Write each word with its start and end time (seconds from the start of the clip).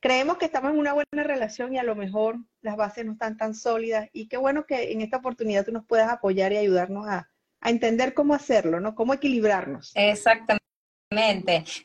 Creemos 0.00 0.38
que 0.38 0.46
estamos 0.46 0.72
en 0.72 0.78
una 0.78 0.94
buena 0.94 1.22
relación 1.22 1.74
y 1.74 1.78
a 1.78 1.82
lo 1.82 1.94
mejor 1.94 2.38
las 2.62 2.76
bases 2.76 3.04
no 3.04 3.12
están 3.12 3.36
tan 3.36 3.54
sólidas 3.54 4.08
y 4.12 4.28
qué 4.28 4.38
bueno 4.38 4.64
que 4.64 4.92
en 4.92 5.02
esta 5.02 5.18
oportunidad 5.18 5.66
tú 5.66 5.72
nos 5.72 5.84
puedas 5.84 6.10
apoyar 6.10 6.52
y 6.52 6.56
ayudarnos 6.56 7.06
a, 7.06 7.28
a 7.60 7.70
entender 7.70 8.14
cómo 8.14 8.32
hacerlo, 8.32 8.80
¿no? 8.80 8.94
Cómo 8.94 9.12
equilibrarnos. 9.12 9.92
Exactamente. 9.94 10.60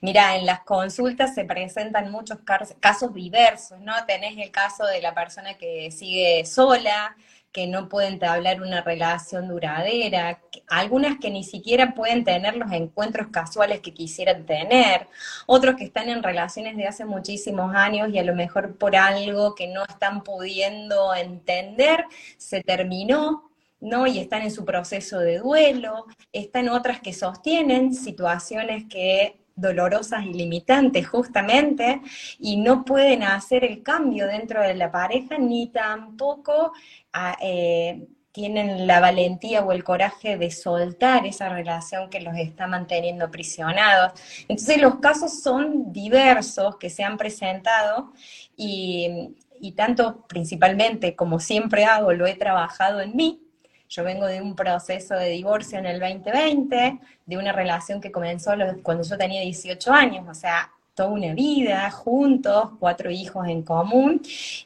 Mira, 0.02 0.38
en 0.38 0.46
las 0.46 0.62
consultas 0.62 1.34
se 1.34 1.46
presentan 1.46 2.12
muchos 2.12 2.38
casos 2.80 3.14
diversos, 3.14 3.80
¿no? 3.82 3.94
Tenés 4.06 4.38
el 4.38 4.52
caso 4.52 4.86
de 4.86 5.02
la 5.02 5.14
persona 5.14 5.56
que 5.56 5.92
sigue 5.92 6.46
sola, 6.46 7.18
que 7.56 7.68
no 7.68 7.88
pueden 7.88 8.16
entablar 8.16 8.62
una 8.62 8.82
relación 8.82 9.48
duradera, 9.48 10.42
algunas 10.68 11.20
que 11.20 11.30
ni 11.30 11.46
siquiera 11.46 11.94
pueden 11.94 12.26
tener 12.26 12.58
los 12.58 12.70
encuentros 12.74 13.28
casuales 13.28 13.80
que 13.80 13.94
quisieran 13.94 14.46
tener, 14.46 15.08
otros 15.46 15.78
que 15.78 15.86
están 15.86 16.10
en 16.10 16.22
relaciones 16.22 16.76
de 16.76 16.86
hace 16.86 17.06
muchísimos 17.06 17.74
años 17.74 18.10
y 18.10 18.20
a 18.20 18.26
lo 18.26 18.36
mejor 18.36 18.78
por 18.78 18.98
algo 18.98 19.56
que 19.56 19.68
no 19.68 19.86
están 19.86 20.22
pudiendo 20.22 21.16
entender, 21.16 22.04
se 22.36 22.62
terminó, 22.62 23.50
¿no? 23.80 24.06
Y 24.06 24.20
están 24.20 24.42
en 24.42 24.52
su 24.52 24.66
proceso 24.66 25.20
de 25.20 25.38
duelo, 25.38 26.08
están 26.34 26.68
otras 26.68 27.00
que 27.00 27.14
sostienen 27.14 27.94
situaciones 27.94 28.84
que 28.90 29.45
dolorosas 29.56 30.26
y 30.26 30.34
limitantes 30.34 31.08
justamente, 31.08 32.02
y 32.40 32.58
no 32.58 32.84
pueden 32.86 33.24
hacer 33.24 33.64
el 33.64 33.84
cambio 33.84 34.28
dentro 34.28 34.62
de 34.62 34.76
la 34.76 34.92
pareja, 34.92 35.38
ni 35.38 35.68
tampoco 35.68 36.74
ah, 37.14 37.38
eh, 37.42 38.08
tienen 38.32 38.86
la 38.86 39.00
valentía 39.00 39.64
o 39.64 39.72
el 39.72 39.86
coraje 39.86 40.38
de 40.38 40.52
soltar 40.52 41.26
esa 41.26 41.48
relación 41.48 42.10
que 42.10 42.20
los 42.20 42.36
está 42.36 42.68
manteniendo 42.68 43.32
prisionados. 43.32 44.20
Entonces 44.50 44.82
los 44.82 44.96
casos 44.96 45.42
son 45.42 45.94
diversos 45.94 46.76
que 46.78 46.90
se 46.90 47.04
han 47.06 47.18
presentado 47.18 48.12
y, 48.58 49.36
y 49.62 49.72
tanto 49.72 50.26
principalmente 50.28 51.16
como 51.16 51.40
siempre 51.40 51.86
hago, 51.86 52.12
lo 52.12 52.28
he 52.28 52.36
trabajado 52.36 53.00
en 53.00 53.16
mí, 53.16 53.45
yo 53.90 54.04
vengo 54.04 54.26
de 54.26 54.42
un 54.42 54.56
proceso 54.56 55.16
de 55.16 55.30
divorcio 55.30 55.80
en 55.80 55.86
el 55.86 56.00
2020, 56.00 57.00
de 57.26 57.38
una 57.38 57.52
relación 57.52 58.02
que 58.02 58.12
comenzó 58.12 58.54
cuando 58.84 59.04
yo 59.04 59.18
tenía 59.18 59.42
18 59.42 59.92
años, 59.92 60.26
o 60.30 60.34
sea, 60.34 60.72
toda 60.94 61.10
una 61.10 61.34
vida 61.34 61.92
juntos, 61.92 62.70
cuatro 62.80 63.12
hijos 63.12 63.48
en 63.48 63.62
común, 63.64 64.22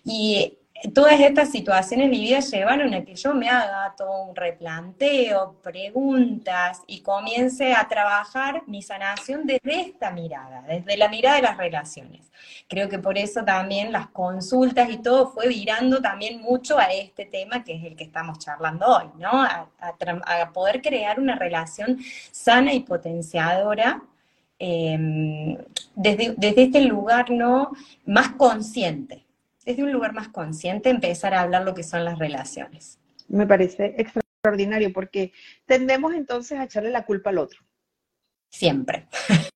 y 0.05 0.58
todas 0.93 1.19
estas 1.19 1.51
situaciones 1.51 2.09
vividas 2.09 2.49
llevaron 2.51 2.93
a 2.93 3.03
que 3.03 3.15
yo 3.15 3.33
me 3.33 3.49
haga 3.49 3.93
todo 3.97 4.23
un 4.23 4.35
replanteo, 4.35 5.55
preguntas 5.61 6.81
y 6.87 7.01
comience 7.01 7.73
a 7.73 7.87
trabajar 7.87 8.63
mi 8.67 8.81
sanación 8.81 9.45
desde 9.45 9.81
esta 9.81 10.11
mirada, 10.11 10.61
desde 10.61 10.97
la 10.97 11.09
mirada 11.09 11.35
de 11.35 11.41
las 11.41 11.57
relaciones. 11.57 12.31
Creo 12.67 12.87
que 12.87 12.99
por 12.99 13.17
eso 13.17 13.43
también 13.43 13.91
las 13.91 14.07
consultas 14.07 14.89
y 14.89 14.97
todo 14.97 15.31
fue 15.31 15.47
virando 15.47 16.01
también 16.01 16.41
mucho 16.41 16.77
a 16.77 16.85
este 16.85 17.25
tema 17.25 17.63
que 17.63 17.75
es 17.75 17.83
el 17.83 17.95
que 17.95 18.05
estamos 18.05 18.39
charlando 18.39 18.85
hoy, 18.85 19.09
¿no? 19.17 19.43
A, 19.43 19.67
poder 20.53 20.81
crear 20.81 21.19
una 21.19 21.35
relación 21.35 21.99
sana 22.31 22.73
y 22.73 22.81
potenciadora. 22.81 24.01
Em, 24.57 25.57
desde, 25.95 26.33
desde 26.37 26.63
este 26.63 26.81
lugar 26.81 27.29
no 27.29 27.71
más 28.05 28.31
consciente, 28.31 29.25
desde 29.69 29.83
un 29.83 29.91
lugar 29.91 30.13
más 30.13 30.29
consciente 30.29 30.89
empezar 30.89 31.35
a 31.35 31.41
hablar 31.41 31.61
lo 31.61 31.75
que 31.75 31.83
son 31.83 32.03
las 32.03 32.17
relaciones. 32.17 32.97
Me 33.27 33.45
parece 33.45 33.93
extraordinario 33.99 34.91
porque 34.91 35.31
tendemos 35.67 36.15
entonces 36.15 36.57
a 36.57 36.63
echarle 36.63 36.89
la 36.89 37.05
culpa 37.05 37.29
al 37.29 37.37
otro. 37.37 37.59
Siempre. 38.49 39.07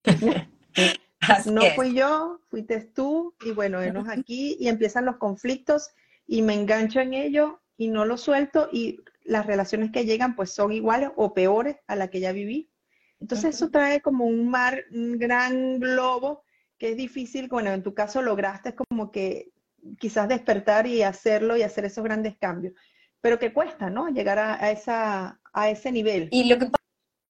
no 1.52 1.62
fui 1.76 1.96
yo, 1.96 2.40
fuiste 2.48 2.80
tú, 2.82 3.34
y 3.44 3.54
bueno, 3.54 3.80
venos 3.80 4.08
aquí 4.08 4.56
y 4.60 4.68
empiezan 4.68 5.06
los 5.06 5.18
conflictos 5.18 5.90
y 6.28 6.44
me 6.44 6.54
engancho 6.54 7.00
en 7.00 7.16
ello 7.16 7.64
y 7.76 7.88
no 7.88 8.06
lo 8.06 8.18
suelto 8.18 8.70
y 8.72 9.00
las 9.24 9.48
relaciones 9.48 9.92
que 9.92 10.06
llegan 10.06 10.36
pues 10.36 10.52
son 10.52 10.72
iguales 10.74 11.10
o 11.16 11.34
peores 11.34 11.78
a 11.88 11.96
la 11.96 12.10
que 12.10 12.20
ya 12.20 12.34
viví. 12.34 12.70
Entonces 13.20 13.56
eso 13.56 13.72
trae 13.72 14.00
como 14.00 14.26
un 14.26 14.48
mar, 14.48 14.84
un 14.92 15.18
gran 15.18 15.80
globo 15.80 16.44
que 16.78 16.92
es 16.92 16.98
difícil, 16.98 17.48
bueno, 17.48 17.72
en 17.72 17.82
tu 17.82 17.96
caso 17.96 18.22
lograste 18.22 18.76
como 18.76 19.10
que 19.10 19.53
quizás 20.00 20.28
despertar 20.28 20.88
y 20.88 21.04
hacerlo 21.04 21.58
y 21.58 21.64
hacer 21.64 21.86
esos 21.86 22.04
grandes 22.04 22.36
cambios, 22.38 22.74
pero 23.22 23.40
que 23.40 23.54
cuesta, 23.54 23.90
¿no? 23.90 24.10
Llegar 24.10 24.40
a, 24.40 24.72
esa, 24.72 25.40
a 25.54 25.70
ese 25.70 25.92
nivel. 25.92 26.30
Y 26.32 26.46
lo 26.46 26.60
que 26.60 26.70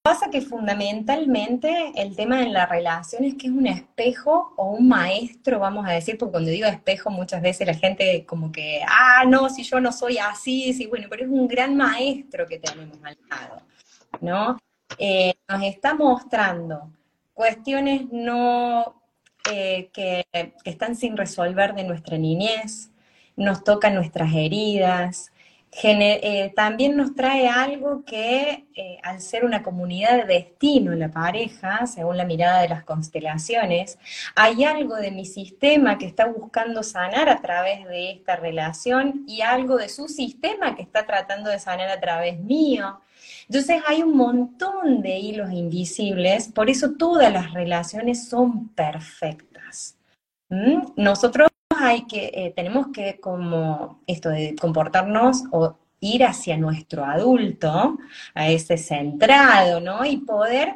pasa 0.03 0.29
que 0.29 0.41
fundamentalmente 0.41 1.93
el 1.95 2.15
tema 2.15 2.39
de 2.39 2.49
la 2.49 2.65
relación 2.65 3.23
es 3.23 3.35
que 3.35 3.47
es 3.47 3.53
un 3.53 3.67
espejo 3.67 4.53
o 4.57 4.71
un 4.71 4.87
maestro, 4.87 5.59
vamos 5.59 5.87
a 5.87 5.91
decir, 5.91 6.17
porque 6.17 6.33
cuando 6.33 6.51
digo 6.51 6.67
espejo 6.67 7.09
muchas 7.09 7.41
veces 7.41 7.67
la 7.67 7.73
gente 7.73 8.25
como 8.25 8.51
que, 8.51 8.81
ah, 8.87 9.23
no, 9.27 9.49
si 9.49 9.63
yo 9.63 9.79
no 9.79 9.91
soy 9.91 10.17
así, 10.17 10.73
sí, 10.73 10.87
bueno, 10.87 11.07
pero 11.09 11.23
es 11.23 11.29
un 11.29 11.47
gran 11.47 11.77
maestro 11.77 12.45
que 12.45 12.59
tenemos 12.59 12.97
al 13.03 13.17
lado, 13.29 13.61
¿no? 14.19 14.59
Eh, 14.97 15.33
nos 15.47 15.63
está 15.63 15.93
mostrando 15.93 16.91
cuestiones 17.33 18.11
no 18.11 19.02
eh, 19.51 19.89
que, 19.91 20.25
están 20.63 20.95
sin 20.95 21.17
resolver 21.17 21.75
de 21.75 21.83
nuestra 21.83 22.17
niñez, 22.17 22.91
nos 23.35 23.63
tocan 23.63 23.95
nuestras 23.95 24.33
heridas, 24.33 25.32
eh, 25.81 26.53
también 26.55 26.95
nos 26.95 27.15
trae 27.15 27.47
algo 27.47 28.03
que 28.05 28.65
eh, 28.75 28.99
al 29.03 29.21
ser 29.21 29.43
una 29.43 29.63
comunidad 29.63 30.17
de 30.17 30.33
destino 30.33 30.93
la 30.93 31.09
pareja, 31.09 31.87
según 31.87 32.17
la 32.17 32.25
mirada 32.25 32.61
de 32.61 32.69
las 32.69 32.83
constelaciones, 32.83 33.97
hay 34.35 34.63
algo 34.63 34.95
de 34.95 35.11
mi 35.11 35.25
sistema 35.25 35.97
que 35.97 36.05
está 36.05 36.27
buscando 36.27 36.83
sanar 36.83 37.29
a 37.29 37.41
través 37.41 37.85
de 37.87 38.11
esta 38.11 38.35
relación 38.35 39.23
y 39.27 39.41
algo 39.41 39.77
de 39.77 39.89
su 39.89 40.07
sistema 40.07 40.75
que 40.75 40.83
está 40.83 41.05
tratando 41.05 41.49
de 41.49 41.59
sanar 41.59 41.89
a 41.89 41.99
través 41.99 42.39
mío. 42.39 43.01
Entonces 43.47 43.81
hay 43.87 44.03
un 44.03 44.15
montón 44.15 45.01
de 45.01 45.17
hilos 45.17 45.51
invisibles, 45.51 46.49
por 46.49 46.69
eso 46.69 46.93
todas 46.97 47.31
las 47.31 47.51
relaciones 47.53 48.27
son 48.29 48.69
perfectas. 48.69 49.97
¿Mm? 50.49 50.93
Nosotros 50.97 51.49
hay 51.83 52.05
que, 52.05 52.31
eh, 52.33 52.53
tenemos 52.55 52.87
que 52.93 53.19
como 53.19 54.01
esto 54.07 54.29
de 54.29 54.55
comportarnos 54.55 55.43
o 55.51 55.77
ir 55.99 56.25
hacia 56.25 56.57
nuestro 56.57 57.05
adulto, 57.05 57.97
a 58.33 58.49
ese 58.49 58.77
centrado, 58.77 59.79
¿no? 59.79 60.03
Y 60.05 60.17
poder, 60.17 60.75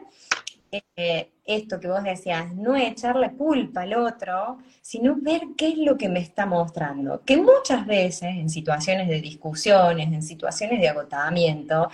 eh, 0.72 1.30
esto 1.46 1.80
que 1.80 1.88
vos 1.88 2.04
decías, 2.04 2.54
no 2.54 2.76
echarle 2.76 3.32
culpa 3.32 3.82
al 3.82 3.94
otro, 3.96 4.60
sino 4.82 5.16
ver 5.18 5.42
qué 5.58 5.70
es 5.70 5.78
lo 5.78 5.98
que 5.98 6.10
me 6.10 6.20
está 6.20 6.46
mostrando. 6.46 7.22
Que 7.26 7.38
muchas 7.38 7.86
veces 7.86 8.36
en 8.36 8.50
situaciones 8.50 9.08
de 9.08 9.22
discusiones, 9.22 10.08
en 10.08 10.24
situaciones 10.24 10.80
de 10.80 10.90
agotamiento, 10.90 11.90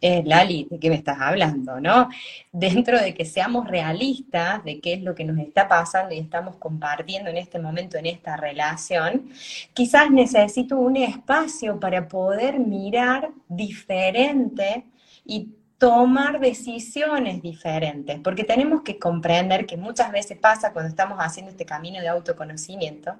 es 0.00 0.24
Lali, 0.24 0.66
¿de 0.70 0.78
qué 0.78 0.90
me 0.90 0.96
estás 0.96 1.18
hablando? 1.20 1.80
¿No? 1.80 2.08
Dentro 2.52 3.00
de 3.00 3.14
que 3.14 3.24
seamos 3.24 3.66
realistas 3.66 4.64
de 4.64 4.80
qué 4.80 4.94
es 4.94 5.02
lo 5.02 5.14
que 5.14 5.24
nos 5.24 5.38
está 5.38 5.68
pasando 5.68 6.14
y 6.14 6.18
estamos 6.18 6.56
compartiendo 6.56 7.30
en 7.30 7.36
este 7.36 7.58
momento, 7.58 7.98
en 7.98 8.06
esta 8.06 8.36
relación, 8.36 9.30
quizás 9.74 10.10
necesito 10.10 10.78
un 10.78 10.96
espacio 10.96 11.80
para 11.80 12.06
poder 12.06 12.58
mirar 12.60 13.30
diferente 13.48 14.84
y 15.24 15.48
tomar 15.78 16.40
decisiones 16.40 17.40
diferentes, 17.40 18.18
porque 18.20 18.42
tenemos 18.42 18.82
que 18.82 18.98
comprender 18.98 19.64
que 19.66 19.76
muchas 19.76 20.10
veces 20.10 20.36
pasa 20.38 20.72
cuando 20.72 20.88
estamos 20.88 21.18
haciendo 21.20 21.52
este 21.52 21.64
camino 21.64 22.00
de 22.00 22.08
autoconocimiento, 22.08 23.14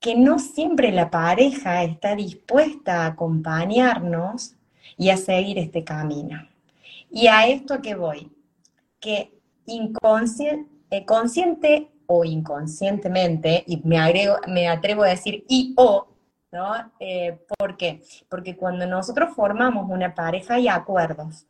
que 0.00 0.14
no 0.14 0.38
siempre 0.38 0.90
la 0.92 1.10
pareja 1.10 1.82
está 1.82 2.14
dispuesta 2.14 3.02
a 3.02 3.06
acompañarnos 3.06 4.54
y 4.96 5.10
a 5.10 5.16
seguir 5.16 5.58
este 5.58 5.84
camino. 5.84 6.46
Y 7.10 7.26
a 7.28 7.46
esto 7.46 7.80
que 7.80 7.94
voy, 7.94 8.30
que 9.00 9.32
inconsciente, 9.66 10.70
eh, 10.90 11.04
consciente 11.04 11.90
o 12.06 12.24
inconscientemente, 12.24 13.64
y 13.66 13.80
me, 13.84 13.98
agrego, 13.98 14.36
me 14.46 14.68
atrevo 14.68 15.02
a 15.04 15.08
decir 15.08 15.44
y 15.48 15.74
o, 15.76 16.06
¿no? 16.52 16.92
Eh, 17.00 17.38
¿Por 17.58 17.76
qué? 17.76 18.02
Porque 18.28 18.56
cuando 18.56 18.86
nosotros 18.86 19.34
formamos 19.34 19.88
una 19.90 20.14
pareja 20.14 20.54
hay 20.54 20.68
acuerdos. 20.68 21.46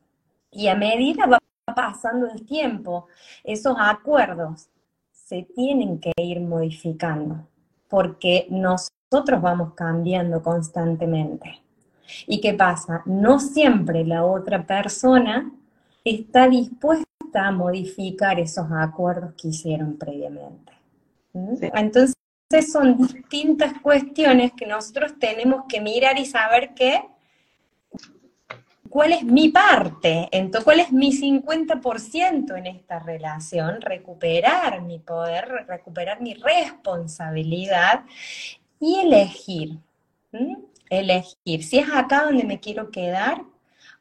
Y 0.51 0.69
a 0.69 0.77
medida 0.77 1.27
va 1.27 1.39
pasando 1.75 2.29
el 2.31 2.47
tiempo, 2.47 3.09
esos 3.43 3.77
acuerdos 3.79 4.69
se 5.11 5.43
tienen 5.43 5.99
que 5.99 6.13
ir 6.17 6.41
modificando. 6.41 7.49
porque 7.89 8.47
nosotros 8.51 9.41
vamos 9.41 9.75
cambiando 9.75 10.43
constantemente. 10.43 11.64
¿Y 12.27 12.41
qué 12.41 12.55
pasa? 12.55 13.03
No 13.07 13.39
siempre 13.39 14.05
la 14.05 14.25
otra 14.25 14.67
persona 14.67 15.51
está 16.05 16.49
dispuesta 16.49 17.05
a 17.35 17.51
modificar 17.51 18.39
esos 18.39 18.67
acuerdos 18.71 19.35
que 19.35 19.49
hicieron 19.49 19.97
previamente. 19.97 20.73
Entonces 21.33 22.15
son 22.71 22.97
distintas 22.97 23.81
cuestiones 23.81 24.53
que 24.53 24.67
nosotros 24.67 25.19
tenemos 25.19 25.65
que 25.69 25.81
mirar 25.81 26.19
y 26.19 26.27
saber 26.27 26.75
que 26.75 27.03
cuál 28.95 29.13
es 29.13 29.25
mi 29.25 29.49
parte, 29.49 30.29
entonces, 30.31 30.65
cuál 30.65 30.79
es 30.79 30.93
mi 30.93 31.11
50% 31.11 32.57
en 32.57 32.67
esta 32.69 33.01
relación, 33.01 33.81
recuperar 33.81 34.83
mi 34.83 35.01
poder, 35.01 35.65
recuperar 35.67 36.21
mi 36.21 36.35
responsabilidad 36.35 38.05
y 38.79 39.01
elegir. 39.01 39.79
Elegir 40.91 41.65
si 41.65 41.79
es 41.79 41.89
acá 41.93 42.25
donde 42.25 42.45
me 42.45 42.61
quiero 42.61 42.91
quedar 42.91 43.43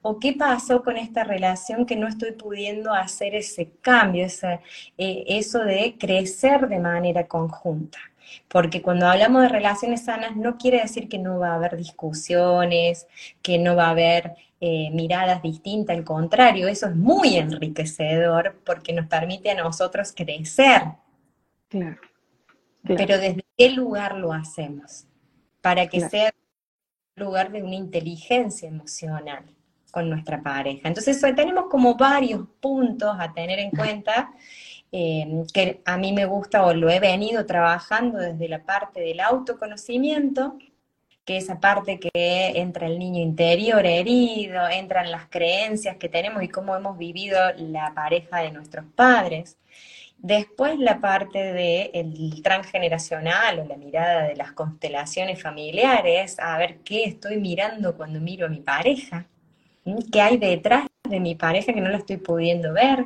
o 0.02 0.20
qué 0.20 0.34
pasó 0.34 0.84
con 0.84 0.98
esta 0.98 1.24
relación 1.24 1.86
que 1.86 1.96
no 1.96 2.08
estoy 2.08 2.34
pudiendo 2.34 2.94
hacer 2.94 3.36
ese 3.36 3.72
cambio, 3.82 4.26
ese, 4.26 4.60
eh, 4.98 5.24
eso 5.28 5.60
de 5.60 5.96
crecer 5.98 6.68
de 6.68 6.80
manera 6.80 7.28
conjunta. 7.28 8.00
Porque 8.48 8.82
cuando 8.82 9.08
hablamos 9.08 9.44
de 9.44 9.50
relaciones 9.50 10.06
sanas 10.06 10.36
no 10.36 10.58
quiere 10.58 10.82
decir 10.82 11.08
que 11.08 11.20
no 11.20 11.40
va 11.40 11.50
a 11.50 11.56
haber 11.56 11.78
discusiones, 11.78 13.08
que 13.42 13.58
no 13.58 13.76
va 13.76 13.88
a 13.88 13.92
haber 13.92 14.36
eh, 14.60 14.90
miradas 14.92 15.42
distintas, 15.42 15.96
al 15.96 16.04
contrario, 16.04 16.68
eso 16.68 16.88
es 16.88 16.96
muy 16.96 17.38
enriquecedor 17.38 18.60
porque 18.66 18.94
nos 18.94 19.08
permite 19.08 19.52
a 19.52 19.56
nosotros 19.56 20.14
crecer. 20.16 20.84
Claro. 21.70 22.02
Pero 22.84 23.18
desde 23.18 23.46
qué 23.58 23.70
lugar 23.70 24.16
lo 24.16 24.34
hacemos? 24.34 25.06
Para 25.62 25.88
que 25.88 26.02
sea 26.02 26.34
lugar 27.16 27.52
de 27.52 27.64
una 27.64 27.76
inteligencia 27.76 28.68
emocional 28.68 29.44
con 29.92 30.10
nuestra 30.10 30.42
pareja. 30.42 30.88
Entonces 30.88 31.22
tenemos 31.36 31.66
como 31.70 31.96
varios 31.96 32.48
puntos 32.60 33.16
a 33.20 33.32
tener 33.34 33.60
en 33.60 33.70
cuenta 33.70 34.32
eh, 34.92 35.44
que 35.54 35.82
a 35.86 35.98
mí 35.98 36.14
me 36.14 36.26
gusta 36.26 36.66
o 36.66 36.74
lo 36.74 36.90
he 36.90 37.00
venido 37.00 37.46
trabajando 37.46 38.18
desde 38.18 38.50
la 38.50 38.64
parte 38.64 39.02
del 39.02 39.20
autoconocimiento, 39.20 40.58
que 41.26 41.38
esa 41.38 41.60
parte 41.60 42.00
que 42.00 42.10
entra 42.56 42.88
el 42.88 43.00
niño 43.00 43.22
interior 43.22 43.86
herido, 43.86 44.68
entran 44.68 45.12
las 45.12 45.28
creencias 45.30 45.98
que 45.98 46.10
tenemos 46.10 46.44
y 46.44 46.50
cómo 46.50 46.76
hemos 46.76 46.98
vivido 46.98 47.40
la 47.58 47.94
pareja 47.94 48.40
de 48.40 48.52
nuestros 48.52 48.86
padres. 48.96 49.58
Después 50.24 50.80
la 50.80 51.02
parte 51.02 51.52
del 51.52 52.42
transgeneracional 52.42 53.60
o 53.60 53.66
la 53.66 53.76
mirada 53.76 54.24
de 54.24 54.38
las 54.38 54.54
constelaciones 54.54 55.42
familiares, 55.42 56.40
a 56.40 56.58
ver 56.58 56.78
qué 56.78 57.04
estoy 57.04 57.42
mirando 57.42 57.98
cuando 57.98 58.22
miro 58.22 58.46
a 58.46 58.50
mi 58.50 58.62
pareja, 58.62 59.28
qué 60.14 60.22
hay 60.22 60.38
detrás 60.38 60.88
de 61.04 61.20
mi 61.20 61.36
pareja 61.36 61.74
que 61.74 61.82
no 61.82 61.90
la 61.90 61.98
estoy 61.98 62.16
pudiendo 62.16 62.72
ver. 62.72 63.06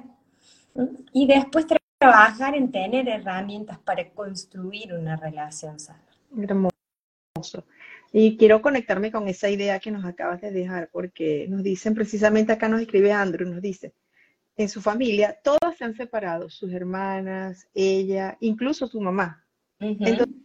Y 1.11 1.25
después 1.25 1.65
trabajar 1.97 2.53
en 2.53 2.71
tener 2.71 3.09
herramientas 3.09 3.79
para 3.79 4.07
construir 4.11 4.93
una 4.93 5.15
relación 5.15 5.79
sana. 5.79 6.05
Hermoso. 6.39 7.63
Y 8.13 8.37
quiero 8.37 8.61
conectarme 8.61 9.11
con 9.11 9.27
esa 9.27 9.49
idea 9.49 9.79
que 9.79 9.89
nos 9.89 10.05
acabas 10.05 10.39
de 10.39 10.51
dejar, 10.51 10.89
porque 10.91 11.47
nos 11.49 11.63
dicen 11.63 11.95
precisamente 11.95 12.53
acá 12.53 12.69
nos 12.69 12.79
escribe 12.79 13.11
Andrew, 13.11 13.49
nos 13.49 13.63
dice, 13.63 13.91
en 14.57 14.69
su 14.69 14.81
familia 14.81 15.39
todos 15.43 15.77
se 15.77 15.85
han 15.85 15.95
separado, 15.95 16.49
sus 16.49 16.73
hermanas, 16.73 17.67
ella, 17.73 18.37
incluso 18.41 18.87
su 18.87 18.99
mamá. 18.99 19.45
Entonces, 19.79 20.35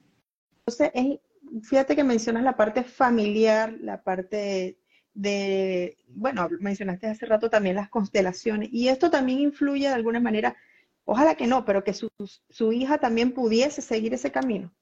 fíjate 1.62 1.96
que 1.96 2.04
mencionas 2.04 2.42
la 2.42 2.56
parte 2.56 2.84
familiar, 2.84 3.74
la 3.80 4.02
parte 4.02 4.78
de, 5.14 5.96
bueno, 6.08 6.48
mencionaste 6.60 7.06
hace 7.06 7.26
rato 7.26 7.50
también 7.50 7.76
las 7.76 7.88
constelaciones, 7.88 8.68
y 8.70 8.88
esto 8.88 9.10
también 9.10 9.40
influye 9.40 9.88
de 9.88 9.94
alguna 9.94 10.20
manera, 10.20 10.56
ojalá 11.04 11.34
que 11.34 11.46
no, 11.46 11.64
pero 11.64 11.82
que 11.82 11.94
su, 11.94 12.08
su 12.50 12.72
hija 12.72 12.98
también 12.98 13.32
pudiese 13.32 13.80
seguir 13.80 14.12
ese 14.14 14.30
camino. 14.30 14.72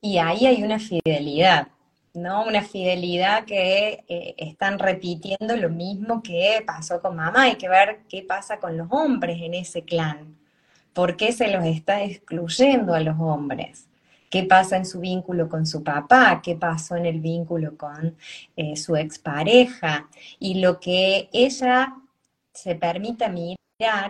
Y 0.00 0.18
ahí 0.18 0.46
hay 0.46 0.62
una 0.62 0.78
fidelidad, 0.78 1.68
¿no? 2.16 2.44
Una 2.44 2.62
fidelidad 2.62 3.44
que 3.44 4.04
eh, 4.08 4.34
están 4.38 4.78
repitiendo 4.78 5.54
lo 5.56 5.68
mismo 5.68 6.22
que 6.22 6.64
pasó 6.66 7.00
con 7.00 7.14
mamá. 7.14 7.42
Hay 7.42 7.56
que 7.56 7.68
ver 7.68 8.00
qué 8.08 8.22
pasa 8.22 8.58
con 8.58 8.76
los 8.76 8.88
hombres 8.90 9.40
en 9.42 9.54
ese 9.54 9.82
clan. 9.82 10.36
¿Por 10.94 11.16
qué 11.16 11.30
se 11.32 11.48
los 11.48 11.64
está 11.64 12.02
excluyendo 12.02 12.94
a 12.94 13.00
los 13.00 13.20
hombres? 13.20 13.86
¿Qué 14.30 14.44
pasa 14.44 14.78
en 14.78 14.86
su 14.86 15.00
vínculo 15.00 15.48
con 15.48 15.66
su 15.66 15.84
papá? 15.84 16.40
¿Qué 16.42 16.56
pasó 16.56 16.96
en 16.96 17.04
el 17.04 17.20
vínculo 17.20 17.76
con 17.76 18.16
eh, 18.56 18.76
su 18.76 18.96
expareja? 18.96 20.08
Y 20.38 20.60
lo 20.60 20.80
que 20.80 21.28
ella 21.32 21.94
se 22.52 22.74
permita 22.76 23.28
mirar 23.28 23.58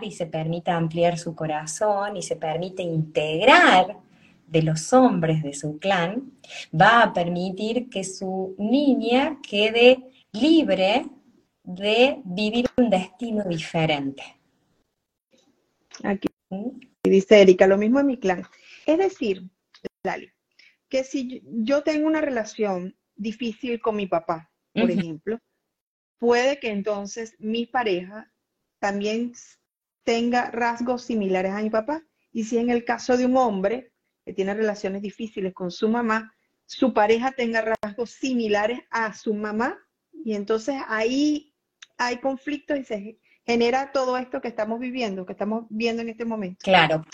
y 0.03 0.13
se 0.13 0.27
permita 0.27 0.77
ampliar 0.77 1.19
su 1.19 1.35
corazón 1.35 2.17
y 2.17 2.23
se 2.23 2.37
permite 2.37 2.85
integrar 2.85 3.97
de 4.47 4.63
los 4.63 4.93
hombres 4.93 5.43
de 5.43 5.55
su 5.55 5.79
clan, 5.79 6.33
va 6.75 7.03
a 7.03 7.13
permitir 7.13 7.89
que 7.89 8.05
su 8.05 8.55
niña 8.59 9.39
quede 9.43 10.11
libre 10.33 11.07
de 11.63 12.21
vivir 12.25 12.67
un 12.77 12.91
destino 12.91 13.45
diferente. 13.45 14.23
Aquí 16.05 16.29
¿Mm? 16.51 16.79
dice 17.03 17.43
Erika, 17.43 17.67
lo 17.67 17.77
mismo 17.77 18.01
en 18.01 18.07
mi 18.07 18.19
clan. 18.19 18.45
Es 18.87 18.99
decir, 18.99 19.43
Lali, 20.05 20.31
que 20.89 21.03
si 21.05 21.43
yo 21.45 21.83
tengo 21.83 22.07
una 22.07 22.21
relación 22.21 22.97
difícil 23.17 23.81
con 23.81 23.97
mi 23.97 24.07
papá, 24.07 24.51
por 24.73 24.91
ejemplo, 24.91 25.39
puede 26.19 26.61
que 26.61 26.71
entonces 26.71 27.35
mi 27.39 27.67
pareja 27.67 28.31
también 28.79 29.33
tenga 30.05 30.51
rasgos 30.51 31.03
similares 31.03 31.53
a 31.53 31.63
mi 31.63 31.71
papá. 31.71 32.05
Y 32.31 32.45
si 32.45 32.59
en 32.59 32.71
el 32.71 32.85
caso 32.85 33.17
de 33.17 33.25
un 33.25 33.37
hombre, 33.37 33.93
que 34.27 34.33
tiene 34.33 34.55
relaciones 34.55 35.03
difíciles 35.03 35.55
con 35.55 35.71
su 35.71 35.89
mamá, 35.89 36.35
su 36.67 36.93
pareja 36.93 37.31
tenga 37.31 37.77
rasgos 37.81 38.11
similares 38.11 38.81
a 38.91 39.15
su 39.15 39.33
mamá 39.33 39.79
y 40.25 40.35
entonces 40.35 40.75
ahí 40.89 41.55
hay 41.97 42.17
conflictos 42.17 42.77
y 42.77 42.83
se 42.83 43.19
genera 43.47 43.93
todo 43.93 44.19
esto 44.19 44.41
que 44.41 44.49
estamos 44.49 44.81
viviendo, 44.81 45.25
que 45.25 45.33
estamos 45.33 45.67
viendo 45.71 46.03
en 46.03 46.09
este 46.09 46.25
momento. 46.25 46.59
Claro, 46.65 47.05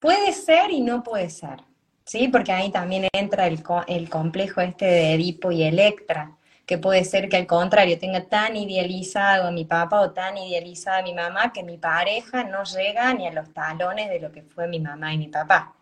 puede 0.00 0.32
ser 0.32 0.72
y 0.72 0.80
no 0.80 1.04
puede 1.04 1.30
ser, 1.30 1.62
¿sí? 2.04 2.26
Porque 2.26 2.50
ahí 2.50 2.72
también 2.72 3.06
entra 3.12 3.46
el, 3.46 3.62
el 3.86 4.10
complejo 4.10 4.60
este 4.60 4.86
de 4.86 5.14
Edipo 5.14 5.52
y 5.52 5.62
Electra, 5.62 6.36
que 6.66 6.76
puede 6.76 7.04
ser 7.04 7.28
que 7.28 7.36
al 7.36 7.46
contrario 7.46 8.00
tenga 8.00 8.24
tan 8.24 8.56
idealizado 8.56 9.46
a 9.46 9.52
mi 9.52 9.64
papá 9.64 10.00
o 10.00 10.10
tan 10.10 10.36
idealizada 10.36 10.98
a 10.98 11.02
mi 11.02 11.14
mamá 11.14 11.52
que 11.52 11.62
mi 11.62 11.78
pareja 11.78 12.42
no 12.42 12.64
llega 12.64 13.14
ni 13.14 13.28
a 13.28 13.32
los 13.32 13.52
talones 13.52 14.10
de 14.10 14.18
lo 14.18 14.32
que 14.32 14.42
fue 14.42 14.66
mi 14.66 14.80
mamá 14.80 15.14
y 15.14 15.18
mi 15.18 15.28
papá 15.28 15.76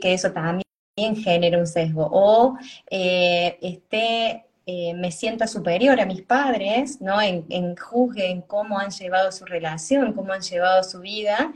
que 0.00 0.12
eso 0.12 0.32
también 0.32 0.64
genera 1.16 1.58
un 1.58 1.66
sesgo. 1.66 2.08
O 2.10 2.56
eh, 2.90 3.58
este, 3.62 4.44
eh, 4.66 4.94
me 4.94 5.10
sienta 5.10 5.46
superior 5.46 6.00
a 6.00 6.06
mis 6.06 6.22
padres, 6.22 7.00
¿no? 7.00 7.20
En, 7.20 7.46
en 7.48 7.76
juzgue 7.76 8.30
en 8.30 8.42
cómo 8.42 8.78
han 8.78 8.90
llevado 8.90 9.32
su 9.32 9.44
relación, 9.44 10.12
cómo 10.12 10.32
han 10.32 10.42
llevado 10.42 10.82
su 10.82 11.00
vida, 11.00 11.52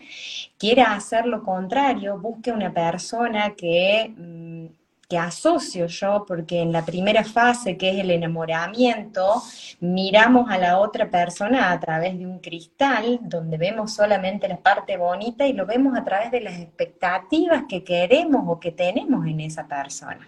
quiera 0.59 0.95
hacer 0.95 1.27
lo 1.27 1.43
contrario, 1.43 2.19
busque 2.19 2.53
una 2.53 2.73
persona 2.73 3.55
que... 3.55 4.15
Mm, 4.17 4.82
que 5.13 5.19
asocio 5.19 5.89
yo, 5.89 6.25
porque 6.27 6.63
en 6.63 6.73
la 6.73 6.87
primera 6.87 7.23
fase, 7.23 7.77
que 7.77 7.91
es 7.91 7.99
el 7.99 8.11
enamoramiento, 8.13 9.43
miramos 9.81 10.51
a 10.51 10.57
la 10.57 10.79
otra 10.79 11.11
persona 11.11 11.71
a 11.71 11.79
través 11.79 12.19
de 12.19 12.25
un 12.25 12.39
cristal, 12.39 13.19
donde 13.21 13.59
vemos 13.59 13.93
solamente 13.93 14.49
la 14.49 14.57
parte 14.57 14.97
bonita 14.97 15.47
y 15.47 15.53
lo 15.53 15.67
vemos 15.67 15.99
a 15.99 16.03
través 16.03 16.31
de 16.31 16.41
las 16.41 16.59
expectativas 16.59 17.65
que 17.69 17.85
queremos 17.85 18.43
o 18.47 18.59
que 18.59 18.73
tenemos 18.73 19.27
en 19.27 19.41
esa 19.41 19.69
persona. 19.69 20.27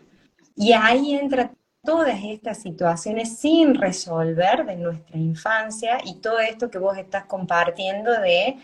Y 0.55 0.75
ahí 0.75 1.15
entra 1.15 1.51
todas 1.83 2.23
estas 2.23 2.59
situaciones 2.61 3.39
sin 3.39 3.77
resolver 3.77 4.67
de 4.67 4.77
nuestra 4.77 5.17
infancia 5.17 5.97
y 6.05 6.17
todo 6.17 6.41
esto 6.41 6.71
que 6.71 6.79
vos 6.79 6.99
estás 6.99 7.25
compartiendo 7.25 8.13
de 8.21 8.59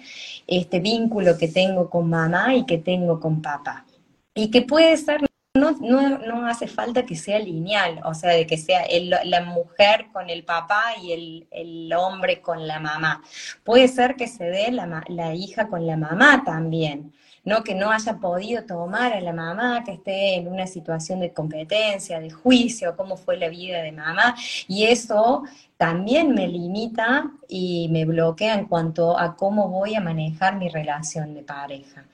este 0.47 0.81
vínculo 0.81 1.39
que 1.39 1.49
tengo 1.49 1.89
con 1.89 2.11
mamá 2.11 2.55
y 2.55 2.67
que 2.67 2.77
tengo 2.77 3.19
con 3.19 3.41
papá. 3.41 3.87
Y 4.35 4.51
que 4.51 4.61
puede 4.61 4.95
ser 4.99 5.31
no, 5.55 5.73
no, 5.73 6.47
hace 6.47 6.69
falta 6.69 7.05
que 7.05 7.17
sea 7.17 7.41
lineal, 7.41 8.01
o 8.05 8.15
sea, 8.15 8.31
de 8.31 8.47
que 8.47 8.57
sea 8.57 8.85
la 9.25 9.41
mujer 9.43 10.07
con 10.13 10.31
el 10.31 10.45
papá 10.45 10.95
y 11.03 11.47
el, 11.51 11.93
hombre 11.93 12.41
con 12.41 12.69
la 12.69 12.79
mamá. 12.79 13.21
Puede 13.65 13.89
ser 13.89 14.15
que 14.15 14.29
se 14.29 14.45
dé 14.45 14.71
la, 14.71 15.03
la, 15.09 15.35
hija 15.35 15.67
con 15.69 15.85
la 15.89 15.97
mamá 15.97 16.45
también, 16.45 17.13
¿no? 17.45 17.65
Que 17.65 17.75
no 17.75 17.91
haya 17.91 18.19
podido 18.19 18.65
tomar 18.65 19.13
a 19.13 19.21
la 19.21 19.33
mamá, 19.33 19.83
que 19.85 19.93
esté 19.95 20.37
en 20.37 20.47
una 20.47 20.69
situación 20.69 21.19
de 21.19 21.33
competencia, 21.33 22.21
de 22.21 22.31
juicio, 22.31 22.97
cómo 22.97 23.17
fue 23.17 23.37
la 23.37 23.49
vida 23.49 23.83
de 23.83 23.91
mamá, 23.91 24.37
y 24.69 24.85
eso 24.85 25.43
también 25.77 26.33
me 26.33 26.47
limita 26.47 27.33
y 27.49 27.89
me 27.91 28.05
bloquea 28.05 28.55
en 28.55 28.67
cuanto 28.67 29.19
a 29.19 29.35
cómo 29.35 29.69
voy 29.69 29.97
a 29.97 30.01
manejar 30.01 30.57
mi 30.57 30.69
relación 30.69 31.35
de 31.35 31.43
pareja 31.43 32.05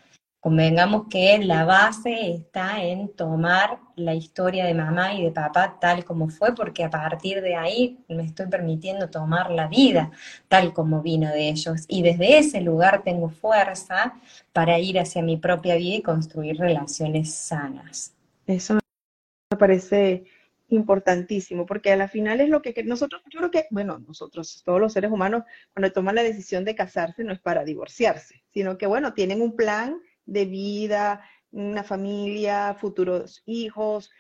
Convengamos 0.47 1.09
que 1.11 1.39
la 1.39 1.65
base 1.65 2.31
está 2.31 2.81
en 2.81 3.09
tomar 3.09 3.81
la 3.97 4.15
historia 4.15 4.65
de 4.65 4.75
mamá 4.75 5.13
y 5.13 5.25
de 5.25 5.33
papá 5.33 5.77
tal 5.81 6.05
como 6.05 6.29
fue, 6.29 6.55
porque 6.55 6.85
a 6.85 6.89
partir 6.89 7.43
de 7.43 7.57
ahí 7.57 7.99
me 8.09 8.23
estoy 8.23 8.47
permitiendo 8.47 9.11
tomar 9.11 9.51
la 9.51 9.67
vida 9.67 10.13
tal 10.47 10.73
como 10.73 11.03
vino 11.03 11.29
de 11.31 11.49
ellos. 11.49 11.85
Y 11.89 12.03
desde 12.03 12.39
ese 12.39 12.61
lugar 12.61 13.03
tengo 13.03 13.29
fuerza 13.29 14.15
para 14.53 14.79
ir 14.79 15.01
hacia 15.01 15.21
mi 15.21 15.37
propia 15.37 15.75
vida 15.75 15.97
y 15.97 16.03
construir 16.03 16.57
relaciones 16.59 17.35
sanas. 17.35 18.15
Eso 18.47 18.75
me 18.75 19.57
parece 19.59 20.27
importantísimo, 20.69 21.67
porque 21.67 21.91
a 21.91 21.97
la 21.97 22.07
final 22.07 22.41
es 22.41 22.51
lo 22.51 22.63
que 22.63 22.73
nosotros, 22.85 23.21
yo 23.31 23.41
creo 23.41 23.51
que, 23.51 23.67
bueno, 23.73 23.99
nosotros, 23.99 24.63
todos 24.65 24.81
los 24.81 24.93
seres 24.93 25.11
humanos, 25.11 25.43
cuando 25.75 25.91
toman 25.91 26.15
la 26.15 26.23
decisión 26.23 26.65
de 26.65 26.77
casarse, 26.77 27.25
no 27.25 27.33
es 27.33 27.41
para 27.41 27.65
divorciarse, 27.65 28.45
sino 28.55 28.79
que, 28.79 28.87
bueno, 28.87 29.13
tienen 29.13 29.43
un 29.43 29.57
plan 29.57 30.01
de 30.27 30.45
vida, 30.45 31.23
una 31.51 31.83
familia, 31.83 32.77
futuros 32.79 33.43
hijos. 33.47 34.11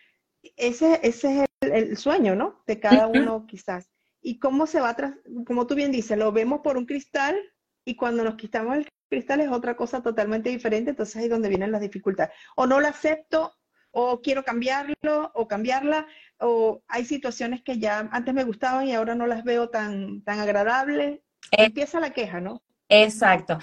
Ese, 0.56 1.00
ese 1.02 1.42
es 1.42 1.48
el, 1.60 1.96
sueño, 1.96 2.34
¿no? 2.34 2.62
De 2.66 2.80
cada 2.80 3.06
uno 3.06 3.46
quizás. 3.46 3.90
Y 4.22 4.38
cómo 4.38 4.66
se 4.66 4.80
va, 4.80 4.94
tras, 4.94 5.14
como 5.46 5.66
tú 5.66 5.74
bien 5.74 5.92
dices, 5.92 6.16
lo 6.18 6.32
vemos 6.32 6.60
por 6.60 6.76
un 6.76 6.86
cristal 6.86 7.36
y 7.84 7.94
cuando 7.94 8.24
nos 8.24 8.36
quitamos 8.36 8.76
el 8.76 8.88
cristal 9.08 9.40
es 9.40 9.50
otra 9.50 9.76
cosa 9.76 10.02
totalmente 10.02 10.50
diferente, 10.50 10.90
entonces 10.90 11.16
ahí 11.16 11.24
es 11.24 11.30
donde 11.30 11.48
vienen 11.48 11.70
las 11.70 11.80
dificultades. 11.80 12.34
O 12.56 12.66
no 12.66 12.80
lo 12.80 12.88
acepto, 12.88 13.52
o 13.92 14.20
quiero 14.20 14.44
cambiarlo, 14.44 15.30
o 15.34 15.46
cambiarla, 15.46 16.06
o 16.38 16.82
hay 16.88 17.04
situaciones 17.04 17.62
que 17.62 17.78
ya 17.78 18.08
antes 18.10 18.34
me 18.34 18.44
gustaban 18.44 18.86
y 18.88 18.94
ahora 18.94 19.14
no 19.14 19.26
las 19.26 19.44
veo 19.44 19.68
tan, 19.68 20.22
tan 20.22 20.40
agradables. 20.40 21.20
Eh, 21.52 21.66
Empieza 21.66 22.00
la 22.00 22.10
queja, 22.10 22.40
¿no? 22.40 22.62
Exacto. 22.88 23.58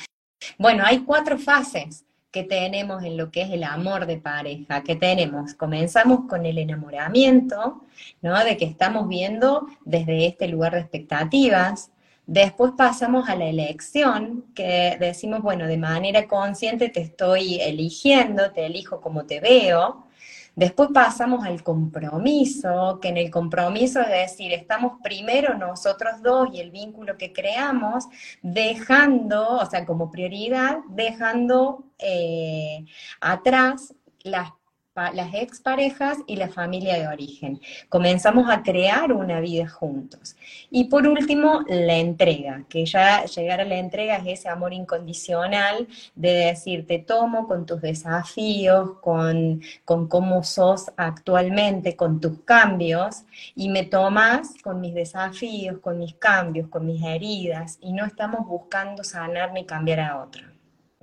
Bueno, 0.57 0.83
hay 0.85 0.99
cuatro 0.99 1.37
fases 1.37 2.05
que 2.33 2.43
tenemos 2.43 3.03
en 3.03 3.15
lo 3.15 3.29
que 3.29 3.43
es 3.43 3.51
el 3.51 3.63
amor 3.63 4.07
de 4.07 4.17
pareja, 4.17 4.83
que 4.83 4.95
tenemos, 4.95 5.53
comenzamos 5.53 6.21
con 6.27 6.47
el 6.47 6.57
enamoramiento, 6.57 7.83
¿no? 8.23 8.43
De 8.43 8.57
que 8.57 8.65
estamos 8.65 9.07
viendo 9.07 9.67
desde 9.85 10.25
este 10.25 10.47
lugar 10.47 10.73
de 10.73 10.79
expectativas, 10.79 11.91
después 12.25 12.71
pasamos 12.75 13.29
a 13.29 13.35
la 13.35 13.45
elección, 13.45 14.45
que 14.55 14.97
decimos, 14.99 15.43
bueno, 15.43 15.67
de 15.67 15.77
manera 15.77 16.27
consciente 16.27 16.89
te 16.89 17.01
estoy 17.01 17.61
eligiendo, 17.61 18.51
te 18.51 18.65
elijo 18.65 18.99
como 18.99 19.25
te 19.25 19.39
veo, 19.39 20.07
Después 20.55 20.89
pasamos 20.93 21.45
al 21.45 21.63
compromiso, 21.63 22.99
que 23.01 23.09
en 23.09 23.17
el 23.17 23.31
compromiso 23.31 24.01
es 24.01 24.09
decir, 24.09 24.53
estamos 24.53 24.93
primero 25.03 25.57
nosotros 25.57 26.21
dos 26.21 26.49
y 26.53 26.59
el 26.59 26.69
vínculo 26.69 27.17
que 27.17 27.33
creamos, 27.33 28.05
dejando, 28.41 29.57
o 29.57 29.65
sea, 29.65 29.85
como 29.85 30.11
prioridad, 30.11 30.77
dejando 30.89 31.85
eh, 31.97 32.85
atrás 33.19 33.95
las 34.21 34.51
las 34.95 35.33
exparejas 35.33 36.19
y 36.27 36.35
la 36.35 36.49
familia 36.49 36.99
de 36.99 37.07
origen. 37.07 37.59
Comenzamos 37.89 38.49
a 38.49 38.61
crear 38.61 39.11
una 39.11 39.39
vida 39.39 39.67
juntos. 39.67 40.35
Y 40.69 40.85
por 40.85 41.07
último, 41.07 41.63
la 41.67 41.95
entrega, 41.95 42.63
que 42.69 42.85
ya 42.85 43.25
llegar 43.25 43.61
a 43.61 43.65
la 43.65 43.77
entrega 43.77 44.17
es 44.17 44.39
ese 44.39 44.49
amor 44.49 44.71
incondicional 44.71 45.87
de 46.15 46.29
decir, 46.33 46.85
te 46.85 46.99
tomo 46.99 47.47
con 47.47 47.65
tus 47.65 47.81
desafíos, 47.81 48.99
con, 49.01 49.61
con 49.83 50.07
cómo 50.07 50.43
sos 50.43 50.91
actualmente, 50.95 51.95
con 51.95 52.19
tus 52.19 52.41
cambios, 52.41 53.23
y 53.55 53.69
me 53.69 53.83
tomas 53.83 54.53
con 54.63 54.79
mis 54.79 54.93
desafíos, 54.93 55.79
con 55.79 55.97
mis 55.97 56.13
cambios, 56.15 56.67
con 56.67 56.85
mis 56.85 57.03
heridas, 57.03 57.79
y 57.81 57.93
no 57.93 58.05
estamos 58.05 58.45
buscando 58.47 59.03
sanar 59.03 59.53
ni 59.53 59.65
cambiar 59.65 60.01
a 60.01 60.21
otro. 60.21 60.43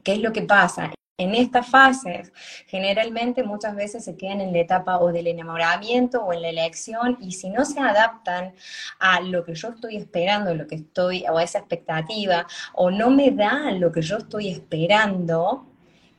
¿Qué 0.04 0.12
es 0.12 0.20
lo 0.20 0.32
que 0.32 0.42
pasa? 0.42 0.92
En 1.20 1.34
estas 1.34 1.66
fases 1.68 2.32
generalmente 2.66 3.42
muchas 3.42 3.76
veces 3.76 4.04
se 4.04 4.16
quedan 4.16 4.40
en 4.40 4.52
la 4.52 4.60
etapa 4.60 4.98
o 4.98 5.12
del 5.12 5.26
enamoramiento 5.26 6.24
o 6.24 6.32
en 6.32 6.40
la 6.40 6.48
elección 6.48 7.18
y 7.20 7.32
si 7.32 7.50
no 7.50 7.66
se 7.66 7.78
adaptan 7.78 8.54
a 8.98 9.20
lo 9.20 9.44
que 9.44 9.54
yo 9.54 9.68
estoy 9.68 9.96
esperando, 9.96 10.54
lo 10.54 10.66
que 10.66 10.76
estoy, 10.76 11.24
o 11.30 11.36
a 11.36 11.44
esa 11.44 11.58
expectativa, 11.58 12.46
o 12.72 12.90
no 12.90 13.10
me 13.10 13.32
da 13.32 13.70
lo 13.72 13.92
que 13.92 14.00
yo 14.00 14.16
estoy 14.16 14.48
esperando, 14.48 15.66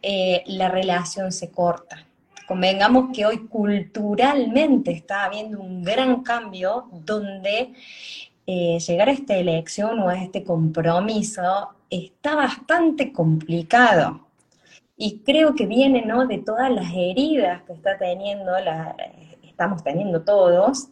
eh, 0.03 0.43
la 0.45 0.69
relación 0.69 1.31
se 1.31 1.49
corta. 1.49 2.05
Convengamos 2.47 3.09
que 3.15 3.25
hoy 3.25 3.47
culturalmente 3.47 4.91
está 4.91 5.23
habiendo 5.23 5.59
un 5.59 5.83
gran 5.83 6.21
cambio 6.21 6.89
donde 6.91 7.73
eh, 8.45 8.77
llegar 8.79 9.09
a 9.09 9.13
esta 9.13 9.35
elección 9.35 9.99
o 9.99 10.09
a 10.09 10.21
este 10.21 10.43
compromiso 10.43 11.69
está 11.89 12.35
bastante 12.35 13.11
complicado 13.11 14.30
y 15.01 15.17
creo 15.25 15.55
que 15.55 15.65
viene 15.65 16.05
¿no? 16.05 16.27
de 16.27 16.37
todas 16.37 16.69
las 16.69 16.93
heridas 16.93 17.63
que 17.63 17.73
está 17.73 17.97
teniendo, 17.97 18.51
la, 18.59 18.95
estamos 19.41 19.83
teniendo 19.83 20.21
todos, 20.21 20.89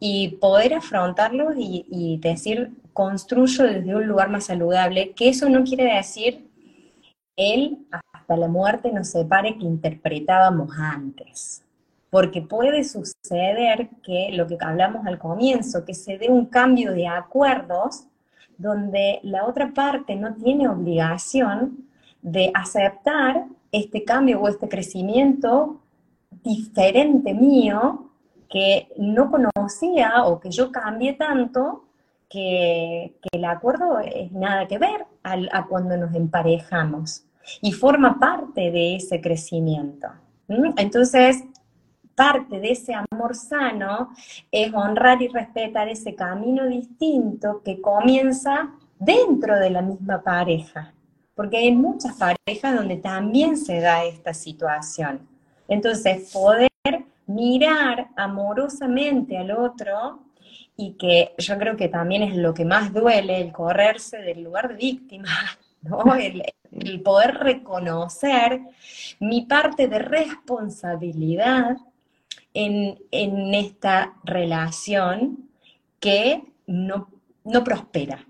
y 0.00 0.38
poder 0.40 0.72
afrontarlos 0.72 1.52
y, 1.58 2.18
decir, 2.22 2.72
construyo 2.94 3.64
desde 3.64 3.94
un 3.94 4.06
lugar 4.06 4.30
más 4.30 4.46
saludable, 4.46 5.12
que 5.12 5.28
eso 5.28 5.50
no 5.50 5.62
quiere 5.62 5.94
decir 5.94 6.48
él 7.36 7.86
hasta 7.90 8.34
la 8.34 8.48
muerte 8.48 8.90
nos 8.90 9.08
separe 9.08 9.58
que 9.58 9.64
interpretábamos 9.66 10.70
antes. 10.78 11.62
Porque 12.08 12.40
puede 12.40 12.82
suceder 12.82 13.90
que 14.02 14.30
lo 14.32 14.46
que 14.46 14.56
hablamos 14.58 15.04
al 15.06 15.18
comienzo, 15.18 15.84
que 15.84 15.92
se 15.92 16.16
dé 16.16 16.30
un 16.30 16.46
cambio 16.46 16.94
de 16.94 17.08
acuerdos 17.08 18.04
donde 18.56 19.20
la 19.22 19.44
otra 19.44 19.74
parte 19.74 20.16
no 20.16 20.34
tiene 20.34 20.66
obligación 20.66 21.84
de 22.24 22.50
aceptar 22.54 23.44
este 23.70 24.02
cambio 24.02 24.40
o 24.40 24.48
este 24.48 24.66
crecimiento 24.66 25.80
diferente 26.42 27.34
mío 27.34 28.10
que 28.48 28.88
no 28.96 29.30
conocía 29.30 30.24
o 30.24 30.40
que 30.40 30.50
yo 30.50 30.72
cambié 30.72 31.12
tanto 31.12 31.84
que, 32.28 33.14
el 33.30 33.44
acuerdo 33.44 34.00
es 34.00 34.32
nada 34.32 34.66
que 34.66 34.78
ver 34.78 35.04
a, 35.22 35.66
cuando 35.66 35.96
nos 35.98 36.14
emparejamos 36.14 37.24
y 37.60 37.72
forma 37.72 38.18
parte 38.18 38.70
de 38.70 38.96
ese 38.96 39.20
crecimiento. 39.20 40.08
Entonces, 40.48 41.44
parte 42.14 42.58
de 42.58 42.72
ese 42.72 42.94
amor 42.94 43.34
sano 43.34 44.10
es 44.50 44.72
honrar 44.72 45.20
y 45.20 45.28
respetar 45.28 45.88
ese 45.88 46.14
camino 46.14 46.66
distinto 46.66 47.60
que 47.62 47.82
comienza 47.82 48.70
dentro 48.98 49.58
de 49.58 49.70
la 49.70 49.82
misma 49.82 50.22
pareja 50.22 50.94
porque 51.34 51.58
hay 51.58 51.72
muchas 51.72 52.16
parejas 52.16 52.76
donde 52.76 52.96
también 52.96 53.56
se 53.56 53.80
da 53.80 54.04
esta 54.04 54.32
situación. 54.34 55.28
Entonces, 55.68 56.30
poder 56.32 56.70
mirar 57.26 58.08
amorosamente 58.16 59.36
al 59.38 59.50
otro 59.50 60.20
y 60.76 60.92
que 60.92 61.34
yo 61.38 61.58
creo 61.58 61.76
que 61.76 61.88
también 61.88 62.22
es 62.22 62.36
lo 62.36 62.52
que 62.52 62.64
más 62.64 62.92
duele, 62.92 63.40
el 63.40 63.52
correrse 63.52 64.18
del 64.18 64.42
lugar 64.42 64.68
de 64.68 64.74
víctima, 64.74 65.30
¿no? 65.82 66.14
el, 66.14 66.42
poder 67.02 67.34
reconocer 67.34 68.60
mi 69.20 69.42
parte 69.42 69.86
de 69.86 70.00
responsabilidad 70.00 71.76
en, 72.52 72.98
en 73.12 73.54
esta 73.54 74.14
relación 74.24 75.48
que 76.00 76.42
no, 76.66 77.08
no 77.44 77.62
prospera. 77.62 78.26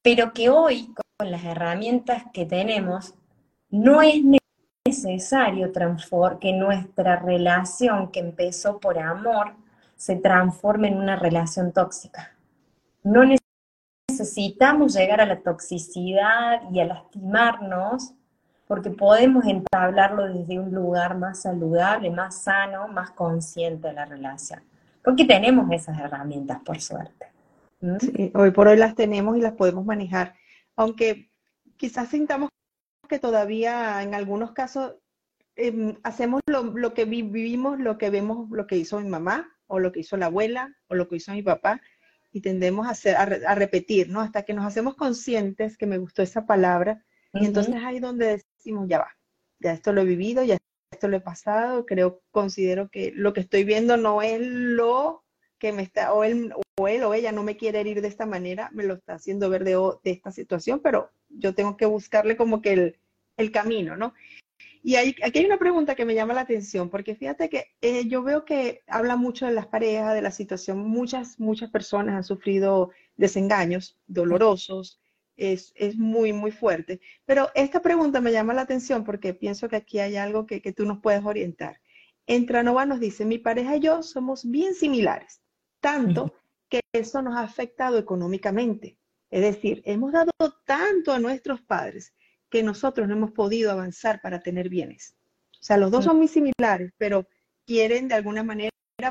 Pero 0.00 0.32
que 0.32 0.48
hoy, 0.48 0.92
con 1.22 1.30
las 1.30 1.44
herramientas 1.44 2.24
que 2.32 2.46
tenemos, 2.46 3.14
no 3.70 4.02
es 4.02 4.24
necesario 4.84 5.70
que 6.40 6.52
nuestra 6.52 7.14
relación 7.14 8.10
que 8.10 8.18
empezó 8.18 8.80
por 8.80 8.98
amor 8.98 9.52
se 9.94 10.16
transforme 10.16 10.88
en 10.88 10.96
una 10.96 11.14
relación 11.14 11.70
tóxica. 11.70 12.32
No 13.04 13.22
necesitamos 14.10 14.94
llegar 14.94 15.20
a 15.20 15.26
la 15.26 15.38
toxicidad 15.38 16.68
y 16.72 16.80
a 16.80 16.86
lastimarnos 16.86 18.14
porque 18.66 18.90
podemos 18.90 19.44
entablarlo 19.44 20.26
desde 20.26 20.58
un 20.58 20.72
lugar 20.74 21.16
más 21.16 21.42
saludable, 21.42 22.10
más 22.10 22.42
sano, 22.42 22.88
más 22.88 23.12
consciente 23.12 23.86
de 23.86 23.94
la 23.94 24.06
relación. 24.06 24.60
Porque 25.04 25.24
tenemos 25.24 25.70
esas 25.70 26.00
herramientas, 26.00 26.58
por 26.64 26.80
suerte. 26.80 27.26
¿Mm? 27.80 27.96
hoy 28.34 28.50
por 28.50 28.66
hoy 28.66 28.76
las 28.76 28.96
tenemos 28.96 29.36
y 29.36 29.40
las 29.40 29.52
podemos 29.52 29.84
manejar 29.84 30.34
aunque 30.76 31.30
quizás 31.76 32.08
sintamos 32.08 32.48
que 33.08 33.18
todavía 33.18 34.02
en 34.02 34.14
algunos 34.14 34.52
casos 34.52 34.94
em, 35.56 35.96
hacemos 36.02 36.40
lo, 36.46 36.94
que 36.94 37.04
vivimos, 37.04 37.78
lo 37.78 37.98
que 37.98 38.10
vemos, 38.10 38.48
lo 38.50 38.66
que 38.66 38.76
hizo 38.76 39.00
mi 39.00 39.08
mamá, 39.08 39.54
o 39.66 39.78
lo 39.78 39.92
que 39.92 40.00
hizo 40.00 40.16
la 40.16 40.26
abuela, 40.26 40.74
o 40.88 40.94
lo 40.94 41.08
que 41.08 41.16
hizo 41.16 41.32
mi 41.32 41.42
papá, 41.42 41.80
y 42.30 42.40
tendemos 42.40 42.86
a, 42.86 42.90
hacer, 42.90 43.16
a, 43.16 43.54
repetir, 43.54 44.08
¿no? 44.08 44.20
Hasta 44.20 44.44
que 44.44 44.54
nos 44.54 44.64
hacemos 44.64 44.96
conscientes, 44.96 45.76
que 45.76 45.86
me 45.86 45.98
gustó 45.98 46.22
esa 46.22 46.46
palabra, 46.46 47.04
y 47.34 47.46
entonces 47.46 47.74
ahí 47.76 47.98
donde 47.98 48.42
decimos, 48.58 48.88
ya 48.88 48.98
va, 48.98 49.16
ya 49.58 49.72
esto 49.72 49.92
lo 49.92 50.02
he 50.02 50.04
vivido, 50.04 50.42
ya 50.44 50.58
esto 50.90 51.08
lo 51.08 51.16
he 51.16 51.20
pasado, 51.20 51.86
creo, 51.86 52.22
considero 52.30 52.90
que 52.90 53.12
lo 53.14 53.32
que 53.32 53.40
estoy 53.40 53.64
viendo 53.64 53.96
no 53.96 54.22
es 54.22 54.40
lo 54.40 55.24
que 55.58 55.72
me 55.72 55.82
está, 55.82 56.12
o 56.12 56.24
él, 56.24 56.52
o 56.78 56.88
él 56.88 57.02
o 57.04 57.14
ella 57.14 57.32
no 57.32 57.42
me 57.42 57.56
quiere 57.56 57.80
herir 57.80 58.00
de 58.00 58.08
esta 58.08 58.26
manera, 58.26 58.70
me 58.72 58.84
lo 58.84 58.94
está 58.94 59.14
haciendo 59.14 59.50
ver 59.50 59.64
de, 59.64 59.76
esta 60.04 60.32
situación, 60.32 60.80
pero 60.80 61.10
yo 61.28 61.54
tengo 61.54 61.76
que 61.76 61.86
buscarle 61.86 62.36
como 62.36 62.62
que 62.62 62.72
el, 62.72 62.98
el 63.36 63.52
camino, 63.52 63.96
¿no? 63.96 64.14
Y 64.84 64.96
aquí 64.96 65.38
hay 65.38 65.44
una 65.44 65.58
pregunta 65.58 65.94
que 65.94 66.04
me 66.04 66.14
llama 66.14 66.34
la 66.34 66.40
atención, 66.40 66.90
porque 66.90 67.14
fíjate 67.14 67.48
que 67.48 67.66
eh, 67.80 68.08
yo 68.08 68.22
veo 68.22 68.44
que 68.44 68.82
habla 68.88 69.16
mucho 69.16 69.46
de 69.46 69.52
las 69.52 69.66
parejas, 69.66 70.14
de 70.14 70.22
la 70.22 70.32
situación. 70.32 70.78
Muchas, 70.78 71.38
muchas 71.38 71.70
personas 71.70 72.16
han 72.16 72.24
sufrido 72.24 72.90
desengaños 73.16 73.96
dolorosos. 74.08 75.00
Es, 75.36 75.72
es 75.76 75.96
muy, 75.96 76.32
muy 76.32 76.50
fuerte. 76.50 77.00
Pero 77.24 77.48
esta 77.54 77.80
pregunta 77.80 78.20
me 78.20 78.32
llama 78.32 78.54
la 78.54 78.62
atención 78.62 79.04
porque 79.04 79.34
pienso 79.34 79.68
que 79.68 79.76
aquí 79.76 80.00
hay 80.00 80.16
algo 80.16 80.46
que, 80.46 80.60
que 80.60 80.72
tú 80.72 80.84
nos 80.84 80.98
puedes 81.00 81.24
orientar. 81.24 81.80
Entranova 82.26 82.84
nos 82.84 82.98
dice, 82.98 83.24
mi 83.24 83.38
pareja 83.38 83.76
y 83.76 83.80
yo 83.80 84.02
somos 84.02 84.48
bien 84.48 84.74
similares, 84.74 85.42
tanto 85.80 86.34
que 86.72 86.80
eso 86.90 87.20
nos 87.20 87.36
ha 87.36 87.42
afectado 87.42 87.98
económicamente. 87.98 88.96
Es 89.30 89.42
decir, 89.42 89.82
hemos 89.84 90.10
dado 90.10 90.32
tanto 90.64 91.12
a 91.12 91.18
nuestros 91.18 91.60
padres 91.60 92.14
que 92.48 92.62
nosotros 92.62 93.06
no 93.06 93.14
hemos 93.14 93.32
podido 93.32 93.70
avanzar 93.70 94.22
para 94.22 94.40
tener 94.40 94.70
bienes. 94.70 95.14
O 95.60 95.62
sea, 95.64 95.76
los 95.76 95.90
dos 95.90 96.06
son 96.06 96.16
muy 96.16 96.28
similares, 96.28 96.90
pero 96.96 97.28
quieren 97.66 98.08
de 98.08 98.14
alguna 98.14 98.42
manera 98.42 98.70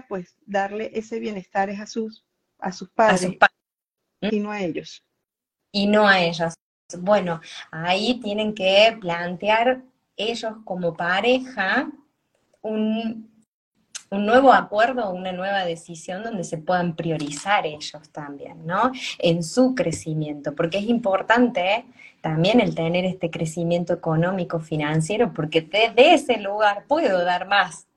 pues 0.10 0.36
darle 0.44 0.90
ese 0.96 1.20
bienestar 1.20 1.70
a 1.70 1.86
sus, 1.86 2.26
a 2.58 2.72
sus 2.72 2.90
padres 2.90 3.38
y 4.22 4.40
no 4.40 4.52
a 4.52 4.64
ellos. 4.64 5.04
Y 5.72 5.86
no 5.86 6.08
a 6.08 6.20
ellos. 6.20 6.56
Bueno, 6.98 7.42
ahí 7.70 8.20
tienen 8.22 8.56
que 8.56 8.98
plantear 9.00 9.84
ellos 10.18 10.54
como 10.66 10.98
pareja 10.98 11.92
un, 12.62 13.32
un 14.12 14.26
nuevo 14.26 14.52
acuerdo, 14.52 15.10
una 15.12 15.32
nueva 15.32 15.64
decisión 15.64 16.22
donde 16.22 16.44
se 16.44 16.58
puedan 16.58 16.96
priorizar 16.96 17.66
ellos 17.66 18.10
también, 18.12 18.68
¿no? 18.68 18.92
En 19.18 19.42
su 19.42 19.74
crecimiento, 19.74 20.54
porque 20.54 20.80
es 20.80 20.86
importante 20.86 21.86
también 22.20 22.60
el 22.60 22.76
tener 22.76 23.06
este 23.06 23.32
crecimiento 23.32 23.94
económico, 23.94 24.60
financiero, 24.60 25.34
porque 25.34 25.62
desde 25.62 26.14
ese 26.14 26.38
lugar 26.38 26.84
puedo 26.88 27.24
dar 27.24 27.48
más 27.48 27.88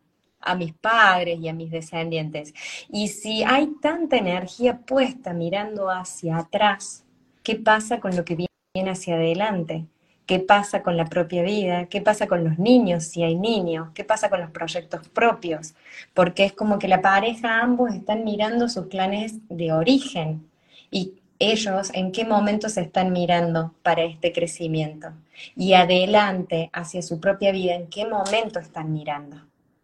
a 0.41 0.55
mis 0.55 0.73
padres 0.73 1.41
y 1.41 1.49
a 1.49 1.53
mis 1.53 1.71
descendientes. 1.71 2.55
Y 2.89 3.09
si 3.09 3.43
hay 3.43 3.75
tanta 3.83 4.17
energía 4.17 4.79
puesta 4.79 5.33
mirando 5.33 5.91
hacia 5.91 6.39
atrás, 6.39 7.05
¿qué 7.43 7.57
pasa 7.57 7.99
con 7.99 8.15
lo 8.15 8.25
que 8.25 8.47
viene 8.75 8.91
hacia 8.91 9.17
adelante? 9.17 9.87
Qué 10.27 10.39
pasa 10.41 10.83
con 10.83 10.97
la 10.97 11.05
propia 11.05 11.43
vida, 11.43 11.87
qué 11.87 12.01
pasa 12.01 12.27
con 12.27 12.45
los 12.45 12.59
niños, 12.59 13.05
si 13.05 13.23
hay 13.23 13.37
niños, 13.37 13.89
qué 13.95 14.05
pasa 14.05 14.31
con 14.31 14.41
los 14.41 14.51
proyectos 14.51 15.09
propios, 15.09 15.75
porque 16.15 16.45
es 16.45 16.53
como 16.53 16.79
que 16.79 16.89
la 16.89 17.03
pareja 17.03 17.61
ambos 17.61 17.93
están 17.95 18.25
mirando 18.25 18.69
sus 18.69 18.87
planes 18.87 19.35
de 19.49 19.73
origen 19.73 20.49
y 20.91 21.15
ellos 21.39 21.91
en 21.95 22.13
qué 22.13 22.25
momento 22.25 22.69
se 22.69 22.81
están 22.83 23.13
mirando 23.13 23.75
para 23.83 24.05
este 24.05 24.33
crecimiento 24.33 25.13
y 25.57 25.75
adelante 25.75 26.71
hacia 26.73 27.03
su 27.03 27.21
propia 27.21 27.53
vida, 27.53 27.75
en 27.75 27.89
qué 27.89 28.07
momento 28.07 28.59
están 28.61 28.93
mirando. 28.93 29.37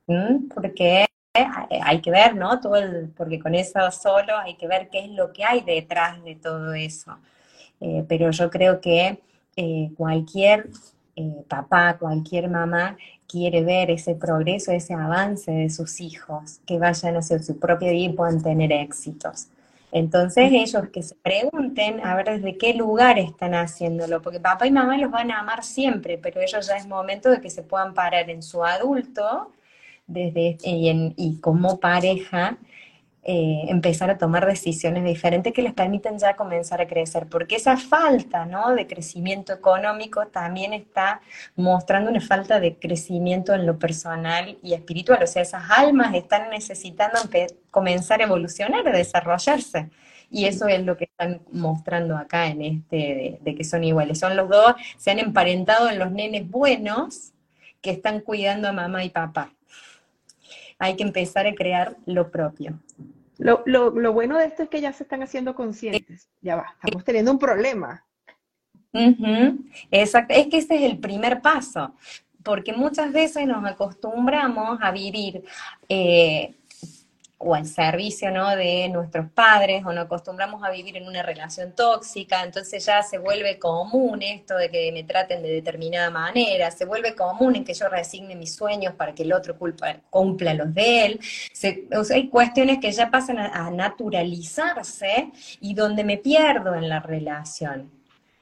¿Mm? 0.07 0.49
Porque 0.55 1.07
hay 1.83 2.01
que 2.01 2.11
ver, 2.11 2.35
¿no? 2.35 2.61
Todo 2.61 2.81
porque 3.17 3.39
con 3.39 3.55
eso 3.55 3.91
solo 3.91 4.37
hay 4.39 4.55
que 4.55 4.67
ver 4.67 4.89
qué 4.89 5.01
es 5.01 5.11
lo 5.11 5.33
que 5.33 5.45
hay 5.45 5.61
detrás 5.61 6.23
de 6.25 6.35
todo 6.35 6.73
eso. 6.75 7.19
Eh, 7.81 8.05
pero 8.09 8.31
yo 8.31 8.51
creo 8.51 8.81
que 8.81 9.21
eh, 9.57 9.91
cualquier 9.97 10.69
eh, 11.17 11.45
papá, 11.49 11.97
cualquier 11.99 12.49
mamá 12.49 12.97
quiere 13.27 13.63
ver 13.63 13.91
ese 13.91 14.15
progreso, 14.15 14.73
ese 14.73 14.95
avance 14.95 15.51
de 15.51 15.71
sus 15.71 16.01
hijos, 16.01 16.61
que 16.67 16.79
vayan 16.79 17.17
hacia 17.17 17.39
su 17.41 17.59
propia 17.59 17.93
vida 17.93 18.11
y 18.11 18.13
puedan 18.13 18.43
tener 18.43 18.73
éxitos. 18.73 19.49
Entonces 19.93 20.51
ellos 20.53 20.89
que 20.93 21.03
se 21.03 21.17
pregunten 21.17 22.01
a 22.05 22.15
ver 22.15 22.27
desde 22.27 22.57
qué 22.57 22.75
lugar 22.75 23.19
están 23.19 23.55
haciéndolo, 23.55 24.23
porque 24.23 24.39
papá 24.41 24.67
y 24.67 24.71
mamá 24.71 24.97
los 24.97 25.11
van 25.11 25.31
a 25.31 25.41
amar 25.41 25.65
siempre, 25.65 26.17
pero 26.17 26.41
ellos 26.41 26.67
ya 26.67 26.77
es 26.77 26.87
momento 26.87 27.31
de 27.31 27.41
que 27.41 27.51
se 27.51 27.63
puedan 27.63 27.93
parar 27.95 28.31
en 28.31 28.43
su 28.43 28.65
adulto 28.65 29.51
desde, 30.07 30.59
y, 30.63 31.15
y 31.17 31.41
como 31.41 31.81
pareja 31.81 32.57
eh, 33.23 33.67
empezar 33.69 34.09
a 34.09 34.17
tomar 34.17 34.47
decisiones 34.47 35.05
diferentes 35.05 35.53
que 35.53 35.61
les 35.61 35.75
permiten 35.75 36.19
ya 36.19 36.37
comenzar 36.37 36.81
a 36.81 36.87
crecer, 36.87 37.27
porque 37.27 37.57
esa 37.57 37.77
falta 37.77 38.47
¿no? 38.47 38.75
de 38.75 38.87
crecimiento 38.87 39.53
económico 39.53 40.27
también 40.29 40.73
está 40.73 41.21
mostrando 41.55 42.11
una 42.11 42.23
falta 42.23 42.61
de 42.61 42.77
crecimiento 42.77 43.53
en 43.53 43.67
lo 43.67 43.79
personal 43.79 44.57
y 44.63 44.73
espiritual, 44.73 45.23
o 45.23 45.27
sea, 45.27 45.43
esas 45.43 45.71
almas 45.71 46.15
están 46.15 46.49
necesitando 46.49 47.19
comenzar 47.71 48.21
a 48.21 48.25
evolucionar, 48.25 48.89
a 48.89 48.93
desarrollarse. 48.93 49.91
Y 50.31 50.47
eso 50.47 50.69
es 50.69 50.83
lo 50.85 50.97
que 50.97 51.05
están 51.05 51.43
mostrando 51.53 52.17
acá 52.17 52.47
en 52.47 52.63
este 52.63 52.97
de, 52.97 53.39
de 53.43 53.55
que 53.55 53.65
son 53.65 53.83
iguales. 53.85 54.19
Son 54.21 54.37
los 54.37 54.49
dos, 54.49 54.75
se 54.97 55.11
han 55.11 55.19
emparentado 55.19 55.91
en 55.91 55.99
los 55.99 56.11
nenes 56.13 56.49
buenos 56.49 57.33
que 57.83 57.91
están 57.91 58.21
cuidando 58.21 58.69
a 58.69 58.73
mamá 58.73 59.05
y 59.05 59.11
papá 59.11 59.53
hay 60.81 60.97
que 60.97 61.03
empezar 61.03 61.47
a 61.47 61.55
crear 61.55 61.97
lo 62.07 62.31
propio. 62.31 62.81
Lo, 63.41 63.63
lo, 63.65 64.13
bueno 64.13 64.37
de 64.37 64.45
esto 64.45 64.63
es 64.63 64.69
que 64.69 64.83
ya 64.83 64.93
se 64.93 65.05
están 65.05 65.23
haciendo 65.23 65.55
conscientes. 65.55 66.29
Ya 66.43 66.57
va, 66.57 66.67
estamos 66.83 67.05
teniendo 67.05 67.33
un 67.33 67.39
problema. 67.39 68.05
Exacto, 69.91 70.35
es 70.35 70.49
que 70.49 70.59
ese 70.59 70.77
es 70.77 70.93
el 70.93 70.99
primer 70.99 71.41
paso, 71.41 71.95
porque 72.43 72.73
muchas 72.73 73.13
veces 73.13 73.47
nos 73.47 73.65
acostumbramos 73.65 74.79
a 74.83 74.91
vivir 74.91 75.43
eh, 75.89 76.55
o 77.43 77.55
al 77.55 77.65
servicio 77.65 78.31
¿no? 78.31 78.55
de 78.55 78.87
nuestros 78.91 79.31
padres, 79.31 79.83
o 79.87 79.93
nos 79.95 80.05
acostumbramos 80.05 80.63
a 80.63 80.71
vivir 80.71 80.99
en 80.99 81.07
una 81.07 81.23
relación 81.23 81.75
tóxica, 81.75 82.45
entonces 82.45 82.85
ya 82.85 83.03
se 83.03 83.17
vuelve 83.17 83.59
común 83.59 84.21
esto 84.21 84.59
de 84.59 84.71
que 84.71 84.93
me 84.93 85.05
traten 85.05 85.43
de 85.43 85.49
determinada 85.49 86.11
manera, 86.11 86.71
se 86.71 86.85
vuelve 86.85 87.15
común 87.15 87.57
en 87.57 87.65
que 87.65 87.73
yo 87.73 87.89
resigne 87.89 88.37
mis 88.37 88.55
sueños 88.55 88.93
para 88.95 89.15
que 89.15 89.23
el 89.23 89.33
otro 89.33 89.57
cumpla 90.11 90.53
los 90.53 90.75
de 90.75 91.07
él. 91.07 91.21
hay 92.11 92.29
cuestiones 92.29 92.79
que 92.79 92.93
ya 92.93 93.11
pasan 93.11 93.39
a, 93.39 93.71
naturalizarse 93.71 95.31
y 95.61 95.73
donde 95.73 96.05
me 96.05 96.19
pierdo 96.19 96.75
en 96.75 96.91
la 96.91 97.01
relación. 97.01 97.91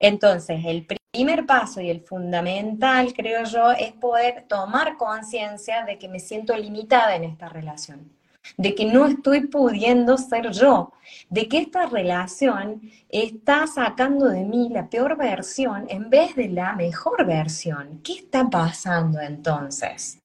Entonces, 0.01 0.65
el 0.65 0.87
primer 1.13 1.47
paso 1.47 1.81
y 1.81 1.91
el 1.91 2.01
fundamental, 2.01 3.13
creo 3.15 3.45
yo, 3.45 3.71
es 3.71 3.93
poder 3.93 4.47
tomar 4.49 4.97
conciencia 4.97 5.85
de 5.85 5.99
que 5.99 6.09
me 6.09 6.19
siento 6.19 6.57
limitada 6.57 7.15
en 7.15 7.23
esta 7.23 7.49
relación 7.49 8.18
de 8.57 8.75
que 8.75 8.87
no 8.87 9.07
estoy 9.07 9.47
pudiendo 9.47 10.17
ser 10.17 10.51
yo, 10.51 10.93
de 11.31 11.49
que 11.49 11.59
esta 11.59 11.87
relación 11.87 12.81
está 13.09 13.67
sacando 13.67 14.27
de 14.27 14.45
mí 14.45 14.69
la 14.71 14.89
peor 14.89 15.17
versión 15.17 15.87
en 15.89 16.11
vez 16.11 16.35
de 16.37 16.49
la 16.49 16.75
mejor 16.75 17.27
versión. 17.27 18.01
¿Qué 18.03 18.15
está 18.15 18.49
pasando 18.49 19.21
entonces? 19.21 20.19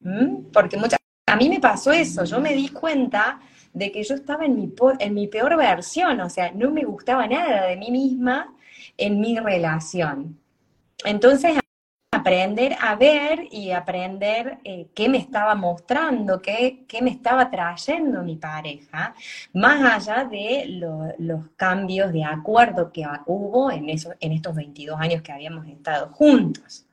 ¿Mm? 0.00 0.50
Porque 0.52 0.76
muchas, 0.76 0.98
a 1.26 1.36
mí 1.36 1.48
me 1.48 1.60
pasó 1.60 1.92
eso, 1.92 2.24
yo 2.24 2.40
me 2.40 2.54
di 2.54 2.68
cuenta 2.68 3.40
de 3.72 3.92
que 3.92 4.02
yo 4.02 4.14
estaba 4.14 4.44
en 4.44 4.56
mi, 4.56 4.72
en 4.98 5.14
mi 5.14 5.28
peor 5.28 5.56
versión, 5.56 6.20
o 6.20 6.30
sea, 6.30 6.50
no 6.52 6.70
me 6.70 6.84
gustaba 6.84 7.26
nada 7.26 7.66
de 7.66 7.76
mí 7.76 7.90
misma 7.90 8.54
en 8.96 9.20
mi 9.20 9.38
relación. 9.38 10.38
Entonces, 11.04 11.58
aprender 12.10 12.74
a 12.80 12.94
ver 12.96 13.48
y 13.50 13.70
aprender 13.70 14.58
eh, 14.64 14.88
qué 14.94 15.08
me 15.08 15.18
estaba 15.18 15.54
mostrando, 15.54 16.40
qué, 16.40 16.84
qué, 16.88 17.02
me 17.02 17.10
estaba 17.10 17.50
trayendo 17.50 18.22
mi 18.22 18.36
pareja, 18.36 19.14
más 19.52 20.08
allá 20.08 20.24
de 20.24 20.80
los 21.18 21.48
cambios 21.56 22.12
de 22.12 22.24
acuerdo 22.24 22.92
que 22.92 23.04
hubo 23.26 23.70
en, 23.70 23.90
eso, 23.90 24.14
en 24.20 24.32
estos 24.32 24.54
22 24.54 24.98
años 24.98 25.22
que 25.22 25.32
habíamos 25.32 25.66
estado 25.66 26.08
juntos. 26.12 26.86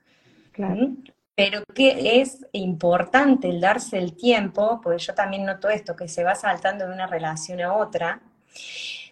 ¿Mm? 0.57 1.03
Pero 1.35 1.63
que 1.73 2.21
es 2.21 2.45
importante 2.53 3.49
el 3.49 3.59
darse 3.59 3.97
el 3.97 4.15
tiempo, 4.15 4.79
porque 4.81 5.03
yo 5.03 5.13
también 5.13 5.45
noto 5.45 5.69
esto, 5.69 5.95
que 5.95 6.07
se 6.07 6.23
va 6.23 6.35
saltando 6.35 6.87
de 6.87 6.93
una 6.93 7.07
relación 7.07 7.61
a 7.61 7.73
otra, 7.73 8.21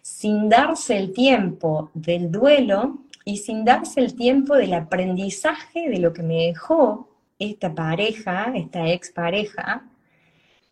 sin 0.02 0.48
darse 0.48 0.98
el 0.98 1.12
tiempo 1.12 1.92
del 1.94 2.32
duelo, 2.32 3.00
y 3.26 3.38
sin 3.38 3.66
darse 3.66 4.00
el 4.00 4.16
tiempo 4.16 4.56
del 4.56 4.74
aprendizaje 4.74 5.90
de 5.90 6.00
lo 6.00 6.14
que 6.14 6.24
me 6.24 6.48
dejó 6.48 7.10
esta 7.40 7.74
pareja, 7.74 8.54
esta 8.56 8.88
expareja, 8.90 9.86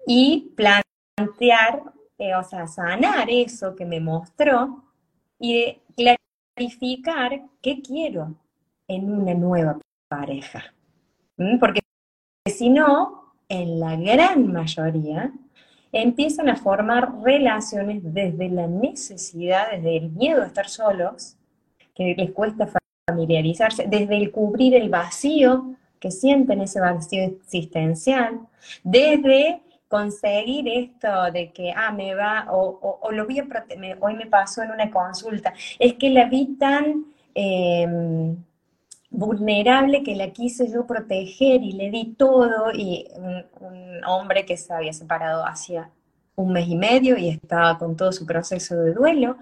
y 0.05 0.53
plantear, 0.55 1.83
eh, 2.17 2.35
o 2.35 2.43
sea, 2.43 2.67
sanar 2.67 3.29
eso 3.29 3.75
que 3.75 3.85
me 3.85 3.99
mostró 3.99 4.83
y 5.39 5.79
clarificar 5.95 7.41
qué 7.61 7.81
quiero 7.81 8.35
en 8.87 9.11
una 9.11 9.33
nueva 9.33 9.79
pareja. 10.07 10.73
¿Mm? 11.37 11.59
Porque 11.59 11.81
si 12.45 12.69
no, 12.69 13.33
en 13.47 13.79
la 13.79 13.95
gran 13.95 14.51
mayoría, 14.51 15.31
empiezan 15.91 16.49
a 16.49 16.55
formar 16.55 17.21
relaciones 17.21 18.01
desde 18.03 18.49
la 18.49 18.67
necesidad, 18.67 19.71
desde 19.71 19.97
el 19.97 20.09
miedo 20.11 20.41
a 20.41 20.47
estar 20.47 20.69
solos, 20.69 21.37
que 21.95 22.15
les 22.17 22.31
cuesta 22.31 22.69
familiarizarse, 23.07 23.85
desde 23.87 24.17
el 24.17 24.31
cubrir 24.31 24.75
el 24.75 24.89
vacío 24.89 25.75
que 25.99 26.11
sienten 26.11 26.61
ese 26.61 26.79
vacío 26.79 27.23
existencial, 27.23 28.39
desde 28.83 29.61
conseguir 29.87 30.67
esto 30.67 31.31
de 31.31 31.51
que, 31.51 31.73
ah, 31.75 31.91
me 31.91 32.15
va, 32.15 32.47
o, 32.49 33.11
lo 33.11 33.27
vi, 33.27 33.41
hoy 33.99 34.15
me 34.15 34.25
pasó 34.25 34.63
en 34.63 34.71
una 34.71 34.89
consulta, 34.89 35.53
es 35.77 35.93
que 35.95 36.09
la 36.09 36.25
vi 36.25 36.55
tan, 36.57 37.05
em, 37.35 38.37
vulnerable 39.11 40.03
que 40.03 40.15
la 40.15 40.31
quise 40.31 40.71
yo 40.71 40.87
proteger 40.87 41.61
y 41.61 41.73
le 41.73 41.91
di 41.91 42.15
todo 42.17 42.71
y 42.73 43.07
un, 43.15 43.43
hombre 44.07 44.45
que 44.45 44.57
se 44.57 44.73
había 44.73 44.93
separado 44.93 45.45
hacía 45.45 45.91
un 46.35 46.53
mes 46.53 46.67
y 46.67 46.75
medio 46.75 47.17
y 47.17 47.29
estaba 47.29 47.77
con 47.77 47.95
todo 47.95 48.11
su 48.11 48.25
proceso 48.25 48.75
de 48.75 48.93
duelo. 48.93 49.37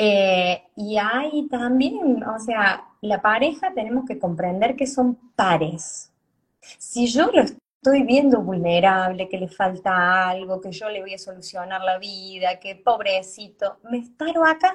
Eh, 0.00 0.62
y 0.76 0.96
hay 0.96 1.48
también, 1.48 2.22
o 2.22 2.38
sea, 2.38 2.84
la 3.00 3.20
pareja 3.20 3.74
tenemos 3.74 4.04
que 4.06 4.16
comprender 4.16 4.76
que 4.76 4.86
son 4.86 5.16
pares. 5.34 6.12
Si 6.60 7.08
yo 7.08 7.32
lo 7.32 7.42
estoy 7.42 8.04
viendo 8.04 8.40
vulnerable, 8.40 9.28
que 9.28 9.38
le 9.38 9.48
falta 9.48 10.28
algo, 10.28 10.60
que 10.60 10.70
yo 10.70 10.88
le 10.88 11.00
voy 11.00 11.14
a 11.14 11.18
solucionar 11.18 11.82
la 11.82 11.98
vida, 11.98 12.60
que 12.60 12.76
pobrecito, 12.76 13.78
me 13.90 14.04
paro 14.16 14.44
acá. 14.44 14.72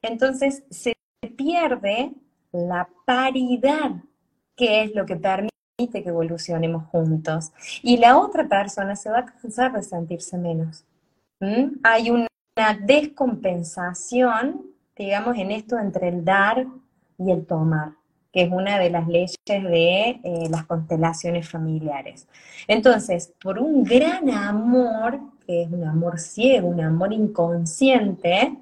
Entonces 0.00 0.62
se 0.70 0.94
pierde 1.36 2.12
la 2.52 2.88
paridad, 3.04 3.90
que 4.54 4.84
es 4.84 4.94
lo 4.94 5.04
que 5.06 5.16
permite 5.16 5.50
que 6.04 6.08
evolucionemos 6.08 6.86
juntos. 6.86 7.50
Y 7.82 7.96
la 7.96 8.16
otra 8.16 8.48
persona 8.48 8.94
se 8.94 9.10
va 9.10 9.18
a 9.18 9.26
cansar 9.26 9.72
de 9.72 9.82
sentirse 9.82 10.38
menos. 10.38 10.84
¿Mm? 11.40 11.80
Hay 11.82 12.10
una 12.10 12.28
descompensación, 12.80 14.62
digamos, 14.96 15.36
en 15.38 15.50
esto 15.50 15.78
entre 15.78 16.08
el 16.08 16.24
dar 16.24 16.66
y 17.18 17.30
el 17.30 17.46
tomar 17.46 17.92
que 18.32 18.42
es 18.42 18.50
una 18.50 18.78
de 18.78 18.90
las 18.90 19.06
leyes 19.08 19.36
de 19.46 20.20
eh, 20.24 20.48
las 20.50 20.64
constelaciones 20.64 21.48
familiares. 21.48 22.26
Entonces, 22.66 23.32
por 23.42 23.58
un 23.58 23.84
gran 23.84 24.30
amor, 24.30 25.20
que 25.46 25.62
es 25.62 25.70
un 25.70 25.84
amor 25.84 26.18
ciego, 26.18 26.68
un 26.68 26.80
amor 26.80 27.12
inconsciente, 27.12 28.56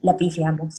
la 0.00 0.16
pifiamos. 0.16 0.78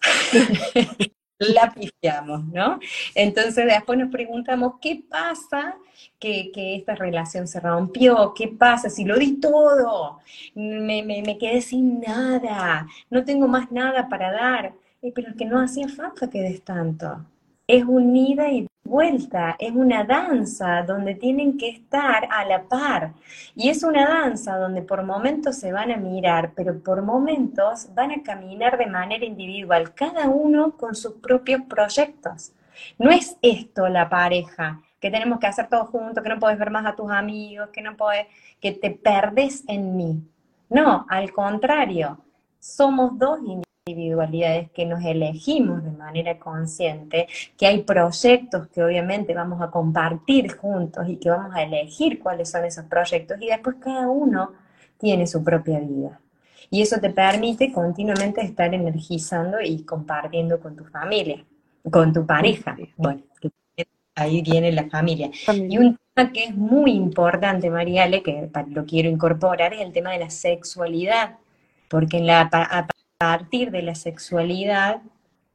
la 1.48 1.72
pifiamos, 1.72 2.44
¿no? 2.46 2.78
Entonces 3.14 3.66
después 3.66 3.98
nos 3.98 4.10
preguntamos, 4.10 4.74
¿qué 4.80 5.02
pasa 5.08 5.76
que, 6.18 6.50
esta 6.54 6.94
relación 6.94 7.46
se 7.46 7.60
rompió? 7.60 8.32
¿Qué 8.34 8.48
pasa 8.48 8.88
si 8.88 9.04
lo 9.04 9.18
di 9.18 9.40
todo? 9.40 10.20
Me, 10.54 11.02
me, 11.02 11.38
quedé 11.38 11.60
sin 11.60 12.00
nada, 12.00 12.86
no 13.10 13.24
tengo 13.24 13.48
más 13.48 13.70
nada 13.70 14.08
para 14.08 14.32
dar. 14.32 14.74
Eh, 15.02 15.12
pero 15.12 15.34
que 15.36 15.44
no 15.44 15.60
hacía 15.60 15.88
falta 15.88 16.30
que 16.30 16.40
des 16.40 16.62
tanto. 16.62 17.26
Es 17.72 17.84
unida 17.86 18.50
y 18.50 18.68
vuelta, 18.84 19.56
es 19.58 19.72
una 19.72 20.04
danza 20.04 20.82
donde 20.82 21.14
tienen 21.14 21.56
que 21.56 21.70
estar 21.70 22.28
a 22.30 22.44
la 22.44 22.64
par. 22.64 23.14
Y 23.54 23.70
es 23.70 23.82
una 23.82 24.06
danza 24.06 24.58
donde 24.58 24.82
por 24.82 25.02
momentos 25.04 25.56
se 25.56 25.72
van 25.72 25.90
a 25.90 25.96
mirar, 25.96 26.52
pero 26.54 26.78
por 26.80 27.00
momentos 27.00 27.88
van 27.94 28.10
a 28.10 28.22
caminar 28.22 28.76
de 28.76 28.88
manera 28.88 29.24
individual, 29.24 29.94
cada 29.94 30.28
uno 30.28 30.76
con 30.76 30.94
sus 30.94 31.14
propios 31.14 31.62
proyectos. 31.62 32.52
No 32.98 33.10
es 33.10 33.38
esto 33.40 33.88
la 33.88 34.06
pareja, 34.10 34.82
que 35.00 35.10
tenemos 35.10 35.40
que 35.40 35.46
hacer 35.46 35.70
todo 35.70 35.86
juntos, 35.86 36.22
que 36.22 36.28
no 36.28 36.38
puedes 36.38 36.58
ver 36.58 36.70
más 36.70 36.84
a 36.84 36.94
tus 36.94 37.10
amigos, 37.10 37.70
que 37.72 37.80
no 37.80 37.96
puedes, 37.96 38.26
que 38.60 38.72
te 38.72 38.90
perdes 38.90 39.64
en 39.66 39.96
mí. 39.96 40.22
No, 40.68 41.06
al 41.08 41.32
contrario, 41.32 42.18
somos 42.58 43.18
dos 43.18 43.38
individuos 43.38 43.71
individualidades 43.84 44.70
que 44.70 44.86
nos 44.86 45.04
elegimos 45.04 45.82
de 45.82 45.90
manera 45.90 46.38
consciente, 46.38 47.26
que 47.58 47.66
hay 47.66 47.82
proyectos 47.82 48.68
que 48.68 48.80
obviamente 48.80 49.34
vamos 49.34 49.60
a 49.60 49.72
compartir 49.72 50.56
juntos 50.56 51.08
y 51.08 51.16
que 51.16 51.30
vamos 51.30 51.52
a 51.52 51.64
elegir 51.64 52.20
cuáles 52.20 52.48
son 52.48 52.64
esos 52.64 52.84
proyectos 52.84 53.38
y 53.40 53.48
después 53.48 53.76
cada 53.80 54.08
uno 54.08 54.52
tiene 54.98 55.26
su 55.26 55.42
propia 55.42 55.80
vida. 55.80 56.20
Y 56.70 56.80
eso 56.80 57.00
te 57.00 57.10
permite 57.10 57.72
continuamente 57.72 58.40
estar 58.40 58.72
energizando 58.72 59.60
y 59.60 59.82
compartiendo 59.82 60.60
con 60.60 60.76
tu 60.76 60.84
familia, 60.84 61.44
con 61.90 62.12
tu 62.12 62.24
pareja. 62.24 62.76
Bueno, 62.96 63.22
ahí 64.14 64.42
viene 64.42 64.70
la 64.70 64.88
familia. 64.88 65.28
Y 65.68 65.76
un 65.76 65.98
tema 66.14 66.32
que 66.32 66.44
es 66.44 66.54
muy 66.54 66.92
importante, 66.92 67.68
Mariale, 67.68 68.22
que 68.22 68.48
lo 68.68 68.86
quiero 68.86 69.08
incorporar, 69.08 69.74
es 69.74 69.80
el 69.80 69.92
tema 69.92 70.12
de 70.12 70.20
la 70.20 70.30
sexualidad. 70.30 71.36
Porque 71.88 72.18
en 72.18 72.26
la, 72.26 72.48
partir 73.22 73.70
de 73.70 73.82
la 73.82 73.94
sexualidad 73.94 75.00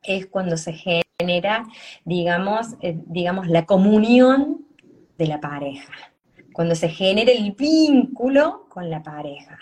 es 0.02 0.26
cuando 0.28 0.56
se 0.56 0.72
genera, 0.72 1.66
digamos, 2.06 2.78
eh, 2.80 2.98
digamos, 3.08 3.50
la 3.50 3.66
comunión 3.66 4.66
de 5.18 5.28
la 5.28 5.42
pareja, 5.42 5.92
cuando 6.54 6.76
se 6.76 6.88
genera 6.88 7.30
el 7.34 7.52
vínculo 7.52 8.68
con 8.70 8.90
la 8.90 9.04
pareja. 9.04 9.60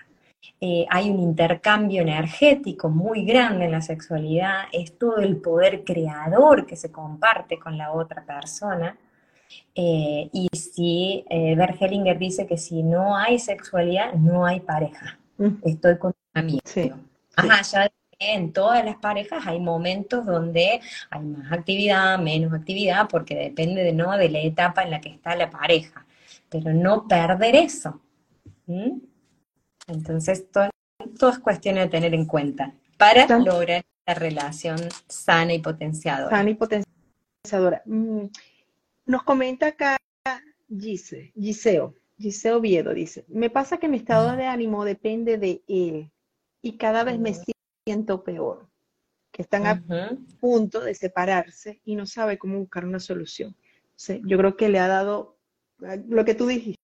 Eh, 0.61 0.85
hay 0.87 1.09
un 1.09 1.19
intercambio 1.19 2.03
energético 2.03 2.89
muy 2.89 3.25
grande 3.25 3.65
en 3.65 3.71
la 3.71 3.81
sexualidad, 3.81 4.65
es 4.71 4.99
todo 4.99 5.17
el 5.17 5.37
poder 5.37 5.83
creador 5.83 6.67
que 6.67 6.75
se 6.75 6.91
comparte 6.91 7.57
con 7.57 7.75
la 7.75 7.91
otra 7.91 8.23
persona. 8.23 8.95
Eh, 9.73 10.29
y 10.31 10.47
si 10.55 11.25
Bergelinger 11.27 12.19
dice 12.19 12.45
que 12.45 12.57
si 12.57 12.83
no 12.83 13.17
hay 13.17 13.39
sexualidad, 13.39 14.13
no 14.13 14.45
hay 14.45 14.59
pareja. 14.59 15.17
Mm. 15.39 15.55
Estoy 15.63 15.97
con 15.97 16.13
un 16.35 16.39
amigo. 16.39 16.61
Ajá, 17.35 17.61
ya 17.61 17.91
en 18.19 18.53
todas 18.53 18.83
las 18.85 18.95
parejas 18.97 19.45
hay 19.45 19.59
momentos 19.59 20.25
donde 20.25 20.79
hay 21.09 21.21
más 21.21 21.51
actividad, 21.51 22.17
menos 22.19 22.53
actividad, 22.53 23.07
porque 23.09 23.35
depende 23.35 23.83
de, 23.83 23.93
¿no? 23.93 24.17
de 24.17 24.29
la 24.29 24.39
etapa 24.39 24.83
en 24.83 24.91
la 24.91 25.01
que 25.01 25.09
está 25.09 25.35
la 25.35 25.49
pareja. 25.49 26.05
Pero 26.49 26.73
no 26.73 27.07
perder 27.07 27.55
eso. 27.55 28.01
Entonces, 29.87 30.49
todo, 30.51 30.69
es 31.29 31.39
cuestión 31.39 31.75
de 31.75 31.87
tener 31.87 32.13
en 32.13 32.25
cuenta 32.25 32.73
para 32.97 33.27
lograr 33.39 33.83
la 34.05 34.13
relación 34.13 34.77
sana 35.07 35.53
y 35.53 35.59
potenciadora. 35.59 36.35
Sana 36.35 36.49
y 36.49 36.55
potenciadora. 36.55 37.81
Mm, 37.85 38.25
nos 39.05 39.23
comenta 39.23 39.67
acá 39.67 39.97
Gise, 40.67 41.31
Giseo, 41.35 41.95
Giseo 42.17 42.59
Viedo 42.59 42.93
dice, 42.93 43.25
me 43.27 43.49
pasa 43.49 43.77
que 43.77 43.87
mi 43.87 43.97
estado 43.97 44.35
de 44.35 44.47
ánimo 44.47 44.83
depende 44.83 45.37
de 45.37 45.61
él 45.67 46.11
y 46.65 46.77
cada 46.77 47.03
vez 47.03 47.19
me 47.19 47.31
siento 47.85 48.23
peor, 48.23 48.67
que 49.31 49.43
están 49.43 49.67
a 49.67 49.83
punto 50.39 50.81
de 50.81 50.95
separarse 50.95 51.79
y 51.85 51.95
no 51.95 52.07
sabe 52.07 52.39
cómo 52.39 52.57
buscar 52.57 52.85
una 52.85 52.99
solución. 52.99 53.55
yo 54.23 54.35
creo 54.39 54.57
que 54.57 54.69
le 54.69 54.79
ha 54.79 54.87
dado 54.87 55.37
ah, 55.83 55.95
lo 56.07 56.25
que 56.25 56.33
tú 56.33 56.47
dijiste 56.47 56.79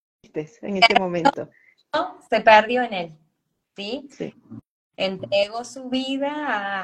en 0.62 0.78
ese 0.78 1.00
momento. 1.00 1.50
Se 2.30 2.42
perdió 2.42 2.84
en 2.84 2.94
él, 2.94 3.14
¿sí? 3.76 4.08
Sí. 4.12 4.36
Entregó 4.98 5.64
su 5.64 5.90
vida 5.90 6.32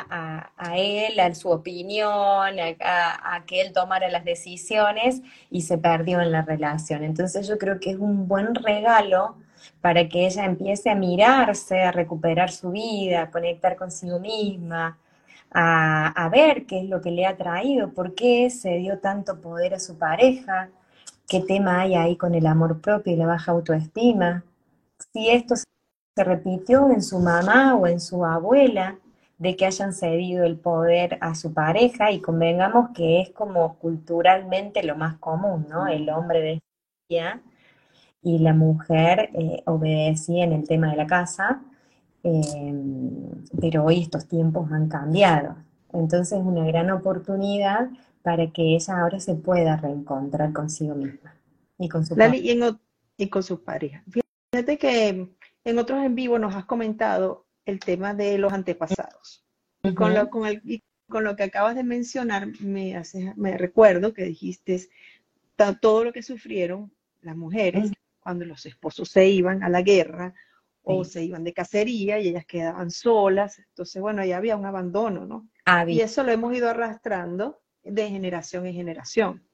a, 0.09 0.77
él, 0.77 1.19
a 1.19 1.35
su 1.35 1.49
opinión, 1.49 2.09
a, 2.09 3.35
a, 3.35 3.45
que 3.45 3.61
él 3.61 3.73
tomara 3.73 4.09
las 4.09 4.25
decisiones 4.25 5.21
y 5.51 5.61
se 5.61 5.77
perdió 5.77 6.19
en 6.21 6.31
la 6.31 6.41
relación. 6.41 7.03
Entonces 7.03 7.47
yo 7.47 7.59
creo 7.59 7.79
que 7.79 7.91
es 7.91 7.97
un 7.97 8.27
buen 8.27 8.55
regalo 8.55 9.37
para 9.81 10.07
que 10.07 10.25
ella 10.25 10.45
empiece 10.45 10.89
a 10.89 10.95
mirarse, 10.95 11.81
a 11.81 11.91
recuperar 11.91 12.51
su 12.51 12.71
vida, 12.71 13.23
a 13.23 13.31
conectar 13.31 13.75
consigo 13.75 14.19
misma, 14.19 14.97
a, 15.51 16.29
ver 16.31 16.65
qué 16.65 16.79
es 16.79 16.89
lo 16.89 17.01
que 17.01 17.11
le 17.11 17.25
ha 17.25 17.37
traído, 17.37 17.93
por 17.93 18.15
qué 18.15 18.49
se 18.49 18.77
dio 18.77 18.99
tanto 18.99 19.41
poder 19.41 19.73
a 19.73 19.79
su 19.79 19.97
pareja, 19.97 20.69
qué 21.27 21.41
tema 21.41 21.81
hay 21.81 21.95
ahí 21.95 22.17
con 22.17 22.35
el 22.35 22.45
amor 22.47 22.81
propio 22.81 23.13
y 23.13 23.15
la 23.15 23.27
baja 23.27 23.51
autoestima, 23.51 24.43
si 25.13 25.29
esto 25.29 25.55
se 25.55 26.23
repitió 26.23 26.89
en 26.91 27.01
su 27.01 27.19
mamá 27.19 27.75
o 27.75 27.87
en 27.87 27.99
su 27.99 28.25
abuela, 28.25 28.97
de 29.37 29.55
que 29.55 29.65
hayan 29.65 29.93
cedido 29.93 30.45
el 30.45 30.57
poder 30.57 31.17
a 31.21 31.35
su 31.35 31.53
pareja 31.53 32.11
y 32.11 32.21
convengamos 32.21 32.89
que 32.95 33.21
es 33.21 33.29
como 33.29 33.77
culturalmente 33.77 34.83
lo 34.83 34.95
más 34.95 35.17
común, 35.17 35.67
¿no? 35.69 35.87
El 35.87 36.09
hombre 36.09 36.41
de 36.41 36.59
ella 37.09 37.41
y 38.27 38.39
la 38.39 38.53
mujer 38.53 39.29
eh, 39.35 39.63
obedecía 39.67 40.43
en 40.43 40.51
el 40.51 40.67
tema 40.67 40.91
de 40.91 40.97
la 40.97 41.07
casa, 41.07 41.61
em, 42.23 43.21
pero 43.57 43.85
hoy 43.85 44.01
estos 44.01 44.27
tiempos 44.27 44.69
han 44.69 44.89
cambiado. 44.89 45.55
Entonces 45.93 46.37
es 46.37 46.45
una 46.45 46.65
gran 46.65 46.91
oportunidad 46.91 47.89
para 48.23 48.51
que 48.51 48.75
ella 48.75 48.99
ahora 48.99 49.21
se 49.21 49.35
pueda 49.35 49.77
reencontrar 49.77 50.51
consigo 50.51 50.93
misma 50.93 51.35
y 51.79 51.87
con 51.87 52.05
su 52.05 52.17
pareja. 52.17 52.77
Y, 53.15 53.29
con 53.29 53.43
su 53.43 53.63
pareja. 53.63 54.03
Fíjate 54.51 54.77
que 54.77 55.29
en 55.63 55.79
otros 55.79 56.03
en 56.03 56.13
vivo 56.13 56.37
nos 56.37 56.53
has 56.53 56.65
comentado 56.65 57.45
el 57.65 57.79
tema 57.79 58.13
de 58.13 58.37
los 58.37 58.51
antepasados. 58.51 59.45
y, 59.83 59.93
con 59.93 60.13
lo, 60.13 60.29
con 60.29 60.45
el, 60.45 60.83
con 61.07 61.23
lo 61.23 61.37
que 61.37 61.43
acabas 61.43 61.75
de 61.75 61.85
mencionar, 61.85 62.49
me, 62.59 62.97
hace, 62.97 63.33
me 63.37 63.57
recuerdo 63.57 64.13
que 64.13 64.25
dijiste 64.25 64.89
todo 65.79 66.03
lo 66.03 66.11
que 66.11 66.23
sufrieron 66.23 66.91
las 67.21 67.37
mujeres 67.37 67.93
cuando 68.27 68.43
los 68.43 68.65
esposos 68.65 69.07
se 69.07 69.25
iban 69.25 69.63
a 69.63 69.69
la 69.69 69.81
guerra 69.81 70.33
o 70.81 71.05
se 71.05 71.23
iban 71.23 71.45
de 71.45 71.53
cacería 71.53 72.19
y 72.19 72.27
ellas 72.27 72.45
quedaban 72.45 72.91
solas. 72.91 73.57
Entonces, 73.57 74.01
bueno, 74.01 74.21
ahí 74.21 74.33
había 74.33 74.57
un 74.57 74.65
abandono, 74.65 75.25
¿no? 75.25 75.47
Y 75.95 76.01
eso 76.01 76.23
lo 76.23 76.33
hemos 76.33 76.53
ido 76.53 76.69
arrastrando 76.69 77.61
de 77.83 78.09
generación 78.09 78.65
en 78.65 78.73
generación. 78.73 79.46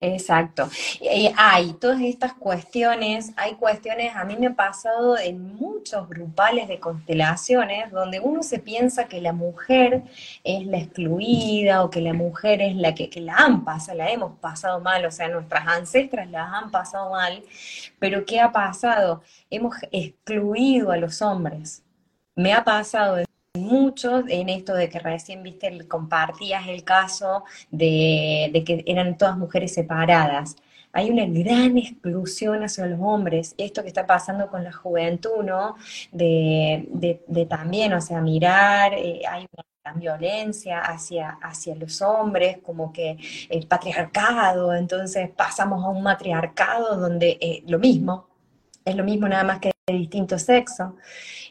Exacto. 0.00 0.68
Y 1.00 1.32
hay 1.36 1.72
todas 1.72 2.00
estas 2.00 2.32
cuestiones, 2.34 3.32
hay 3.36 3.54
cuestiones, 3.54 4.14
a 4.14 4.24
mí 4.24 4.36
me 4.38 4.46
ha 4.46 4.54
pasado 4.54 5.18
en 5.18 5.56
muchos 5.56 6.08
grupales 6.08 6.68
de 6.68 6.78
constelaciones 6.78 7.90
donde 7.90 8.20
uno 8.20 8.44
se 8.44 8.60
piensa 8.60 9.08
que 9.08 9.20
la 9.20 9.32
mujer 9.32 10.04
es 10.44 10.64
la 10.66 10.78
excluida 10.78 11.82
o 11.82 11.90
que 11.90 12.00
la 12.00 12.12
mujer 12.12 12.62
es 12.62 12.76
la 12.76 12.94
que, 12.94 13.10
que 13.10 13.20
la 13.20 13.34
han 13.38 13.64
pasado, 13.64 13.98
la 13.98 14.10
hemos 14.10 14.38
pasado 14.38 14.80
mal, 14.80 15.04
o 15.04 15.10
sea, 15.10 15.26
nuestras 15.28 15.66
ancestras 15.66 16.30
las 16.30 16.52
han 16.52 16.70
pasado 16.70 17.10
mal, 17.10 17.42
pero 17.98 18.24
¿qué 18.24 18.38
ha 18.38 18.52
pasado? 18.52 19.22
Hemos 19.50 19.74
excluido 19.90 20.92
a 20.92 20.96
los 20.96 21.20
hombres. 21.22 21.82
Me 22.36 22.52
ha 22.52 22.62
pasado 22.62 23.18
muchos 23.58 24.24
en 24.28 24.48
esto 24.48 24.74
de 24.74 24.88
que 24.88 24.98
recién 24.98 25.42
viste, 25.42 25.86
compartías 25.86 26.66
el 26.68 26.84
caso 26.84 27.44
de, 27.70 28.62
que 28.66 28.82
eran 28.86 29.18
todas 29.18 29.36
mujeres 29.36 29.74
separadas. 29.74 30.56
Hay 30.92 31.10
una 31.10 31.26
gran 31.26 31.76
exclusión 31.76 32.64
hacia 32.64 32.86
los 32.86 32.98
hombres. 33.00 33.54
Esto 33.58 33.82
que 33.82 33.88
está 33.88 34.06
pasando 34.06 34.48
con 34.48 34.64
la 34.64 34.72
juventud, 34.72 35.44
¿no? 35.44 35.76
De, 36.10 37.46
también, 37.48 37.92
o 37.92 38.00
sea, 38.00 38.20
mirar, 38.20 38.94
eh, 38.94 39.20
hay 39.28 39.46
una 39.52 39.92
violencia 39.94 40.80
hacia, 40.80 41.38
hacia 41.42 41.74
los 41.74 42.02
hombres, 42.02 42.58
como 42.62 42.92
que 42.92 43.16
el 43.48 43.66
patriarcado, 43.66 44.74
entonces 44.74 45.30
pasamos 45.30 45.84
a 45.84 45.88
un 45.88 46.02
matriarcado 46.02 46.96
donde 46.96 47.38
eh, 47.40 47.62
lo 47.66 47.78
mismo, 47.78 48.28
es 48.84 48.96
lo 48.96 49.04
mismo 49.04 49.28
nada 49.28 49.44
más 49.44 49.60
que 49.60 49.72
de 49.86 49.94
distinto 49.94 50.38
sexo. 50.38 50.96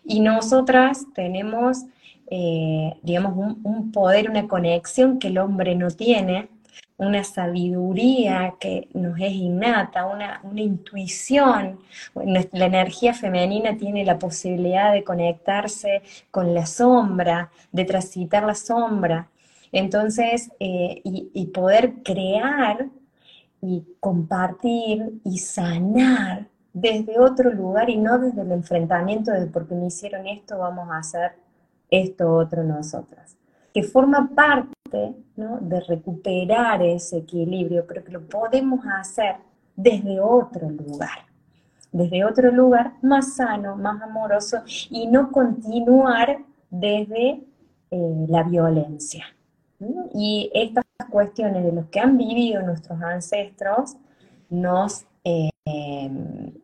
Y 0.03 0.19
nosotras 0.21 1.05
tenemos 1.13 1.83
eh, 2.29 2.97
digamos, 3.03 3.55
un, 3.63 3.91
poder, 3.91 4.29
una 4.29 4.47
conexión 4.47 5.19
que 5.19 5.29
el 5.29 5.37
hombre 5.37 5.75
no 5.75 5.89
tiene, 5.89 6.49
una 6.97 7.23
sabiduría 7.23 8.55
que 8.59 8.89
nos 8.93 9.19
es 9.19 9.33
innata, 9.33 10.05
una, 10.05 10.41
intuición. 10.55 11.79
la 12.15 12.65
energía 12.65 13.13
femenina 13.13 13.77
tiene 13.77 14.03
la 14.03 14.19
posibilidad 14.19 14.91
de 14.91 15.03
conectarse 15.03 16.01
con 16.31 16.53
la 16.53 16.65
sombra, 16.65 17.51
de 17.71 17.85
transitar 17.85 18.43
la 18.43 18.55
sombra. 18.55 19.29
Entonces, 19.71 20.51
eh, 20.59 21.01
y, 21.03 21.45
poder 21.47 22.01
crear 22.03 22.87
y 23.61 23.85
compartir 23.99 25.19
y 25.23 25.37
sanar 25.39 26.47
desde 26.73 27.19
otro 27.19 27.51
lugar 27.51 27.89
y 27.89 27.97
no 27.97 28.19
desde 28.19 28.41
el 28.41 28.51
enfrentamiento 28.51 29.31
de 29.31 29.47
porque 29.47 29.75
me 29.75 29.87
hicieron 29.87 30.27
esto, 30.27 30.57
vamos 30.59 30.89
a 30.89 30.97
hacer 30.99 31.46
esto 31.89 32.33
otro 32.33 32.63
nosotras, 32.63 33.37
que 33.73 33.83
forma 33.83 34.29
parte 34.33 35.15
de 35.35 35.79
recuperar 35.81 36.81
ese 36.81 37.17
equilibrio, 37.17 37.85
pero 37.87 38.03
que 38.03 38.11
lo 38.11 38.27
podemos 38.27 38.85
hacer 38.85 39.35
desde 39.75 40.19
otro 40.19 40.69
lugar, 40.69 41.25
desde 41.91 42.25
otro 42.25 42.51
lugar 42.51 42.93
más 43.01 43.35
sano, 43.35 43.75
más 43.75 44.01
amoroso 44.01 44.63
y 44.89 45.07
no 45.07 45.31
continuar 45.31 46.39
desde 46.69 47.41
eh, 47.91 48.25
la 48.27 48.43
violencia. 48.43 49.25
Y 50.13 50.49
estas 50.53 50.83
cuestiones 51.09 51.63
de 51.63 51.71
los 51.71 51.85
que 51.87 51.99
han 51.99 52.17
vivido 52.17 52.63
nuestros 52.63 52.99
ancestros 53.01 53.95
nos 54.49 55.05
eh, 55.23 55.49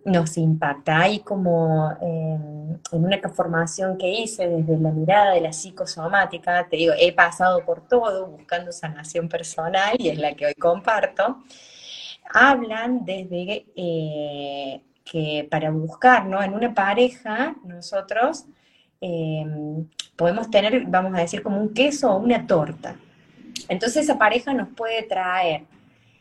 nos 0.06 0.38
impacta. 0.38 1.02
Hay 1.02 1.20
como 1.20 1.92
em, 2.02 2.78
en 2.92 3.06
una 3.06 3.18
formación 3.30 3.98
que 3.98 4.10
hice 4.10 4.48
desde 4.48 4.78
la 4.78 4.92
mirada 4.92 5.34
de 5.34 5.42
la 5.42 5.54
psicosomática, 5.54 6.68
te 6.70 6.78
digo, 6.78 6.94
he 6.98 7.12
pasado 7.13 7.66
por 7.66 7.88
todo 7.88 8.28
buscando 8.28 8.72
sanación 8.72 9.30
personal 9.30 9.96
y 10.00 10.10
es 10.10 10.20
la 10.20 10.34
que 10.36 10.46
hoy 10.48 10.54
comparto, 10.56 11.44
hablan 12.34 13.06
desde 13.06 13.66
eh, 13.76 14.82
que 15.04 15.48
para 15.50 15.72
buscar, 15.72 16.26
¿no? 16.26 16.42
En 16.42 16.54
una 16.54 16.74
pareja, 16.74 17.56
nosotros 17.66 18.46
em, 19.02 19.88
podemos 20.16 20.50
tener, 20.50 20.86
vamos 20.88 21.13
a 21.16 21.22
decir, 21.22 21.44
como 21.44 21.60
un 21.60 21.74
queso 21.74 22.12
o 22.12 22.18
una 22.18 22.48
torta. 22.48 22.96
Entonces 23.70 24.04
esa 24.04 24.18
pareja 24.18 24.54
nos 24.54 24.70
puede 24.70 25.04
traer 25.04 25.63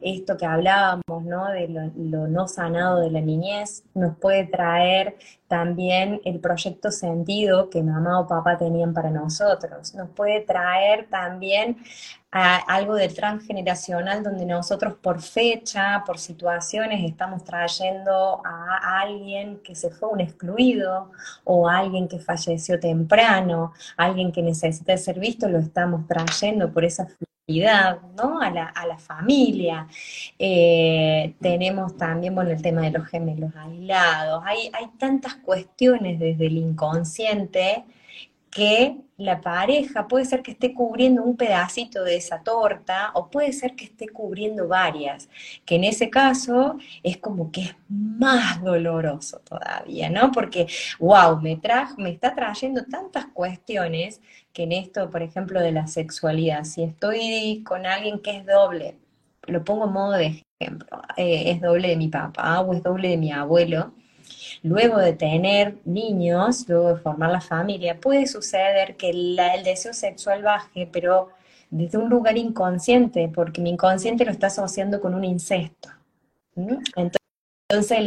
esto 0.03 0.37
que 0.37 0.47
hablábamos, 0.47 1.25
¿no? 1.25 1.49
De 1.49 1.69
lo, 1.69 2.29
no 2.29 2.49
sanado 2.49 3.01
de 3.01 3.11
la 3.11 3.21
niñez, 3.21 3.85
nos 3.95 4.17
puede 4.17 4.45
traer 4.45 5.17
también 5.49 6.21
el 6.25 6.41
proyecto 6.41 6.91
sentido 6.91 7.69
que 7.69 7.83
mamá 7.83 8.21
o 8.21 8.27
papá 8.27 8.57
tenían 8.57 8.95
para 8.95 9.11
nosotros, 9.11 9.95
nos 9.95 10.09
puede 10.11 10.41
traer 10.41 11.09
también 11.11 11.77
algo 12.33 12.95
del 12.95 13.15
transgeneracional 13.15 14.23
donde 14.23 14.47
nosotros 14.47 14.95
por 14.95 15.21
fecha, 15.21 16.03
por 16.07 16.19
situaciones, 16.19 17.05
estamos 17.05 17.45
trayendo 17.45 18.41
a 18.43 19.01
alguien 19.03 19.59
que 19.59 19.75
se 19.75 19.91
fue 19.91 20.09
un 20.09 20.21
excluido 20.23 21.11
o 21.45 21.69
alguien 21.69 22.09
que 22.09 22.19
falleció 22.19 22.81
temprano, 22.81 23.75
alguien 23.99 24.33
que 24.33 24.43
necesita 24.43 24.97
ser 24.97 25.19
visto, 25.19 25.47
lo 25.49 25.59
estamos 25.59 26.07
trayendo 26.07 26.73
por 26.73 26.85
esa 26.87 27.07
¿no? 28.17 28.41
A 28.41 28.51
la, 28.51 28.67
a 28.67 28.87
la 28.87 28.99
familia. 28.99 29.87
Eh, 30.38 31.35
tenemos 31.41 31.97
también, 31.97 32.35
bueno, 32.35 32.51
el 32.51 32.62
tema 32.62 32.83
de 32.83 32.91
los 32.91 33.07
gemelos 33.07 33.55
aislados. 33.57 34.43
Hay, 34.47 34.71
hay 34.73 34.87
tantas 34.99 35.35
cuestiones 35.37 36.19
desde 36.19 36.47
el 36.47 36.57
inconsciente 36.57 37.85
que 38.53 38.99
la 39.17 39.41
pareja 39.41 40.07
puede 40.07 40.27
ser 40.27 40.43
que 40.43 40.51
esté 40.51 40.75
cubriendo 40.75 41.23
un 41.23 41.38
pedacito 41.38 42.05
de 42.05 42.17
esa 42.17 42.43
torta 42.43 43.11
o 43.15 43.31
puede 43.31 43.53
ser 43.55 43.75
que 43.75 43.87
esté 43.87 44.09
cubriendo 44.09 44.69
varias, 44.69 45.31
que 45.65 45.77
en 45.77 45.85
ese 45.85 46.11
caso 46.11 46.77
es 47.03 47.17
como 47.17 47.51
que 47.51 47.62
es 47.62 47.77
más 47.88 48.62
doloroso 48.62 49.41
todavía, 49.41 50.11
¿no? 50.11 50.31
Porque, 50.33 50.67
wow, 50.99 51.41
me, 51.41 51.59
me 51.97 52.11
está 52.11 52.35
trayendo 52.35 52.85
tantas 52.85 53.27
cuestiones 53.27 54.21
que 54.53 54.65
en 54.65 54.73
esto, 54.73 55.09
por 55.09 55.23
ejemplo, 55.23 55.59
de 55.59 55.73
la 55.73 55.87
sexualidad, 55.87 56.65
si 56.65 56.83
estoy 56.83 57.62
con 57.65 57.87
alguien 57.87 58.21
que 58.21 58.37
es 58.37 58.45
doble, 58.47 58.99
lo 59.47 59.65
pongo 59.65 59.87
en 59.87 59.93
modo 59.93 60.12
de 60.12 60.45
ejemplo, 60.61 61.03
eh, 61.17 61.51
es 61.53 61.61
doble 61.62 61.88
de 61.88 61.97
mi 61.97 62.09
papá 62.09 62.61
o 62.61 62.75
es 62.75 62.83
doble 62.83 63.09
de 63.09 63.17
mi 63.17 63.33
abuelo, 63.33 63.95
luego 64.62 64.98
de 64.98 65.12
tener 65.12 65.77
niños, 65.85 66.68
luego 66.68 66.94
de 66.94 67.01
formar 67.01 67.31
la 67.31 67.40
familia, 67.40 67.98
puede 68.01 68.27
suceder 68.27 68.96
que 68.96 69.11
el 69.11 69.64
deseo 69.64 69.92
sexual 69.92 70.42
baje, 70.42 70.88
pero 70.90 71.31
desde 71.70 71.98
un 71.98 72.11
lugar 72.11 72.37
inconsciente, 72.37 73.31
porque 73.35 73.61
mi 73.61 73.70
inconsciente 73.70 74.25
lo 74.25 74.31
está 74.31 74.48
asociando 74.48 75.01
con 75.01 75.14
un 75.14 75.25
incesto. 75.25 75.88
Entonces, 76.55 77.98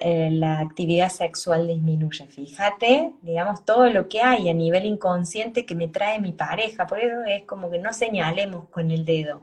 eh, 0.00 0.30
la, 0.32 0.58
actividad 0.58 1.08
sexual 1.08 1.68
disminuye. 1.68 2.26
Fíjate, 2.26 3.12
digamos, 3.22 3.64
todo 3.64 3.88
lo 3.88 4.08
que 4.08 4.20
hay 4.20 4.48
a 4.48 4.54
nivel 4.54 4.84
inconsciente 4.86 5.64
que 5.64 5.76
me 5.76 5.86
trae 5.86 6.20
mi 6.20 6.32
pareja. 6.32 6.88
Por 6.88 6.98
eso 6.98 7.22
es 7.24 7.44
como 7.44 7.70
que 7.70 7.78
no 7.78 7.92
señalemos 7.92 8.68
con 8.70 8.90
el 8.90 9.04
dedo 9.04 9.42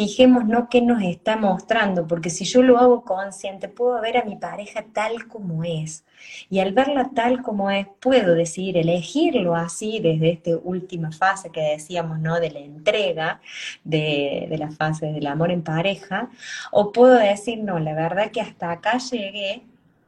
fijémonos 0.00 0.68
qué 0.70 0.80
nos 0.80 1.02
está 1.02 1.36
mostrando, 1.36 2.06
porque 2.06 2.30
si 2.30 2.46
yo 2.46 2.62
lo 2.62 2.78
hago 2.78 3.04
consciente, 3.04 3.68
puedo 3.68 4.00
ver 4.00 4.16
a 4.16 4.24
mi 4.24 4.34
pareja 4.36 4.82
tal 4.94 5.28
como 5.28 5.62
es. 5.62 6.06
Y 6.48 6.60
al 6.60 6.72
verla 6.72 7.10
tal 7.14 7.42
como 7.42 7.70
es, 7.70 7.86
puedo 8.00 8.34
decidir 8.34 8.78
elegirlo 8.78 9.54
así 9.54 10.00
desde 10.00 10.30
esta 10.30 10.52
última 10.64 11.12
fase 11.12 11.50
que 11.50 11.60
decíamos, 11.60 12.18
¿no? 12.18 12.40
De 12.40 12.50
la 12.50 12.60
entrega, 12.60 13.42
de, 13.84 14.48
la 14.58 14.70
fase 14.70 15.04
del 15.12 15.26
amor 15.26 15.50
en 15.50 15.62
pareja, 15.62 16.30
o 16.72 16.92
puedo 16.92 17.16
decir, 17.16 17.62
no, 17.62 17.78
la 17.78 17.92
verdad 17.92 18.30
que 18.30 18.40
hasta 18.40 18.70
acá 18.70 18.96
llegué 18.96 19.64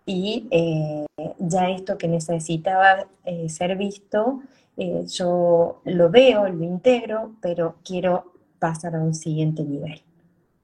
y 0.06 0.46
eh, 0.50 1.04
ya 1.38 1.68
esto 1.68 1.98
que 1.98 2.08
necesitaba 2.08 3.08
eh, 3.26 3.50
ser 3.50 3.76
visto, 3.76 4.40
eh, 4.78 5.04
yo 5.06 5.82
lo 5.84 6.08
veo, 6.08 6.48
lo 6.48 6.64
integro, 6.64 7.32
pero 7.42 7.76
quiero 7.84 8.31
pasar 8.62 8.94
a 8.94 9.00
un 9.00 9.12
siguiente 9.12 9.64
nivel. 9.64 10.00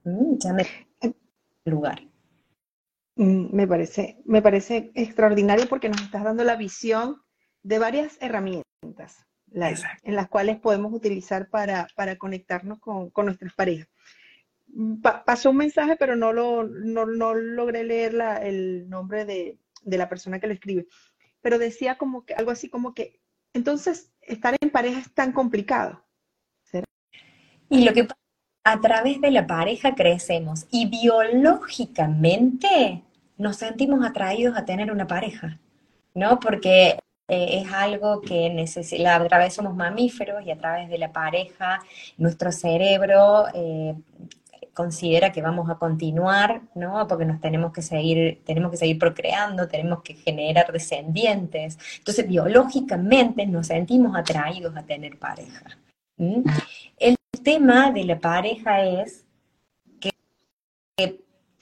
Mm, 0.05 0.37
ya 0.37 0.53
me 0.53 0.65
lugar. 1.65 2.01
Mm, 3.17 3.53
me 3.53 3.67
parece, 3.67 4.21
me 4.23 4.41
parece 4.41 4.91
extraordinario 4.95 5.67
porque 5.67 5.89
nos 5.89 6.01
estás 6.01 6.23
dando 6.23 6.45
la 6.45 6.55
visión 6.55 7.21
de 7.61 7.77
varias 7.77 8.17
herramientas 8.21 9.25
en 9.51 10.15
las 10.15 10.29
cuales 10.29 10.59
podemos 10.59 10.93
utilizar 10.93 11.49
para, 11.49 11.87
conectarnos 12.17 12.79
con, 12.79 13.11
nuestras 13.25 13.53
parejas. 13.53 13.89
Pasó 15.01 15.49
un 15.49 15.57
mensaje, 15.57 15.97
pero 15.97 16.15
no, 16.15 16.31
lo, 16.31 16.63
no, 16.63 17.05
logré 17.05 17.83
leer 17.83 18.15
el 18.43 18.87
nombre 18.87 19.25
de, 19.25 19.57
de, 19.83 19.97
la 19.97 20.07
persona 20.07 20.39
que 20.39 20.47
lo 20.47 20.53
escribe. 20.53 20.87
Pero 21.41 21.59
decía 21.59 21.97
como 21.97 22.23
que 22.23 22.33
algo 22.33 22.51
así 22.51 22.69
como 22.69 22.93
que, 22.93 23.19
entonces, 23.53 24.13
estar 24.21 24.55
en 24.61 24.69
pareja 24.69 24.99
es 24.99 25.13
tan 25.13 25.33
complicado. 25.33 26.05
Y 27.69 27.83
lo 27.83 27.93
que 27.93 28.07
a 28.63 28.81
través 28.81 29.21
de 29.21 29.31
la 29.31 29.47
pareja 29.47 29.95
crecemos 29.95 30.65
y 30.71 30.87
biológicamente 30.87 33.03
nos 33.37 33.57
sentimos 33.57 34.05
atraídos 34.05 34.57
a 34.57 34.65
tener 34.65 34.91
una 34.91 35.07
pareja, 35.07 35.57
¿no? 36.13 36.39
Porque 36.39 36.99
eh, 37.27 37.61
es 37.61 37.71
algo 37.71 38.21
que 38.21 38.49
necesita, 38.49 39.15
a 39.15 39.27
través 39.27 39.53
somos 39.53 39.75
mamíferos 39.75 40.45
y 40.45 40.51
a 40.51 40.57
través 40.57 40.89
de 40.89 40.97
la 40.97 41.11
pareja 41.11 41.79
nuestro 42.17 42.51
cerebro 42.51 43.45
eh, 43.53 43.95
considera 44.73 45.31
que 45.31 45.41
vamos 45.41 45.69
a 45.69 45.75
continuar, 45.75 46.61
¿no? 46.75 47.07
Porque 47.07 47.25
nos 47.25 47.39
tenemos 47.39 47.71
que 47.71 47.81
seguir, 47.81 48.41
tenemos 48.45 48.71
que 48.71 48.77
seguir 48.77 48.97
procreando, 48.97 49.67
tenemos 49.67 50.01
que 50.03 50.15
generar 50.15 50.71
descendientes. 50.71 51.77
Entonces, 51.97 52.27
biológicamente 52.27 53.45
nos 53.45 53.67
sentimos 53.67 54.15
atraídos 54.15 54.75
a 54.75 54.83
tener 54.83 55.17
pareja. 55.19 55.77
El 56.97 57.18
tema 57.43 57.91
de 57.91 58.03
la 58.03 58.19
pareja 58.19 58.83
es 58.83 59.25
que 59.99 60.11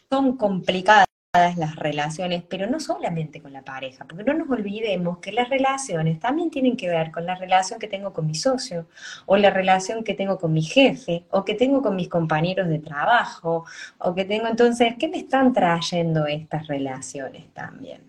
son 0.09 0.37
complicadas 0.37 1.07
las 1.55 1.75
relaciones, 1.75 2.43
pero 2.47 2.67
no 2.67 2.79
solamente 2.79 3.41
con 3.41 3.53
la 3.53 3.61
pareja, 3.61 4.05
porque 4.05 4.23
no 4.23 4.33
nos 4.33 4.49
olvidemos 4.49 5.19
que 5.19 5.31
las 5.31 5.49
relaciones 5.49 6.19
también 6.19 6.49
tienen 6.49 6.75
que 6.75 6.89
ver 6.89 7.11
con 7.11 7.25
la 7.25 7.35
relación 7.35 7.79
que 7.79 7.87
tengo 7.87 8.13
con 8.13 8.25
mi 8.25 8.35
socio, 8.35 8.87
o 9.25 9.37
la 9.37 9.49
relación 9.49 10.03
que 10.03 10.13
tengo 10.13 10.37
con 10.37 10.53
mi 10.53 10.63
jefe, 10.63 11.25
o 11.29 11.45
que 11.45 11.53
tengo 11.53 11.81
con 11.81 11.95
mis 11.95 12.09
compañeros 12.09 12.67
de 12.67 12.79
trabajo, 12.79 13.65
o 13.99 14.15
que 14.15 14.25
tengo 14.25 14.47
entonces, 14.47 14.95
¿qué 14.97 15.07
me 15.07 15.17
están 15.19 15.53
trayendo 15.53 16.25
estas 16.25 16.67
relaciones 16.67 17.53
también? 17.53 18.01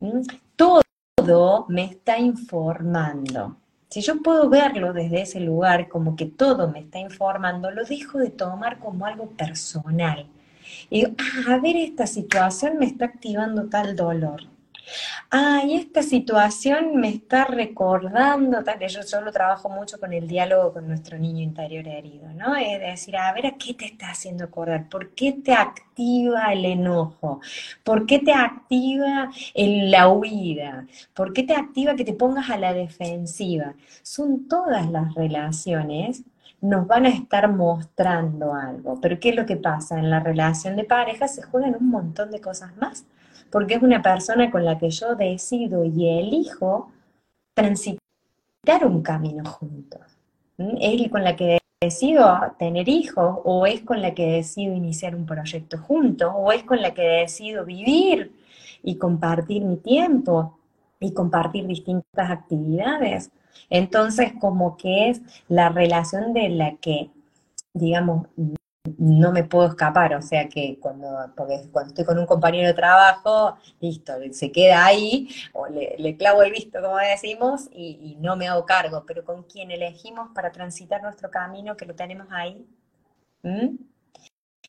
¿Mm? 0.00 0.22
Todo 0.56 1.66
me 1.68 1.84
está 1.84 2.18
informando. 2.18 3.56
Si 3.94 4.00
yo 4.00 4.20
puedo 4.20 4.48
verlo 4.48 4.92
desde 4.92 5.22
ese 5.22 5.38
lugar, 5.38 5.88
como 5.88 6.16
que 6.16 6.26
todo 6.26 6.68
me 6.68 6.80
está 6.80 6.98
informando, 6.98 7.70
lo 7.70 7.84
dejo 7.84 8.18
de 8.18 8.30
tomar 8.30 8.80
como 8.80 9.06
algo 9.06 9.28
personal 9.28 10.26
y 10.90 11.02
digo, 11.02 11.12
ah, 11.16 11.52
a 11.54 11.58
ver, 11.60 11.76
esta 11.76 12.08
situación 12.08 12.76
me 12.78 12.86
está 12.86 13.04
activando 13.04 13.68
tal 13.68 13.94
dolor. 13.94 14.40
Ah, 15.30 15.62
y 15.66 15.74
esta 15.74 16.02
situación 16.02 16.96
me 16.96 17.08
está 17.08 17.44
recordando, 17.44 18.62
tal, 18.62 18.78
yo 18.88 19.02
solo 19.02 19.32
trabajo 19.32 19.68
mucho 19.68 19.98
con 19.98 20.12
el 20.12 20.28
diálogo 20.28 20.72
con 20.72 20.86
nuestro 20.86 21.18
niño 21.18 21.42
interior 21.42 21.86
herido, 21.88 22.28
¿no? 22.34 22.54
Es 22.56 22.80
decir, 22.80 23.16
a 23.16 23.32
ver, 23.32 23.46
¿a 23.46 23.56
qué 23.56 23.74
te 23.74 23.86
está 23.86 24.10
haciendo 24.10 24.44
acordar? 24.44 24.88
¿Por 24.88 25.14
qué 25.14 25.32
te 25.32 25.52
activa 25.52 26.52
el 26.52 26.64
enojo? 26.64 27.40
¿Por 27.82 28.06
qué 28.06 28.18
te 28.20 28.32
activa 28.32 29.30
la 29.54 30.08
huida? 30.08 30.86
¿Por 31.14 31.32
qué 31.32 31.42
te 31.42 31.54
activa 31.54 31.96
que 31.96 32.04
te 32.04 32.12
pongas 32.12 32.50
a 32.50 32.58
la 32.58 32.72
defensiva? 32.72 33.74
Son 34.02 34.48
todas 34.48 34.90
las 34.90 35.14
relaciones 35.14 36.24
nos 36.64 36.86
van 36.86 37.04
a 37.04 37.10
estar 37.10 37.48
mostrando 37.52 38.54
algo. 38.54 38.98
Pero 39.00 39.20
¿qué 39.20 39.30
es 39.30 39.36
lo 39.36 39.44
que 39.44 39.56
pasa? 39.56 39.98
En 39.98 40.10
la 40.10 40.20
relación 40.20 40.76
de 40.76 40.84
pareja 40.84 41.28
se 41.28 41.42
juegan 41.42 41.76
un 41.78 41.90
montón 41.90 42.30
de 42.30 42.40
cosas 42.40 42.74
más, 42.78 43.04
porque 43.54 43.74
es 43.74 43.82
una 43.82 44.02
persona 44.02 44.50
con 44.50 44.64
la 44.64 44.78
que 44.78 44.90
yo 44.90 45.14
decido 45.14 45.84
y 45.84 46.08
elijo 46.08 46.90
transitar 47.54 48.00
un 48.84 49.00
camino 49.00 49.48
juntos. 49.48 50.00
Es 50.80 51.08
con 51.08 51.22
la 51.22 51.36
que 51.36 51.58
decido 51.80 52.36
tener 52.58 52.88
hijos, 52.88 53.38
o 53.44 53.64
es 53.64 53.82
con 53.82 54.02
la 54.02 54.12
que 54.12 54.26
decido 54.26 54.74
iniciar 54.74 55.14
un 55.14 55.24
proyecto 55.24 55.78
juntos, 55.78 56.32
o 56.34 56.50
es 56.50 56.64
con 56.64 56.82
la 56.82 56.94
que 56.94 57.02
decido 57.02 57.64
vivir 57.64 58.32
y 58.82 58.96
compartir 58.96 59.62
mi 59.62 59.76
tiempo 59.76 60.58
y 60.98 61.12
compartir 61.12 61.68
distintas 61.68 62.32
actividades. 62.32 63.30
Entonces, 63.70 64.32
como 64.40 64.76
que 64.76 65.10
es 65.10 65.22
la 65.46 65.68
relación 65.68 66.32
de 66.32 66.48
la 66.48 66.74
que, 66.78 67.08
digamos, 67.72 68.26
no 68.98 69.32
me 69.32 69.44
puedo 69.44 69.68
escapar, 69.68 70.14
o 70.14 70.22
sea 70.22 70.48
que 70.48 70.78
cuando, 70.78 71.08
porque 71.36 71.68
cuando 71.72 71.88
estoy 71.88 72.04
con 72.04 72.18
un 72.18 72.26
compañero 72.26 72.68
de 72.68 72.74
trabajo, 72.74 73.56
listo, 73.80 74.12
se 74.32 74.52
queda 74.52 74.84
ahí, 74.84 75.28
o 75.52 75.66
le, 75.68 76.16
clavo 76.16 76.42
el 76.42 76.52
visto, 76.52 76.80
como 76.82 76.96
decimos, 76.98 77.68
y, 77.72 78.16
no 78.20 78.36
me 78.36 78.46
hago 78.48 78.66
cargo, 78.66 79.04
pero 79.06 79.24
con 79.24 79.44
quien 79.44 79.70
elegimos 79.70 80.30
para 80.34 80.52
transitar 80.52 81.02
nuestro 81.02 81.30
camino, 81.30 81.76
que 81.76 81.86
lo 81.86 81.94
tenemos 81.94 82.28
ahí. 82.30 82.66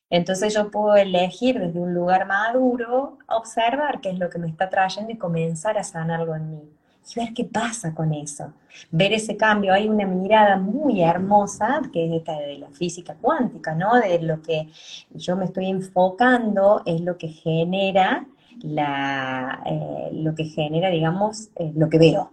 Entonces 0.09 0.53
yo 0.53 0.71
puedo 0.71 0.95
elegir 0.95 1.59
desde 1.59 1.79
un 1.79 1.93
lugar 1.93 2.25
maduro, 2.25 3.17
observar 3.27 4.01
qué 4.01 4.11
es 4.11 4.19
lo 4.19 4.29
que 4.29 4.39
me 4.39 4.47
está 4.47 4.69
trayendo 4.69 5.11
y 5.11 5.17
comenzar 5.17 5.77
a 5.77 5.83
sanar 5.83 6.21
algo 6.21 6.35
en 6.35 6.51
mí 6.51 6.75
ver 7.15 7.33
qué 7.33 7.45
pasa 7.45 7.93
con 7.93 8.13
eso. 8.13 8.53
Ver 8.91 9.13
ese 9.13 9.37
cambio. 9.37 9.73
Hay 9.73 9.87
una 9.87 10.05
mirada 10.05 10.57
muy 10.57 11.01
hermosa, 11.01 11.81
que 11.93 12.07
es 12.07 12.13
esta 12.13 12.39
de 12.39 12.57
la 12.57 12.69
física 12.69 13.15
cuántica, 13.19 13.75
¿no? 13.75 13.95
De 13.95 14.21
lo 14.21 14.41
que 14.41 14.69
yo 15.11 15.35
me 15.35 15.45
estoy 15.45 15.67
enfocando 15.67 16.81
es 16.85 17.01
lo 17.01 17.17
que 17.17 17.27
genera 17.29 18.25
la, 18.61 19.61
eh, 19.65 20.09
lo 20.13 20.33
que 20.33 20.45
genera, 20.45 20.89
digamos, 20.89 21.49
eh, 21.55 21.71
lo 21.75 21.89
que 21.89 21.99
veo. 21.99 22.31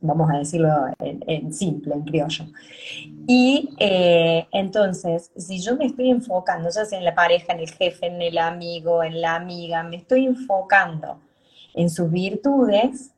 Vamos 0.00 0.30
a 0.32 0.38
decirlo 0.38 0.68
en, 0.98 1.52
simple, 1.52 1.94
en 1.94 2.02
criollo. 2.02 2.46
Y 3.28 3.70
eh, 3.78 4.48
entonces, 4.50 5.30
si 5.36 5.60
yo 5.60 5.76
me 5.76 5.86
estoy 5.86 6.10
enfocando, 6.10 6.70
ya 6.70 6.84
sea 6.84 6.98
en 6.98 7.04
la 7.04 7.14
pareja, 7.14 7.52
en 7.52 7.60
el 7.60 7.70
jefe, 7.70 8.06
en 8.06 8.20
el 8.20 8.38
amigo, 8.38 9.04
en 9.04 9.20
la 9.20 9.36
amiga, 9.36 9.84
me 9.84 9.96
estoy 9.96 10.26
enfocando 10.26 11.20
en 11.74 11.88
sus 11.88 12.10
virtudes, 12.10 13.11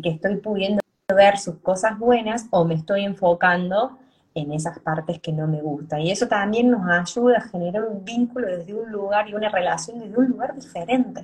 que 0.00 0.10
estoy 0.10 0.36
pudiendo 0.36 0.80
ver 1.14 1.38
sus 1.38 1.56
cosas 1.56 1.98
buenas 1.98 2.46
o 2.50 2.64
me 2.64 2.74
estoy 2.74 3.04
enfocando 3.04 3.98
en 4.34 4.52
esas 4.52 4.78
partes 4.78 5.20
que 5.20 5.32
no 5.32 5.46
me 5.46 5.60
gustan. 5.60 6.00
Y 6.00 6.10
eso 6.10 6.26
también 6.26 6.70
nos 6.70 6.88
ayuda 6.88 7.38
a 7.38 7.48
generar 7.48 7.84
un 7.84 8.04
vínculo 8.04 8.46
desde 8.46 8.74
un 8.74 8.90
lugar 8.90 9.28
y 9.28 9.34
una 9.34 9.48
relación 9.48 9.98
desde 9.98 10.16
un 10.16 10.28
lugar 10.28 10.54
diferente. 10.54 11.22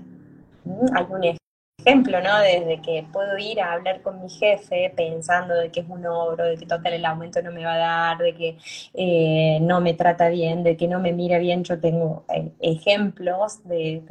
¿Mm? 0.65 0.87
Hay 0.95 1.07
un 1.09 1.39
ejemplo, 1.79 2.21
¿no? 2.21 2.39
Desde 2.41 2.83
que 2.83 3.07
puedo 3.13 3.39
ir 3.39 3.61
a 3.61 3.73
hablar 3.73 4.03
con 4.03 4.21
mi 4.21 4.29
jefe 4.29 4.93
pensando 4.95 5.55
de 5.55 5.71
que 5.71 5.81
es 5.81 5.89
un 5.89 6.05
ogro, 6.07 6.45
de 6.45 6.57
que 6.57 6.67
total 6.67 6.93
el 6.93 7.05
aumento 7.05 7.41
no 7.41 7.51
me 7.51 7.65
va 7.65 7.75
a 7.75 7.79
dar, 7.79 8.19
de 8.19 8.35
que 8.35 8.59
eh, 8.95 9.59
no 9.63 9.81
me 9.81 9.95
trata 9.95 10.29
bien, 10.29 10.63
de 10.63 10.77
que 10.77 10.89
no 10.89 11.01
me 11.01 11.13
mira 11.13 11.39
bien. 11.39 11.65
Yo 11.65 11.81
tengo 11.81 12.25
eh, 12.35 12.53
ejemplos 12.61 13.67
de 13.67 14.03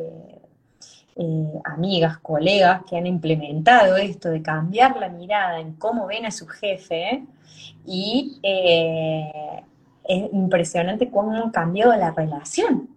eh, 1.19 1.61
amigas, 1.63 2.19
colegas 2.19 2.83
que 2.87 2.97
han 2.97 3.07
implementado 3.07 3.97
esto 3.97 4.29
de 4.29 4.41
cambiar 4.41 4.97
la 4.97 5.09
mirada 5.09 5.59
en 5.59 5.73
cómo 5.73 6.05
ven 6.05 6.25
a 6.25 6.31
su 6.31 6.47
jefe 6.47 7.23
y 7.85 8.39
eh, 8.43 9.63
es 10.03 10.33
impresionante 10.33 11.09
cómo 11.09 11.33
han 11.33 11.51
cambiado 11.51 11.95
la 11.95 12.11
relación, 12.11 12.89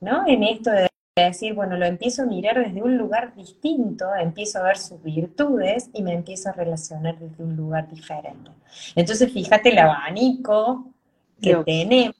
¿no? 0.00 0.26
En 0.26 0.42
esto 0.42 0.70
de 0.70 0.88
decir, 1.16 1.54
bueno, 1.54 1.76
lo 1.76 1.86
empiezo 1.86 2.22
a 2.22 2.26
mirar 2.26 2.62
desde 2.62 2.82
un 2.82 2.96
lugar 2.98 3.34
distinto, 3.34 4.14
empiezo 4.14 4.58
a 4.58 4.64
ver 4.64 4.76
sus 4.76 5.02
virtudes 5.02 5.90
y 5.92 6.02
me 6.02 6.12
empiezo 6.12 6.50
a 6.50 6.52
relacionar 6.52 7.18
desde 7.18 7.42
un 7.42 7.56
lugar 7.56 7.88
diferente. 7.90 8.50
Entonces, 8.94 9.32
fíjate 9.32 9.70
el 9.70 9.78
abanico 9.78 10.92
que 11.40 11.56
tenemos 11.64 12.14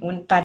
un, 0.00 0.26
para 0.26 0.44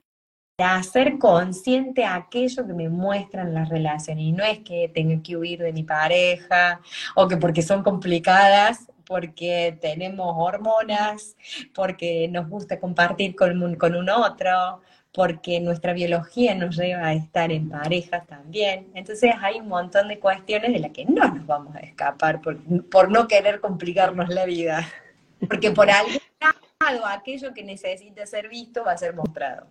hacer 0.63 1.17
consciente 1.17 2.05
aquello 2.05 2.65
que 2.65 2.73
me 2.73 2.89
muestran 2.89 3.53
las 3.53 3.69
relaciones. 3.69 4.23
Y 4.23 4.31
no 4.31 4.43
es 4.43 4.59
que 4.59 4.91
tenga 4.93 5.21
que 5.21 5.37
huir 5.37 5.59
de 5.59 5.73
mi 5.73 5.83
pareja 5.83 6.81
o 7.15 7.27
que 7.27 7.37
porque 7.37 7.61
son 7.61 7.83
complicadas, 7.83 8.87
porque 9.05 9.77
tenemos 9.81 10.35
hormonas, 10.37 11.35
porque 11.73 12.27
nos 12.27 12.47
gusta 12.47 12.79
compartir 12.79 13.35
con 13.35 13.61
un, 13.63 13.75
con 13.75 13.95
un 13.95 14.09
otro, 14.09 14.81
porque 15.11 15.59
nuestra 15.59 15.93
biología 15.93 16.53
nos 16.53 16.77
lleva 16.77 17.07
a 17.07 17.13
estar 17.13 17.51
en 17.51 17.69
parejas 17.69 18.27
también. 18.27 18.87
Entonces 18.93 19.33
hay 19.41 19.59
un 19.59 19.67
montón 19.67 20.07
de 20.07 20.19
cuestiones 20.19 20.71
de 20.73 20.79
las 20.79 20.91
que 20.91 21.05
no 21.05 21.27
nos 21.27 21.45
vamos 21.47 21.75
a 21.75 21.79
escapar 21.79 22.41
por, 22.41 22.57
por 22.89 23.09
no 23.09 23.27
querer 23.27 23.59
complicarnos 23.59 24.29
la 24.29 24.45
vida. 24.45 24.87
Porque 25.47 25.71
por 25.71 25.89
algún 25.89 26.19
lado 26.39 27.05
aquello 27.05 27.53
que 27.53 27.63
necesita 27.63 28.25
ser 28.25 28.49
visto 28.49 28.83
va 28.83 28.91
a 28.91 28.97
ser 28.97 29.15
mostrado. 29.15 29.67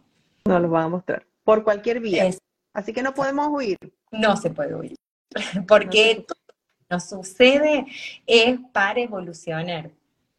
No 0.48 0.58
los 0.58 0.70
van 0.70 0.84
a 0.84 0.88
mostrar. 0.88 1.26
Por 1.44 1.64
cualquier 1.64 2.00
vía. 2.00 2.30
Así 2.72 2.92
que 2.92 3.02
no 3.02 3.14
podemos 3.14 3.48
huir. 3.48 3.76
No 4.10 4.36
se 4.36 4.50
puede 4.50 4.74
huir. 4.74 4.94
Porque 5.68 6.24
todo 6.26 6.38
lo 6.48 6.54
que 6.54 6.86
nos 6.90 7.08
sucede 7.08 7.86
es 8.26 8.58
para 8.72 9.00
evolucionar. 9.00 9.90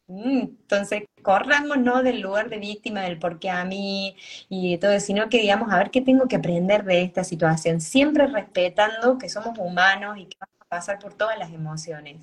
Mm, 0.08 0.40
entonces, 0.40 1.04
corramos 1.22 1.78
no 1.78 2.02
del 2.02 2.20
lugar 2.20 2.48
de 2.48 2.58
víctima, 2.58 3.02
del 3.02 3.18
por 3.18 3.38
qué 3.38 3.48
a 3.50 3.64
mí 3.64 4.16
y 4.48 4.76
todo, 4.78 4.98
sino 4.98 5.28
que 5.28 5.38
digamos, 5.38 5.72
a 5.72 5.78
ver 5.78 5.90
qué 5.90 6.00
tengo 6.00 6.26
que 6.26 6.36
aprender 6.36 6.84
de 6.84 7.02
esta 7.02 7.22
situación, 7.22 7.80
siempre 7.80 8.26
respetando 8.26 9.18
que 9.18 9.28
somos 9.28 9.56
humanos 9.56 10.18
y 10.18 10.26
que 10.26 10.36
pasar 10.70 11.00
por 11.00 11.14
todas 11.14 11.36
las 11.36 11.52
emociones, 11.52 12.18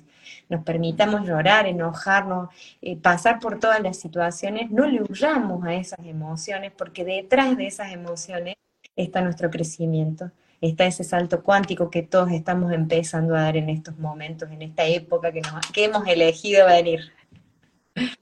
nos 0.48 0.64
permitamos 0.64 1.20
llorar, 1.28 1.66
enojarnos, 1.66 2.48
eh, 2.80 2.96
pasar 2.96 3.40
por 3.40 3.60
todas 3.60 3.78
las 3.82 3.98
situaciones, 3.98 4.70
no 4.70 4.86
le 4.86 5.02
huyamos 5.02 5.62
a 5.66 5.74
esas 5.74 5.98
emociones, 6.06 6.72
porque 6.74 7.04
detrás 7.04 7.58
de 7.58 7.66
esas 7.66 7.92
emociones 7.92 8.54
está 8.96 9.20
nuestro 9.20 9.50
crecimiento, 9.50 10.30
está 10.62 10.86
ese 10.86 11.04
salto 11.04 11.42
cuántico 11.42 11.90
que 11.90 12.02
todos 12.02 12.32
estamos 12.32 12.72
empezando 12.72 13.34
a 13.36 13.42
dar 13.42 13.58
en 13.58 13.68
estos 13.68 13.98
momentos, 13.98 14.50
en 14.50 14.62
esta 14.62 14.86
época 14.86 15.30
que, 15.30 15.42
hemos 15.84 16.08
elegido 16.08 16.64
venir. 16.64 17.00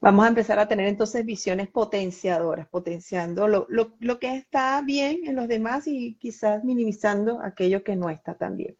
Vamos 0.01 0.25
a 0.25 0.29
empezar 0.29 0.59
a 0.59 0.67
tener 0.67 0.89
entonces 0.89 1.25
visiones 1.25 1.69
potenciadoras, 1.69 2.67
potenciando 2.67 3.47
lo, 3.47 3.67
lo, 3.69 3.93
lo, 4.01 4.19
que 4.19 4.35
está 4.35 4.83
bien 4.83 5.21
en 5.25 5.37
los 5.37 5.47
demás 5.47 5.87
y 5.87 6.15
quizás 6.15 6.65
minimizando 6.65 7.41
aquello 7.43 7.85
que 7.85 7.95
no 7.95 8.11
está 8.11 8.35
tan 8.35 8.57
bien. 8.57 8.77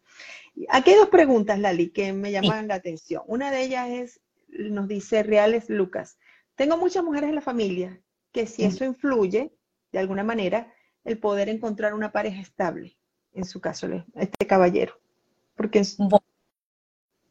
Aquí 0.69 0.91
hay 0.91 0.97
dos 0.97 1.09
preguntas, 1.09 1.59
Lali, 1.59 1.89
que 1.89 2.13
me 2.13 2.31
llaman 2.31 2.67
la 2.67 2.75
atención. 2.75 3.23
Una 3.27 3.51
de 3.51 3.63
ellas 3.63 3.89
es, 3.89 4.19
nos 4.49 4.87
dice 4.87 5.23
Reales 5.23 5.69
Lucas, 5.69 6.17
tengo 6.55 6.77
muchas 6.77 7.03
mujeres 7.03 7.29
en 7.29 7.35
la 7.35 7.41
familia 7.41 8.01
que 8.31 8.47
si 8.47 8.63
eso 8.63 8.83
influye 8.83 9.51
de 9.91 9.99
alguna 9.99 10.23
manera 10.23 10.73
el 11.03 11.17
poder 11.19 11.49
encontrar 11.49 11.93
una 11.93 12.11
pareja 12.11 12.41
estable, 12.41 12.97
en 13.33 13.45
su 13.45 13.61
caso, 13.61 13.87
este 14.15 14.47
caballero? 14.47 14.99
Porque 15.55 15.79
es... 15.79 15.97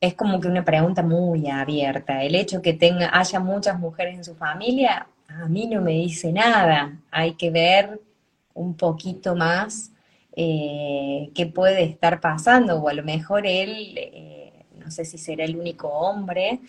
es 0.00 0.14
como 0.14 0.40
que 0.40 0.48
una 0.48 0.64
pregunta 0.64 1.02
muy 1.02 1.48
abierta. 1.50 2.22
El 2.22 2.34
hecho 2.34 2.62
que 2.62 2.72
tenga, 2.72 3.10
haya 3.12 3.40
muchas 3.40 3.78
mujeres 3.78 4.14
en 4.14 4.24
su 4.24 4.34
familia, 4.34 5.08
a 5.28 5.48
mí 5.48 5.66
no 5.66 5.82
me 5.82 5.92
dice 5.92 6.32
nada. 6.32 6.98
Hay 7.10 7.34
que 7.34 7.50
ver 7.50 8.00
un 8.54 8.76
poquito 8.76 9.34
más 9.34 9.92
eh, 10.36 11.30
qué 11.34 11.46
puede 11.46 11.82
estar 11.84 12.20
pasando, 12.20 12.76
o 12.76 12.88
a 12.88 12.92
lo 12.92 13.02
mejor 13.02 13.46
él, 13.46 13.94
eh, 13.96 14.52
no 14.76 14.90
sé 14.90 15.06
si 15.06 15.16
será 15.16 15.44
el 15.44 15.56
único 15.56 15.88
hombre 15.88 16.60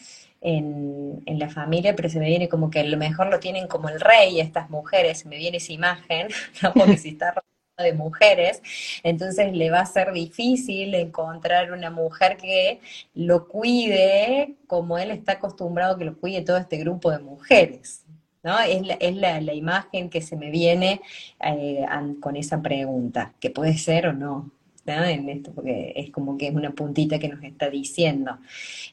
en, 0.42 1.24
la 1.26 1.50
familia, 1.50 1.96
pero 1.96 2.10
se 2.10 2.20
me 2.20 2.28
viene 2.28 2.50
como 2.50 2.70
que 2.72 2.80
a 2.80 2.84
lo 2.84 2.98
mejor 2.98 3.28
lo 3.28 3.40
tienen 3.40 3.68
como 3.68 3.90
el 3.90 4.00
rey 4.00 4.40
estas 4.40 4.70
mujeres, 4.70 5.26
me 5.26 5.38
viene 5.38 5.58
esa 5.58 5.74
imagen, 5.74 6.28
porque 6.74 6.98
si 6.98 7.10
está 7.10 7.36
de 7.78 7.94
mujeres, 7.94 8.64
entonces 9.04 9.54
le 9.54 9.70
va 9.70 9.82
a 9.82 9.86
ser 9.86 10.12
difícil 10.12 10.96
encontrar 10.96 11.72
una 11.72 11.92
mujer 11.92 12.38
que 12.38 12.80
lo 13.14 13.48
cuide 13.48 14.56
como 14.66 14.98
él 14.98 15.12
está 15.12 15.34
acostumbrado 15.34 15.98
que 15.98 16.06
lo 16.06 16.18
cuide 16.18 16.42
todo 16.42 16.58
este 16.58 16.78
grupo 16.78 17.12
de 17.12 17.20
mujeres. 17.20 18.07
¿No? 18.48 18.58
Es, 18.60 19.16
la, 19.16 19.54
imagen 19.54 20.10
que 20.10 20.22
se 20.22 20.38
me 20.38 20.50
viene 20.50 21.02
eh, 21.40 21.86
con 22.22 22.38
esa 22.38 22.62
pregunta, 22.62 23.34
que 23.40 23.50
puede 23.50 23.78
ser 23.78 24.08
o 24.08 24.14
no. 24.14 24.52
En 24.90 25.28
esto, 25.28 25.52
porque 25.52 25.92
es 25.98 26.12
como 26.12 26.38
que 26.38 26.48
es 26.48 26.56
una 26.56 26.72
puntita 26.72 27.20
que 27.20 27.28
nos 27.28 27.44
está 27.44 27.70
diciendo. 27.70 28.38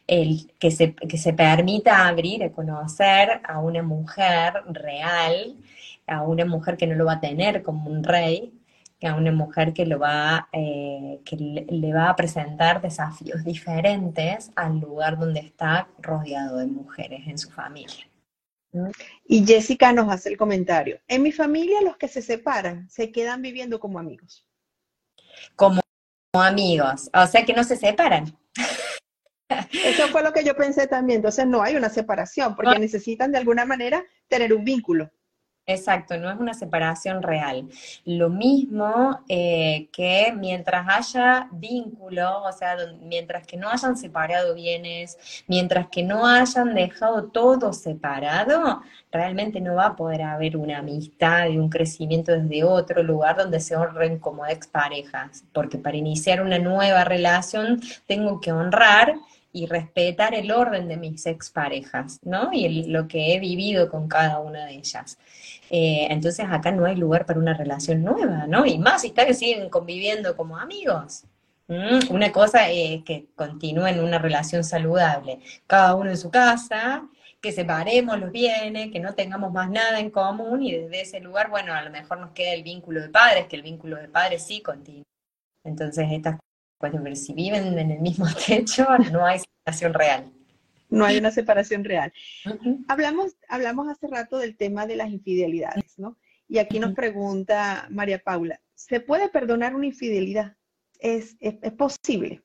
El 0.09 0.51
que 0.59 0.73
se, 0.73 0.93
que 0.93 1.19
se 1.19 1.33
permita 1.35 2.09
abrir 2.09 2.43
a 2.43 2.51
conocer 2.51 3.41
a 3.45 3.61
una 3.61 3.85
mujer 3.85 4.55
real, 4.73 5.55
a 6.09 6.23
una 6.23 6.47
mujer 6.47 6.77
que 6.77 6.89
no 6.89 6.97
lo 6.97 7.05
va 7.05 7.13
a 7.15 7.21
tener 7.21 7.63
como 7.63 7.89
un 7.91 8.03
rey, 8.03 8.53
a 9.07 9.15
una 9.15 9.31
mujer 9.31 9.73
que, 9.73 9.87
lo 9.87 10.01
va, 10.01 10.49
eh, 10.53 11.21
que 11.25 11.37
le, 11.37 11.93
va 11.93 12.11
a 12.11 12.17
presentar 12.17 12.81
desafíos 12.81 13.45
diferentes 13.45 14.51
al 14.57 14.81
lugar 14.81 15.17
donde 15.17 15.41
está 15.41 15.87
rodeado 15.99 16.59
de 16.59 16.67
mujeres 16.67 17.29
en 17.29 17.39
su 17.39 17.51
familia. 17.51 18.05
Y 19.27 19.45
Jessica 19.47 19.93
nos 19.93 20.11
hace 20.11 20.31
el 20.31 20.37
comentario. 20.37 21.01
En 21.09 21.23
mi 21.23 21.33
familia 21.33 21.81
los 21.83 21.97
que 21.97 22.09
se 22.09 22.23
separan 22.23 22.89
se 22.91 23.13
quedan 23.13 23.43
viviendo 23.43 23.81
como 23.81 23.99
amigos. 23.99 24.47
Como 25.57 25.81
amigos, 26.33 27.11
o 27.15 27.27
sea 27.27 27.45
que 27.45 27.55
no 27.55 27.65
se 27.65 27.77
separan. 27.77 28.37
Eso 29.49 30.09
fue 30.09 30.23
lo 30.23 30.33
que 30.33 30.45
yo 30.45 30.57
pensé 30.57 30.87
también. 30.87 31.19
Entonces 31.19 31.47
no 31.47 31.63
hay 31.63 31.77
una 31.77 31.89
separación 31.89 32.57
porque 32.57 32.79
necesitan 32.79 33.33
de 33.33 33.39
alguna 33.39 33.65
manera 33.65 34.05
tener 34.29 34.53
un 34.53 34.65
vínculo. 34.65 35.11
Exacto, 35.67 36.19
no 36.19 36.31
es 36.31 36.39
una 36.39 36.53
separación 36.53 37.23
real. 37.23 37.67
Lo 38.05 38.29
mismo 38.29 39.21
eh, 39.29 39.89
que 39.93 40.35
mientras 40.37 40.87
haya 40.87 41.49
vínculo, 41.53 42.43
o 42.43 42.53
sea, 42.53 42.77
mientras 43.01 43.47
que 43.47 43.57
no 43.57 43.71
hayan 43.71 43.97
separado 43.97 44.55
bienes, 44.55 45.17
mientras 45.47 45.89
que 45.89 46.03
no 46.03 46.27
hayan 46.27 46.75
dejado 46.75 47.29
todo 47.29 47.73
separado, 47.73 48.83
realmente 49.11 49.59
no 49.63 49.77
va 49.77 49.87
a 49.87 49.97
poder 49.97 50.21
haber 50.23 50.59
una 50.59 50.81
amistad 50.81 51.49
y 51.49 51.57
un 51.57 51.71
crecimiento 51.71 52.33
desde 52.33 52.63
otro 52.63 53.03
lugar 53.03 53.37
donde 53.37 53.59
se 53.61 53.75
honren 53.75 54.19
como 54.19 54.45
exparejas, 54.45 55.45
porque 55.55 55.79
para 55.79 55.97
iniciar 55.97 56.43
una 56.43 56.59
nueva 56.59 57.05
relación 57.05 57.81
tengo 58.07 58.39
que 58.39 58.53
honrar 58.53 59.15
y 59.55 59.67
respetar 59.67 60.35
el 60.35 60.51
orden 60.51 60.89
de 60.89 60.97
mis 60.97 61.27
exparejas, 61.27 62.19
¿no? 62.25 62.51
Y 62.53 62.87
lo 62.89 63.07
que 63.07 63.35
he 63.35 63.39
vivido 63.39 63.89
con 63.89 64.09
cada 64.09 64.41
una 64.41 64.67
de 64.67 64.75
ellas. 64.75 65.17
Eh, 65.71 66.09
entonces 66.11 66.45
acá 66.51 66.73
no 66.73 66.85
hay 66.85 66.97
lugar 66.97 67.25
para 67.25 67.39
una 67.39 67.55
relación 67.55 68.03
nueva, 68.03 68.47
¿no? 68.49 68.67
Y 68.67 68.79
más 68.79 69.03
si 69.03 69.09
están 69.09 69.27
que 69.27 69.35
siguen 69.35 69.71
conviviendo 69.71 70.37
como 70.37 70.59
amigos. 70.59 71.25
Una 72.11 72.33
cosa 72.33 72.69
es 72.69 73.05
que 73.05 73.29
continúen 73.37 74.01
una 74.01 74.19
relación 74.19 74.65
saludable, 74.65 75.39
cada 75.67 75.95
uno 75.95 76.11
en 76.11 76.19
su 76.19 76.31
casa, 76.31 77.09
que 77.41 77.53
separemos 77.53 78.19
los 78.19 78.33
bienes, 78.33 78.91
que 78.91 79.01
no 79.01 79.15
tengamos 79.15 79.53
más 79.53 79.71
nada 79.71 80.01
en 80.01 80.11
común 80.11 80.63
y 80.63 80.73
desde 80.73 81.01
ese 81.01 81.21
lugar, 81.21 81.49
bueno, 81.49 81.73
a 81.73 81.83
lo 81.83 81.91
mejor 81.91 82.19
nos 82.19 82.33
queda 82.33 82.53
el 82.53 82.65
vínculo 82.65 83.01
de 83.01 83.09
padres, 83.09 83.47
que 83.47 83.57
el 83.57 83.63
vínculo 83.63 83.97
de 83.97 84.09
padres 84.09 84.45
sí 84.45 84.61
continúa. 84.63 85.05
Entonces 85.63 86.09
estas 86.11 86.39
cuestiones, 86.79 87.25
si 87.25 87.33
viven 87.33 87.79
en 87.79 87.91
el 87.91 88.01
mismo 88.01 88.27
techo, 88.47 88.87
no 89.13 89.25
hay 89.25 89.41
separación 89.41 89.95
real 89.95 90.33
no 90.95 91.05
hay 91.05 91.19
una 91.19 91.31
separación 91.31 91.85
real. 91.85 92.13
hablamos, 92.89 93.37
hablamos 93.49 93.89
hace 93.89 94.07
rato 94.07 94.39
del 94.39 94.57
tema 94.57 94.87
de 94.87 94.97
las 94.97 95.11
infidelidades, 95.11 95.99
¿no? 95.99 96.17
Y 96.49 96.59
aquí 96.59 96.79
nos 96.79 96.95
pregunta 96.95 97.87
María 97.91 98.19
Paula, 98.19 98.61
¿se 98.75 99.01
puede 99.01 99.29
perdonar 99.29 99.75
una 99.75 99.87
infidelidad? 99.87 100.57
¿Es, 100.99 101.37
posible? 101.77 102.43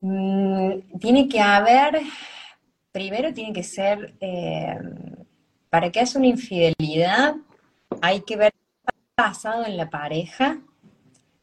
Mm, 0.00 0.98
tiene 0.98 1.28
que 1.28 1.40
haber, 1.40 2.00
primero 2.90 3.32
tiene 3.32 3.52
que 3.52 3.62
ser, 3.62 4.14
eh, 4.20 4.78
para 5.70 5.90
que 5.90 6.00
haya 6.00 6.18
una 6.18 6.28
infidelidad, 6.28 7.36
hay 8.00 8.20
que 8.22 8.36
ver 8.36 8.52
qué 8.52 8.94
ha 9.16 9.28
pasado 9.28 9.64
en 9.64 9.76
la 9.76 9.88
pareja 9.88 10.60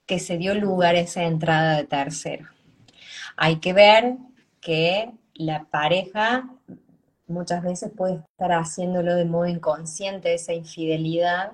que 0.09 0.17
se 0.17 0.39
dio 0.39 0.55
lugar 0.55 0.95
a 0.95 1.01
esa 1.01 1.23
entrada 1.25 1.77
de 1.77 1.83
tercero. 1.83 2.47
Hay 3.37 3.57
que 3.57 3.73
ver 3.73 4.17
que 4.59 5.11
la 5.35 5.65
pareja 5.65 6.49
muchas 7.27 7.61
veces 7.61 7.91
puede 7.95 8.15
estar 8.15 8.51
haciéndolo 8.53 9.13
de 9.13 9.25
modo 9.25 9.45
inconsciente, 9.45 10.33
esa 10.33 10.51
infidelidad, 10.53 11.51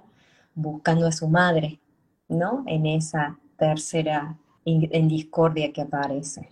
buscando 0.53 1.05
a 1.05 1.11
su 1.11 1.27
madre, 1.27 1.81
¿no? 2.29 2.63
En 2.65 2.85
esa 2.85 3.37
tercera 3.57 4.37
en 4.63 5.07
discordia 5.09 5.73
que 5.73 5.81
aparece. 5.81 6.47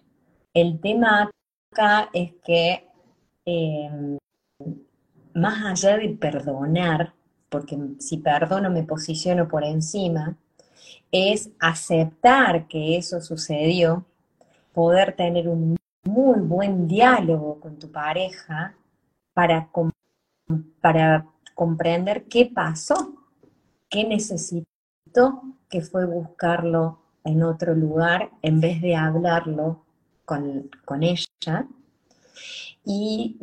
El 0.54 0.82
tema 0.82 1.32
acá 1.72 2.10
es 2.12 2.34
que 2.44 2.86
em, 3.46 4.18
más 5.34 5.66
allá 5.66 5.98
de 5.98 6.10
perdonar, 6.10 7.14
porque 7.48 7.78
si 8.00 8.18
perdono 8.18 8.70
me 8.70 8.84
posiciono 8.84 9.48
por 9.48 9.64
encima, 9.64 10.38
es 11.14 11.52
aceptar 11.60 12.68
que 12.68 12.98
eso 12.98 13.22
sucedió, 13.22 14.04
poder 14.74 15.16
tener 15.16 15.48
un 15.48 15.78
muy 16.04 16.40
buen 16.40 16.88
diálogo 16.88 17.60
con 17.60 17.78
tu 17.78 17.92
pareja 17.92 18.76
para, 19.36 19.70
para 20.82 21.28
comprender 21.54 22.24
qué 22.24 22.48
pasó, 22.48 23.14
qué 23.90 24.04
necesitó, 24.06 24.66
que 25.70 25.82
fue 25.82 26.08
buscarlo 26.08 27.00
en 27.24 27.44
otro 27.44 27.76
lugar 27.76 28.32
en 28.42 28.60
vez 28.60 28.82
de 28.82 28.96
hablarlo 28.96 29.86
con, 30.26 30.72
con 30.84 31.04
ella. 31.04 31.68
Y 32.84 33.38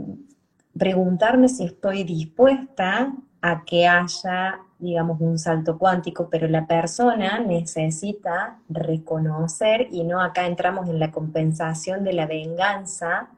preguntarme 0.77 1.49
si 1.49 1.65
estoy 1.65 2.03
dispuesta 2.03 3.15
a 3.41 3.65
que 3.65 3.87
haya 3.87 4.61
digamos, 4.81 5.21
un 5.21 5.39
salto 5.39 5.79
cuántico, 5.79 6.29
pero 6.31 6.49
la 6.49 6.67
persona 6.67 7.39
necesita 7.39 8.59
reconocer, 8.69 9.89
y 9.91 10.05
no 10.05 10.21
acá 10.21 10.47
entramos 10.47 10.89
en 10.89 10.99
la 10.99 11.11
compensación 11.11 12.03
de 12.05 12.15
la 12.15 12.27
venganza 12.27 13.29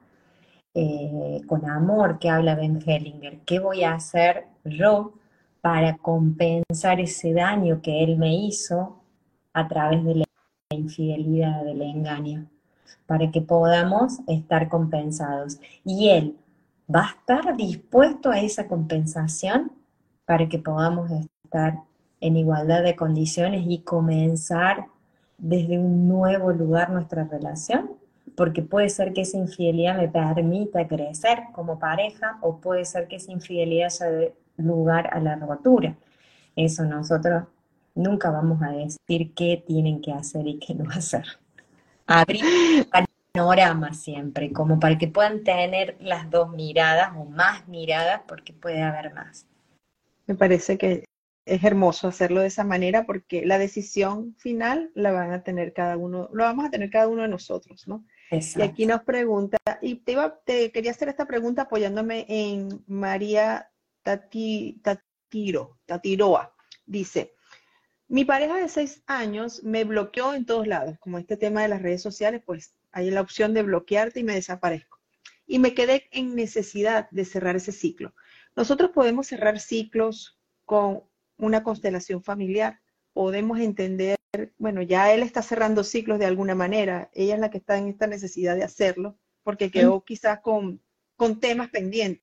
eh, 0.74 1.42
con 1.46 1.68
amor 1.68 2.18
que 2.18 2.30
habla 2.30 2.54
Ben 2.54 2.80
Hellinger. 2.84 3.40
¿Qué 3.40 3.58
voy 3.58 3.84
a 3.84 3.94
hacer 3.94 4.46
yo 4.64 5.12
para 5.60 5.96
compensar 5.98 7.00
ese 7.00 7.34
daño 7.34 7.82
que 7.82 8.02
él 8.02 8.16
me 8.16 8.34
hizo 8.34 9.02
a 9.52 9.68
través 9.68 10.02
de 10.04 10.14
la 10.14 10.24
infidelidad, 10.70 11.64
del 11.64 11.82
engaño? 11.82 12.46
Para 13.06 13.30
que 13.30 13.42
podamos 13.42 14.20
estar 14.26 14.68
compensados. 14.68 15.58
Y 15.84 16.08
él 16.08 16.36
va 16.92 17.02
a 17.02 17.10
estar 17.10 17.56
dispuesto 17.56 18.30
a 18.30 18.40
esa 18.40 18.66
compensación 18.66 19.72
para 20.24 20.48
que 20.48 20.58
podamos 20.58 21.10
estar 21.44 21.78
en 22.20 22.36
igualdad 22.36 22.82
de 22.82 22.96
condiciones 22.96 23.64
y 23.66 23.78
comenzar 23.80 24.86
desde 25.38 25.78
un 25.78 26.08
nuevo 26.08 26.52
lugar 26.52 26.90
nuestra 26.90 27.24
relación, 27.24 27.90
porque 28.36 28.62
puede 28.62 28.88
ser 28.88 29.12
que 29.12 29.22
esa 29.22 29.36
infidelidad 29.36 29.96
me 29.96 30.08
permita 30.08 30.86
crecer 30.86 31.40
como 31.52 31.78
pareja 31.78 32.38
o 32.40 32.58
puede 32.58 32.84
ser 32.84 33.08
que 33.08 33.16
esa 33.16 33.32
infidelidad 33.32 33.88
sea 33.88 34.08
dé 34.08 34.34
lugar 34.56 35.10
a 35.12 35.20
la 35.20 35.36
rotura. 35.36 35.96
Eso 36.54 36.84
nosotros 36.84 37.44
nunca 37.94 38.30
vamos 38.30 38.62
a 38.62 38.70
decir 38.70 39.34
qué 39.34 39.62
tienen 39.66 40.00
que 40.00 40.12
hacer 40.12 40.46
y 40.46 40.58
qué 40.58 40.74
no 40.74 40.88
hacer. 40.90 41.24
Abrir 42.06 42.44
panorama 43.34 43.94
siempre, 43.94 44.52
como 44.52 44.78
para 44.78 44.98
que 44.98 45.08
puedan 45.08 45.42
tener 45.44 45.96
las 46.00 46.30
dos 46.30 46.50
miradas 46.50 47.12
o 47.16 47.24
más 47.24 47.66
miradas, 47.68 48.22
porque 48.28 48.52
puede 48.52 48.82
haber 48.82 49.12
más. 49.14 49.46
Me 50.32 50.38
parece 50.38 50.78
que 50.78 51.04
es 51.44 51.62
hermoso 51.62 52.08
hacerlo 52.08 52.40
de 52.40 52.46
esa 52.46 52.64
manera 52.64 53.04
porque 53.04 53.44
la 53.44 53.58
decisión 53.58 54.34
final 54.38 54.90
la 54.94 55.12
van 55.12 55.30
a 55.30 55.42
tener 55.42 55.74
cada 55.74 55.98
uno, 55.98 56.30
lo 56.32 56.44
vamos 56.44 56.64
a 56.64 56.70
tener 56.70 56.88
cada 56.88 57.06
uno 57.06 57.20
de 57.20 57.28
nosotros, 57.28 57.86
¿no? 57.86 58.02
Y 58.30 58.62
aquí 58.62 58.86
nos 58.86 59.02
pregunta, 59.02 59.58
y 59.82 59.96
te, 59.96 60.12
iba, 60.12 60.40
te 60.46 60.72
quería 60.72 60.92
hacer 60.92 61.10
esta 61.10 61.26
pregunta 61.26 61.62
apoyándome 61.62 62.24
en 62.30 62.82
María 62.86 63.70
Tati, 64.02 64.80
Tatiro, 64.82 65.78
Tatiroa. 65.84 66.54
Dice, 66.86 67.34
Mi 68.08 68.24
pareja 68.24 68.56
de 68.56 68.70
seis 68.70 69.02
años 69.06 69.62
me 69.64 69.84
bloqueó 69.84 70.32
en 70.32 70.46
todos 70.46 70.66
lados, 70.66 70.96
como 70.98 71.18
este 71.18 71.36
tema 71.36 71.60
de 71.60 71.68
las 71.68 71.82
redes 71.82 72.00
sociales, 72.00 72.40
pues 72.42 72.74
hay 72.90 73.10
la 73.10 73.20
opción 73.20 73.52
de 73.52 73.64
bloquearte 73.64 74.20
y 74.20 74.24
me 74.24 74.32
desaparezco. 74.32 74.98
Y 75.46 75.58
me 75.58 75.74
quedé 75.74 76.08
en 76.10 76.34
necesidad 76.34 77.10
de 77.10 77.26
cerrar 77.26 77.56
ese 77.56 77.72
ciclo. 77.72 78.14
Nosotros 78.54 78.90
podemos 78.90 79.26
cerrar 79.26 79.58
ciclos 79.60 80.38
con 80.64 81.02
una 81.38 81.62
constelación 81.62 82.22
familiar, 82.22 82.80
podemos 83.12 83.58
entender, 83.58 84.16
bueno, 84.58 84.82
ya 84.82 85.12
él 85.12 85.22
está 85.22 85.42
cerrando 85.42 85.84
ciclos 85.84 86.18
de 86.18 86.26
alguna 86.26 86.54
manera, 86.54 87.10
ella 87.14 87.34
es 87.34 87.40
la 87.40 87.50
que 87.50 87.58
está 87.58 87.78
en 87.78 87.88
esta 87.88 88.06
necesidad 88.06 88.54
de 88.54 88.64
hacerlo, 88.64 89.18
porque 89.42 89.70
quedó 89.70 90.04
quizás 90.04 90.40
con, 90.40 90.80
con 91.16 91.40
temas 91.40 91.70
pendientes, 91.70 92.22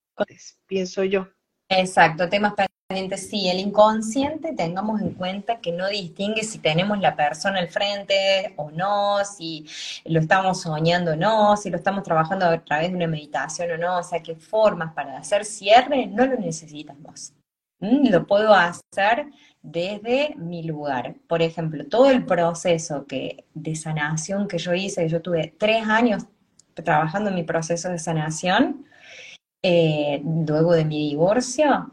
pienso 0.66 1.04
yo. 1.04 1.28
Exacto, 1.68 2.30
temas 2.30 2.54
sí, 3.18 3.48
el 3.48 3.60
inconsciente 3.60 4.54
tengamos 4.56 5.00
en 5.02 5.12
cuenta 5.12 5.60
que 5.62 5.72
no 5.72 5.88
distingue 5.88 6.44
si 6.44 6.58
tenemos 6.58 7.00
la 7.00 7.16
persona 7.16 7.60
al 7.60 7.68
frente 7.70 8.54
o 8.56 8.72
no, 8.72 9.24
si 9.26 9.68
lo 10.06 10.20
estamos 10.20 10.62
soñando 10.62 11.12
o 11.12 11.16
no, 11.16 11.56
si 11.56 11.70
lo 11.70 11.78
estamos 11.78 12.02
trabajando 12.02 12.48
a 12.48 12.58
través 12.64 12.90
de 12.90 12.96
una 12.96 13.06
meditación 13.06 13.70
o 13.72 13.78
no, 13.78 14.00
o 14.00 14.04
sea, 14.04 14.24
que 14.24 14.36
formas 14.36 14.92
para 14.96 15.20
hacer 15.20 15.46
cierre 15.46 16.08
no 16.08 16.26
lo 16.26 16.36
necesitamos. 16.38 17.34
Mm, 17.80 18.10
lo 18.10 18.26
puedo 18.26 18.56
hacer 18.56 19.28
desde 19.62 20.34
mi 20.38 20.64
lugar. 20.64 21.14
Por 21.28 21.44
ejemplo, 21.44 21.86
todo 21.86 22.10
el 22.10 22.26
proceso 22.26 23.06
de 23.08 23.76
sanación 23.76 24.48
que 24.48 24.58
yo 24.58 24.74
hice, 24.74 25.08
yo 25.08 25.22
tuve 25.22 25.54
tres 25.60 25.88
años 25.88 26.26
trabajando 26.74 27.30
en 27.30 27.36
mi 27.36 27.44
proceso 27.44 27.90
de 27.90 28.00
sanación, 28.00 28.86
eh, 29.62 30.24
luego 30.24 30.74
de 30.74 30.86
mi 30.86 31.10
divorcio, 31.10 31.92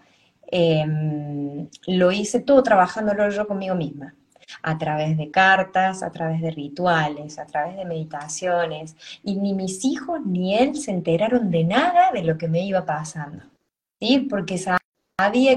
em, 0.48 1.68
lo 1.86 2.12
hice 2.12 2.40
todo 2.40 2.62
trabajándolo 2.62 3.28
yo 3.30 3.46
conmigo 3.46 3.74
misma, 3.74 4.14
a 4.62 4.78
través 4.78 5.16
de 5.16 5.30
cartas, 5.30 6.02
a 6.02 6.10
través 6.10 6.40
de 6.40 6.50
rituales, 6.50 7.38
a 7.38 7.46
través 7.46 7.76
de 7.76 7.84
meditaciones, 7.84 8.96
y 9.22 9.36
ni 9.36 9.54
mis 9.54 9.84
hijos 9.84 10.20
ni 10.24 10.56
él 10.56 10.76
se 10.76 10.92
enteraron 10.92 11.50
de 11.50 11.64
nada 11.64 12.12
de 12.12 12.22
lo 12.22 12.38
que 12.38 12.48
me 12.48 12.64
iba 12.64 12.84
pasando. 12.84 13.42
¿Sí? 14.00 14.26
Porque 14.30 14.58
sabía 14.58 14.78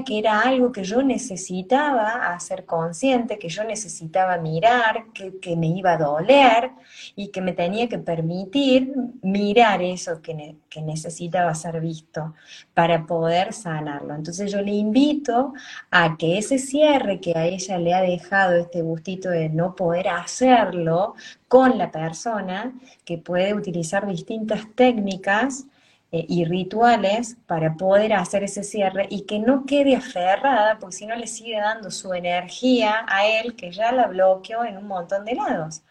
que 0.05 0.20
era 0.20 0.39
algo 0.39 0.72
que 0.72 0.86
yo 0.86 1.03
necesitaba 1.03 2.34
hacer 2.34 2.64
consciente, 2.64 3.38
que 3.38 3.49
yo 3.49 3.66
necesitaba 3.66 4.38
mirar, 4.38 5.07
que, 5.14 5.57
me 5.57 5.68
iba 5.68 5.91
a 5.91 5.97
doler 5.97 6.72
y 7.18 7.28
que 7.28 7.41
me 7.41 7.51
tenía 7.51 7.89
que 7.89 7.99
permitir 7.99 8.93
mirar 9.22 9.82
eso 9.82 10.22
que, 10.22 10.55
que, 10.70 10.82
necesitaba 10.82 11.53
ser 11.55 11.82
visto 11.82 12.36
para 12.74 13.05
poder 13.05 13.51
sanarlo. 13.51 14.16
Entonces 14.16 14.49
yo 14.49 14.62
le 14.62 14.72
invito 14.72 15.51
a 15.91 16.16
que 16.16 16.38
ese 16.38 16.57
cierre 16.57 17.20
que 17.20 17.38
a 17.38 17.45
ella 17.45 17.78
le 17.80 17.93
ha 17.93 18.01
dejado 18.01 18.55
este 18.55 18.82
gustito 18.82 19.30
de 19.30 19.49
no 19.49 19.76
poder 19.76 20.07
hacerlo 20.07 21.16
con 21.49 21.78
la 21.78 21.91
persona, 21.91 22.74
que 23.03 23.18
puede 23.18 23.53
utilizar 23.53 24.07
distintas 24.07 24.74
técnicas, 24.74 25.66
eh, 26.12 26.26
y 26.28 26.45
rituales 26.45 27.38
para 27.45 27.76
poder 27.76 28.14
hacer 28.14 28.43
ese 28.43 28.64
cierre 28.64 29.07
y 29.12 29.26
que 29.26 29.39
no 29.39 29.66
quede 29.66 29.95
aferrada, 29.95 30.80
porque 30.80 30.95
si 30.95 31.05
no 31.05 31.16
le 31.16 31.28
sigue 31.28 31.60
dando 31.60 31.91
su 31.91 32.14
energía 32.14 33.05
a 33.07 33.28
él, 33.28 33.55
que 33.55 33.72
ya 33.72 33.91
la 33.91 34.07
bloqueó 34.07 34.66
en 34.66 34.78
un 34.78 34.88
montón 34.88 35.24
de 35.26 35.36
lados. 35.36 35.84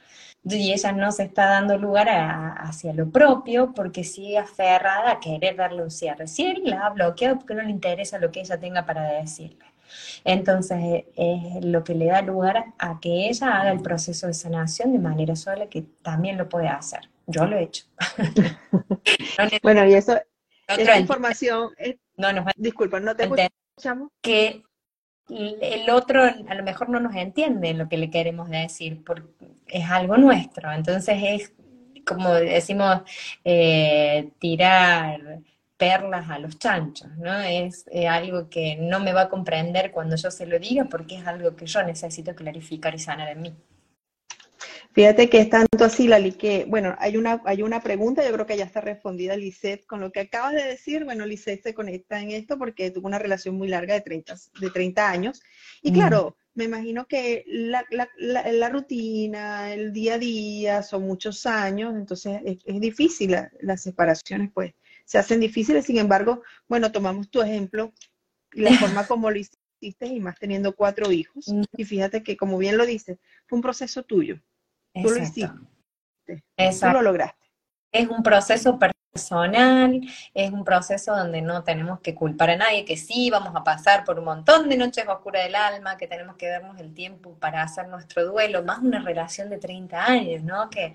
Y 0.45 0.73
ella 0.73 0.93
no 0.93 1.13
se 1.13 1.25
está 1.25 1.47
dando 1.47 1.77
lugar 1.79 2.09
hacia 2.11 2.93
lo 2.95 3.11
propio 3.11 3.73
porque 3.75 4.03
sigue 4.05 4.39
aferrada 4.39 5.13
a 5.13 5.21
querer 5.21 5.57
darle 5.57 5.83
un 5.83 5.91
cierre. 5.91 6.27
Si 6.27 6.47
él 6.47 6.63
la 6.65 6.87
ha 6.87 6.91
bloqueado 6.91 7.37
porque 7.39 7.55
no 7.55 7.63
le 7.63 7.71
interesa 7.71 8.19
lo 8.19 8.31
que 8.33 8.41
ella 8.41 8.59
tenga 8.59 8.87
para 8.87 9.03
decirle. 9.21 9.67
Entonces 10.25 10.79
eh, 10.83 11.07
es 11.17 11.65
lo 11.65 11.85
que 11.85 11.95
le 11.95 12.07
da 12.07 12.23
lugar 12.23 12.67
a 12.79 13.01
que 13.01 13.29
ella 13.29 13.61
haga 13.61 13.71
el 13.73 13.81
proceso 13.81 14.27
de 14.27 14.35
sanación 14.35 14.93
de 14.93 14.99
manera 14.99 15.37
sola, 15.37 15.67
que 15.69 15.83
también 16.03 16.39
lo 16.39 16.49
puede 16.49 16.69
hacer. 16.69 17.09
Yo 17.29 17.47
lo 17.47 17.57
he 17.57 17.65
hecho. 17.65 17.85
bueno, 19.63 19.87
y 19.87 19.95
eso, 19.95 20.19
esa 20.67 20.99
información, 20.99 21.71
no 22.17 22.29
disculpa, 22.57 23.01
no 23.01 23.15
te 23.15 23.25
escuchamos. 23.25 24.11
Que 24.21 24.63
el 25.29 25.91
otro 25.91 26.23
a 26.25 26.55
lo 26.55 26.63
mejor 26.63 26.89
no 26.89 27.01
nos 27.01 27.15
entiende 27.15 27.75
lo 27.75 27.87
que 27.89 27.99
le 27.99 28.11
queremos 28.11 28.49
decir, 28.49 29.05
porque 29.05 29.29
es 29.67 29.85
algo 29.91 30.17
nuestro. 30.17 30.73
Entonces 30.73 31.19
es 31.23 31.53
como 32.09 32.33
decimos, 32.33 33.03
eh, 33.45 34.31
tirar 34.39 35.41
perlas 35.77 36.31
a 36.31 36.39
los 36.39 36.59
chanchos, 36.59 37.09
¿no? 37.19 37.39
Es 37.41 37.85
algo 38.09 38.49
que 38.49 38.77
no 38.77 38.99
me 38.99 39.13
va 39.13 39.23
a 39.23 39.29
comprender 39.29 39.93
cuando 39.93 40.17
yo 40.17 40.31
se 40.31 40.47
lo 40.47 40.59
diga 40.59 40.87
porque 40.87 41.19
es 41.19 41.27
algo 41.27 41.55
que 41.55 41.67
yo 41.67 41.83
necesito 41.83 42.35
clarificar 42.35 42.95
y 42.95 42.99
sanar 42.99 43.29
en 43.29 43.43
mí. 43.43 43.55
Fíjate 44.99 45.31
que 45.31 45.39
es 45.39 45.49
tanto 45.49 45.85
así, 45.85 46.09
Lali, 46.09 46.33
que, 46.33 46.65
bueno, 46.65 46.97
hay 46.99 47.17
una, 47.17 47.41
hay 47.45 47.63
una 47.63 47.81
pregunta, 47.81 48.25
yo 48.25 48.33
creo 48.33 48.47
que 48.47 48.57
ya 48.57 48.65
está 48.65 48.81
respondida, 48.81 49.37
Lisette, 49.37 49.87
con 49.87 50.01
lo 50.01 50.11
que 50.11 50.19
acabas 50.19 50.55
de 50.55 50.65
decir. 50.65 51.05
Bueno, 51.05 51.25
Lisette 51.25 51.63
se 51.63 51.73
conecta 51.73 52.21
en 52.21 52.33
esto 52.33 52.59
porque 52.59 52.91
tuvo 52.91 53.07
una 53.07 53.21
relación 53.21 53.55
muy 53.55 53.69
larga 53.69 53.95
de 53.95 54.01
30, 54.01 54.35
de 54.61 54.71
30 54.71 55.09
años. 55.09 55.41
Y 55.83 55.93
claro, 55.93 56.37
me 56.55 56.65
imagino 56.65 57.07
que 57.07 57.45
la, 57.47 57.85
la, 57.91 58.09
la, 58.17 58.69
rutina, 58.71 59.73
el 59.73 59.93
día 59.93 60.15
a 60.15 60.19
día, 60.19 60.83
son 60.83 61.05
muchos 61.05 61.47
años, 61.47 61.95
entonces 61.95 62.41
es, 62.45 62.81
difícil, 62.81 63.37
las 63.61 63.81
separaciones 63.81 64.51
pues 64.53 64.75
se 65.05 65.19
hacen 65.19 65.39
difíciles. 65.39 65.87
Sin 65.87 65.99
embargo, 65.99 66.43
bueno, 66.67 66.91
tomamos 66.91 67.31
tu 67.31 67.41
ejemplo 67.41 67.93
y 68.53 68.63
la 68.63 68.73
forma 68.73 69.07
como 69.07 69.31
lo 69.31 69.39
hiciste 69.39 70.07
y 70.07 70.19
más 70.19 70.41
teniendo 70.41 70.75
cuatro 70.75 71.13
hijos. 71.13 71.47
Y 71.77 71.85
fíjate 71.85 72.25
que, 72.25 72.37
como 72.37 72.59
bien 72.59 72.77
lo 72.77 72.85
dices, 72.85 73.19
fue 73.47 73.59
un 73.59 73.63
proceso 73.63 74.03
tuyo. 74.03 74.41
Tú 74.95 75.11
lo 75.11 75.17
hiciste. 75.17 75.51
Tú 76.27 76.87
lo 76.93 77.03
lograste. 77.03 77.39
Es 77.91 78.09
un 78.09 78.23
proceso 78.23 78.79
personal, 78.79 80.01
es 80.35 80.53
un 80.53 80.65
proceso 80.65 81.17
donde 81.17 81.41
no 81.41 81.65
tenemos 81.65 82.01
que 82.01 82.15
culpar 82.15 82.51
a 82.51 82.57
nadie, 82.57 82.85
que 82.85 82.97
sí 82.97 83.31
vamos 83.31 83.55
a 83.57 83.65
pasar 83.65 84.05
por 84.05 84.19
un 84.19 84.27
montón 84.27 84.69
de 84.69 84.77
noches 84.77 85.07
oscuras 85.09 85.45
del 85.45 85.55
alma, 85.55 85.97
que 85.97 86.07
tenemos 86.07 86.37
que 86.37 86.49
darnos 86.49 86.79
el 86.81 86.93
tiempo 86.93 87.35
para 87.39 87.63
hacer 87.63 87.89
nuestro 87.89 88.27
duelo, 88.27 88.63
más 88.63 88.81
una 88.81 89.01
relación 89.01 89.49
de 89.49 89.59
30 89.59 90.05
años, 90.05 90.43
¿no? 90.43 90.69
Que, 90.69 90.95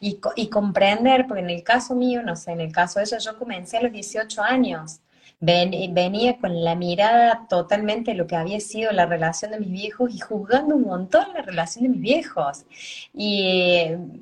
y, 0.00 0.20
y 0.36 0.48
comprender, 0.48 1.26
porque 1.26 1.42
en 1.42 1.50
el 1.50 1.62
caso 1.62 1.94
mío, 1.94 2.22
no 2.22 2.34
sé, 2.34 2.52
en 2.52 2.60
el 2.60 2.72
caso 2.72 2.98
de 2.98 3.04
ella, 3.04 3.18
yo 3.18 3.38
comencé 3.38 3.76
a 3.78 3.82
los 3.82 3.92
18 3.92 4.42
años 4.42 5.00
venía 5.42 6.38
con 6.38 6.62
la 6.62 6.76
mirada 6.76 7.46
totalmente 7.48 8.14
lo 8.14 8.26
que 8.28 8.36
había 8.36 8.60
sido 8.60 8.92
la 8.92 9.06
relación 9.06 9.50
de 9.50 9.60
mis 9.60 9.72
viejos 9.72 10.14
y 10.14 10.20
juzgando 10.20 10.76
un 10.76 10.82
montón 10.82 11.32
la 11.34 11.42
relación 11.42 11.84
de 11.84 11.88
mis 11.90 12.00
viejos. 12.00 12.64
Y, 13.12 13.42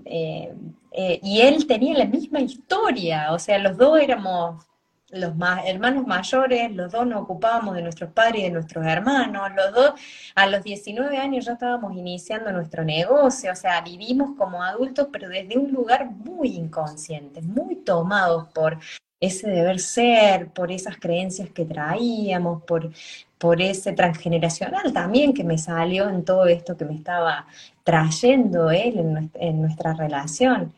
eh, 0.07 0.55
eh, 0.93 1.21
y 1.23 1.41
él 1.43 1.67
tenía 1.67 1.97
la 1.99 2.07
misma 2.07 2.41
historia, 2.41 3.33
o 3.33 3.39
sea, 3.39 3.59
los 3.59 3.77
dos 3.77 4.01
éramos 4.01 4.67
los 5.13 5.33
hermanos 5.67 6.07
mayores, 6.07 6.71
los 6.73 6.93
dos 6.93 7.07
nos 7.07 7.23
ocupábamos 7.23 7.75
de 7.75 7.83
nuestros 7.83 8.13
padres 8.13 8.41
y 8.41 8.45
de 8.45 8.51
nuestros 8.51 8.87
hermanos, 8.87 9.51
los 9.57 9.75
dos 9.75 10.01
a 10.37 10.47
los 10.47 10.63
19 10.63 11.17
años 11.19 11.47
ya 11.47 11.53
estábamos 11.55 11.97
iniciando 11.97 12.53
nuestro 12.53 12.85
negocio, 12.85 13.53
o 13.53 13.57
sea, 13.57 13.81
vivimos 13.81 14.37
como 14.39 14.63
adultos, 14.63 15.09
pero 15.13 15.29
desde 15.29 15.59
un 15.59 15.73
lugar 15.73 16.11
muy 16.11 16.55
inconsciente, 16.55 17.43
muy 17.43 17.77
tomados 17.77 18.49
por 18.55 18.79
ese 19.21 19.49
deber 19.49 19.79
ser, 19.79 20.49
por 20.49 20.73
esas 20.73 20.97
creencias 20.97 21.51
que 21.51 21.67
traíamos, 21.67 22.63
por, 22.63 22.91
por 23.39 23.61
ese 23.61 23.93
transgeneracional 23.93 24.93
también 24.93 25.35
que 25.35 25.45
me 25.45 25.59
salió 25.59 26.09
en 26.09 26.25
todo 26.25 26.47
esto 26.47 26.77
que 26.77 26.85
me 26.87 26.95
estaba 26.95 27.47
trayendo 27.85 28.71
él 28.71 29.31
en, 29.35 29.63
nuestra 29.63 29.95
relación. 29.95 30.73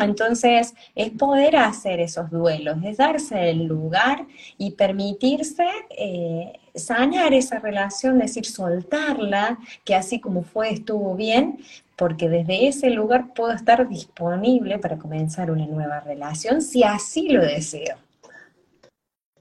Entonces, 0.00 0.74
es 0.96 1.10
poder 1.10 1.56
hacer 1.56 2.00
esos 2.00 2.30
duelos, 2.30 2.78
es 2.84 2.96
darse 2.96 3.50
el 3.50 3.64
lugar 3.66 4.26
y 4.56 4.72
permitirse 4.72 5.66
eh, 5.96 6.52
sanar 6.78 7.34
esa 7.34 7.58
relación, 7.58 8.18
decir, 8.18 8.46
soltarla, 8.46 9.58
que 9.84 9.94
así 9.94 10.20
como 10.20 10.42
fue, 10.42 10.70
estuvo 10.70 11.14
bien, 11.14 11.58
porque 11.96 12.28
desde 12.28 12.68
ese 12.68 12.90
lugar 12.90 13.34
puedo 13.34 13.52
estar 13.52 13.88
disponible 13.88 14.78
para 14.78 14.98
comenzar 14.98 15.50
una 15.50 15.66
nueva 15.66 16.00
relación 16.00 16.62
si 16.62 16.84
así 16.84 17.28
lo 17.28 17.42
deseo. 17.42 17.96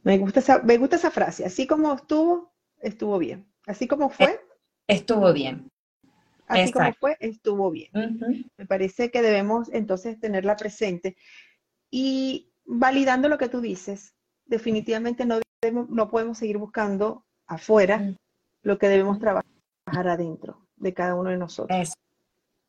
Me 0.03 0.17
gusta 0.17 0.39
esa, 0.39 0.59
me 0.59 0.77
gusta 0.77 0.95
esa 0.95 1.11
frase, 1.11 1.45
así 1.45 1.67
como 1.67 1.93
estuvo, 1.93 2.51
estuvo 2.79 3.17
bien. 3.19 3.45
Así 3.67 3.87
como 3.87 4.09
fue. 4.09 4.39
Estuvo 4.87 5.33
bien. 5.33 5.69
Así 6.47 6.71
como 6.71 6.93
fue, 6.93 7.17
estuvo 7.19 7.69
bien. 7.69 7.89
Me 8.57 8.65
parece 8.65 9.11
que 9.11 9.21
debemos 9.21 9.69
entonces 9.73 10.17
tenerla 10.19 10.55
presente. 10.55 11.17
Y 11.91 12.53
validando 12.65 13.27
lo 13.27 13.37
que 13.37 13.49
tú 13.49 13.59
dices, 13.59 14.15
definitivamente 14.45 15.25
no, 15.25 15.41
no 15.89 16.09
podemos 16.09 16.37
seguir 16.37 16.57
buscando 16.57 17.26
afuera 17.47 17.97
mm. 17.97 18.15
lo 18.63 18.77
que 18.77 18.89
debemos 18.89 19.19
trabajar 19.19 19.45
adentro 19.87 20.59
de 20.75 20.93
cada 20.93 21.15
uno 21.15 21.29
de 21.29 21.37
nosotros. 21.37 21.93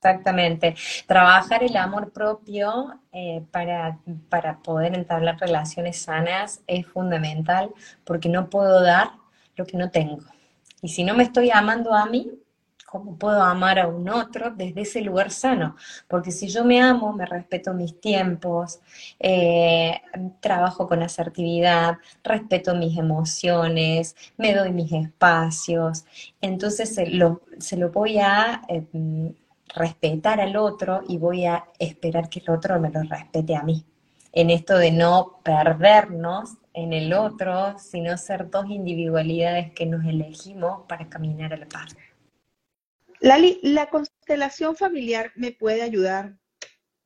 Exactamente. 0.00 0.76
Trabajar 1.06 1.64
el 1.64 1.76
amor 1.76 2.12
propio 2.12 3.00
eh, 3.12 3.44
para, 3.50 3.98
para 4.28 4.58
poder 4.60 4.94
entablar 4.94 5.38
relaciones 5.40 6.00
sanas 6.00 6.62
es 6.66 6.86
fundamental 6.86 7.74
porque 8.04 8.28
no 8.28 8.48
puedo 8.48 8.80
dar 8.82 9.10
lo 9.56 9.66
que 9.66 9.76
no 9.76 9.90
tengo. 9.90 10.20
Y 10.82 10.88
si 10.88 11.02
no 11.02 11.14
me 11.14 11.24
estoy 11.24 11.50
amando 11.50 11.92
a 11.92 12.06
mí, 12.06 12.30
cómo 12.90 13.16
puedo 13.16 13.42
amar 13.42 13.78
a 13.78 13.86
un 13.86 14.08
otro 14.08 14.50
desde 14.50 14.82
ese 14.82 15.02
lugar 15.02 15.30
sano. 15.30 15.76
Porque 16.08 16.30
si 16.30 16.48
yo 16.48 16.64
me 16.64 16.80
amo, 16.80 17.12
me 17.12 17.26
respeto 17.26 17.74
mis 17.74 18.00
tiempos, 18.00 18.80
eh, 19.18 20.00
trabajo 20.40 20.88
con 20.88 21.02
asertividad, 21.02 21.98
respeto 22.24 22.74
mis 22.74 22.96
emociones, 22.96 24.16
me 24.38 24.54
doy 24.54 24.72
mis 24.72 24.92
espacios, 24.92 26.04
entonces 26.40 26.94
se 26.94 27.06
lo, 27.08 27.42
voy 27.92 28.18
a 28.18 28.62
eh, 28.68 28.86
respetar 29.74 30.40
al 30.40 30.56
otro 30.56 31.02
y 31.06 31.18
voy 31.18 31.44
a 31.44 31.64
esperar 31.78 32.30
que 32.30 32.40
el 32.40 32.50
otro 32.50 32.80
me 32.80 32.90
lo 32.90 33.02
respete 33.02 33.54
a 33.54 33.62
mí. 33.62 33.84
En 34.32 34.50
esto 34.50 34.78
de 34.78 34.92
no 34.92 35.40
perdernos 35.42 36.54
en 36.72 36.92
el 36.92 37.12
otro, 37.12 37.78
sino 37.78 38.16
ser 38.16 38.50
dos 38.50 38.70
individualidades 38.70 39.72
que 39.72 39.84
nos 39.84 40.04
elegimos 40.04 40.82
para 40.86 41.08
caminar 41.08 41.52
a 41.52 41.56
la 41.56 41.66
par. 41.66 41.88
Lali, 43.20 43.58
la 43.62 43.90
constelación 43.90 44.76
familiar 44.76 45.32
me 45.34 45.52
puede 45.52 45.82
ayudar. 45.82 46.38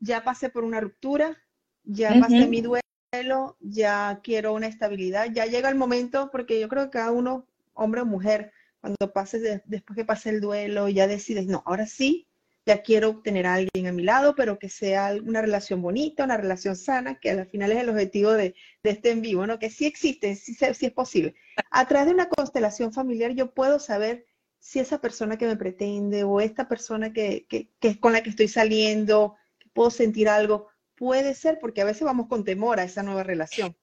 Ya 0.01 0.25
pasé 0.25 0.51
por 0.51 0.65
una 0.65 0.81
ruptura, 0.81 1.39
ya 1.85 2.15
pasé 2.21 2.47
mi 2.47 2.61
duelo, 2.61 3.57
ya 3.61 4.21
quiero 4.23 4.53
una 4.55 4.67
estabilidad, 4.67 5.29
ya 5.33 5.47
llega 5.47 5.69
el 5.69 5.77
momento, 5.77 6.31
porque 6.31 6.61
yo 6.61 6.69
creo 6.69 6.85
que 6.85 6.99
cada 6.99 7.13
uno, 7.13 7.47
hombre 7.73 8.01
o 8.01 8.07
mujer, 8.07 8.53
cuando 8.81 9.13
pases, 9.13 9.63
después 9.65 9.97
que 9.97 10.05
pase 10.05 10.31
el 10.31 10.41
duelo, 10.41 10.89
ya 10.89 11.07
decides, 11.07 11.47
no, 11.47 11.63
ahora 11.67 11.87
sí, 11.87 12.27
ya 12.67 12.83
quiero 12.83 13.21
tener 13.23 13.47
a 13.47 13.55
alguien 13.55 13.87
a 13.87 13.93
mi 13.93 14.03
lado, 14.03 14.35
pero 14.35 14.59
que 14.59 14.69
sea 14.69 15.15
una 15.25 15.41
relación 15.41 15.83
bonita, 15.83 16.25
una 16.25 16.37
relación 16.37 16.77
sana, 16.77 17.19
que 17.19 17.31
al 17.31 17.47
final 17.47 17.73
es 17.73 17.79
el 17.79 17.89
objetivo 17.89 18.33
de, 18.33 18.55
este 18.83 19.11
en 19.11 19.23
vivo, 19.23 19.47
¿no? 19.47 19.59
Que 19.59 19.71
sí 19.71 19.87
existe, 19.87 20.35
sí, 20.37 20.55
sí 20.55 20.87
es 20.87 20.93
posible. 20.93 21.35
A 21.71 21.87
través 21.87 22.09
de 22.09 22.15
una 22.15 22.29
constelación 22.29 22.93
familiar 22.93 23.33
yo 23.33 23.53
puedo 23.53 23.79
saber 23.79 24.27
si 24.63 24.79
esa 24.79 25.01
persona 25.01 25.37
que 25.37 25.47
me 25.47 25.57
pretende 25.57 26.23
o 26.23 26.41
esta 26.41 26.69
persona 26.69 27.13
que, 27.13 27.47
que, 27.49 27.69
es 27.81 27.97
con 27.99 28.13
la 28.13 28.23
que 28.23 28.31
estoy 28.31 28.47
saliendo, 28.47 29.35
que 29.59 29.69
puedo 29.71 29.91
sentir 29.91 30.29
algo, 30.29 30.69
puede 30.95 31.35
ser, 31.35 31.59
porque 31.59 31.83
a 31.83 31.85
veces 31.85 32.05
vamos 32.05 32.29
con 32.29 32.45
temor 32.45 32.79
a 32.79 32.85
esa 32.85 33.03
nueva 33.03 33.25
relación. 33.25 33.77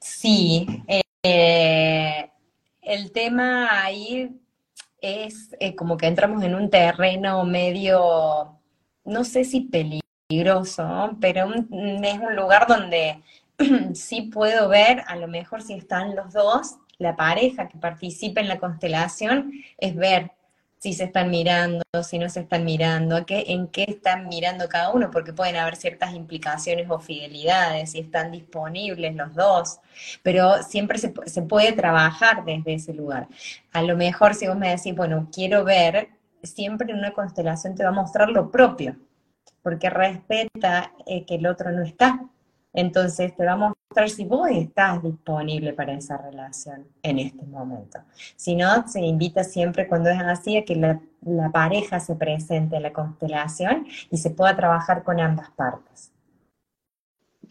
Sí, 0.00 0.66
eh, 1.22 2.30
el 2.80 3.12
tema 3.12 3.84
ahí 3.84 4.34
es 4.98 5.54
eh, 5.60 5.76
como 5.76 5.98
que 5.98 6.06
entramos 6.06 6.42
en 6.42 6.54
un 6.54 6.70
terreno 6.70 7.44
medio, 7.44 8.58
no 9.04 9.24
sé 9.24 9.44
si 9.44 9.60
peligroso, 9.60 11.18
pero 11.20 11.52
es 11.52 12.18
un 12.18 12.34
lugar 12.34 12.66
donde 12.66 13.22
sí 13.94 14.22
puedo 14.22 14.70
ver, 14.70 15.04
a 15.06 15.16
lo 15.16 15.28
mejor 15.28 15.60
si 15.60 15.74
están 15.74 16.16
los 16.16 16.32
dos, 16.32 16.78
la 16.98 17.16
pareja 17.16 17.68
que 17.68 17.78
participa 17.78 18.40
en 18.40 18.48
la 18.48 18.58
constelación 18.58 19.52
es 19.78 19.94
ver 19.94 20.32
si 20.78 20.92
se 20.92 21.04
están 21.04 21.30
mirando, 21.30 21.82
si 22.02 22.18
no 22.18 22.28
se 22.28 22.40
están 22.40 22.64
mirando, 22.64 23.24
qué, 23.24 23.44
en 23.48 23.68
qué 23.68 23.86
están 23.88 24.28
mirando 24.28 24.68
cada 24.68 24.90
uno, 24.90 25.10
porque 25.10 25.32
pueden 25.32 25.56
haber 25.56 25.76
ciertas 25.76 26.12
implicaciones 26.12 26.90
o 26.90 27.00
fidelidades, 27.00 27.92
si 27.92 28.00
están 28.00 28.30
disponibles 28.30 29.14
los 29.14 29.34
dos, 29.34 29.78
pero 30.22 30.62
siempre 30.62 30.98
se, 30.98 31.14
se 31.24 31.40
puede 31.40 31.72
trabajar 31.72 32.44
desde 32.44 32.74
ese 32.74 32.92
lugar. 32.92 33.28
A 33.72 33.80
lo 33.80 33.96
mejor 33.96 34.34
si 34.34 34.46
vos 34.46 34.58
me 34.58 34.68
decís, 34.68 34.94
bueno, 34.94 35.28
quiero 35.32 35.64
ver, 35.64 36.10
siempre 36.42 36.92
en 36.92 36.98
una 36.98 37.12
constelación 37.12 37.74
te 37.74 37.82
va 37.82 37.88
a 37.88 37.92
mostrar 37.92 38.28
lo 38.28 38.50
propio, 38.50 38.96
porque 39.62 39.88
respeta 39.88 40.92
eh, 41.06 41.24
que 41.24 41.36
el 41.36 41.46
otro 41.46 41.72
no 41.72 41.82
está. 41.82 42.20
Entonces 42.74 43.34
te 43.34 43.46
va 43.46 43.52
a 43.52 43.56
si 44.08 44.24
vos 44.24 44.48
estás 44.50 45.02
disponible 45.02 45.72
para 45.72 45.94
esa 45.94 46.16
relación 46.16 46.86
en 47.02 47.18
este 47.18 47.44
momento. 47.46 48.00
Si 48.36 48.54
no, 48.54 48.86
se 48.88 49.00
invita 49.00 49.44
siempre 49.44 49.86
cuando 49.86 50.10
es 50.10 50.20
así 50.20 50.56
a 50.56 50.64
que 50.64 50.76
la, 50.76 51.00
pareja 51.52 52.00
se 52.00 52.14
presente 52.16 52.76
en 52.76 52.82
la 52.82 52.92
constelación 52.92 53.86
y 54.10 54.18
se 54.18 54.30
pueda 54.30 54.54
trabajar 54.54 55.02
con 55.02 55.20
ambas 55.20 55.50
partes. 55.52 56.12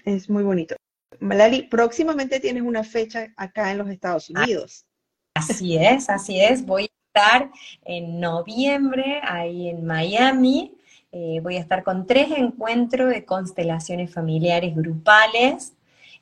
Es 0.06 0.30
muy 0.30 0.44
bonito. 0.44 0.76
Malali, 1.20 1.64
próximamente 1.64 2.40
tienes 2.40 2.62
una 2.62 2.84
fecha 2.84 3.34
acá 3.36 3.72
en 3.72 3.80
los 3.80 3.90
Estados 3.90 4.30
Unidos. 4.30 4.86
Así 5.34 5.78
es, 5.78 6.10
así 6.10 6.40
es. 6.40 6.64
Voy 6.66 6.84
a 6.84 7.20
estar 7.20 7.52
en 7.84 8.20
noviembre 8.20 9.22
ahí 9.24 9.70
en 9.70 9.86
Miami 9.86 10.78
eh, 11.16 11.42
voy 11.44 11.58
a 11.58 11.60
estar 11.60 11.84
con 11.84 12.08
tres 12.08 12.30
encuentros 12.36 13.12
de 13.12 13.24
constelaciones 13.24 14.12
familiares 14.12 14.76
grupales, 14.76 15.74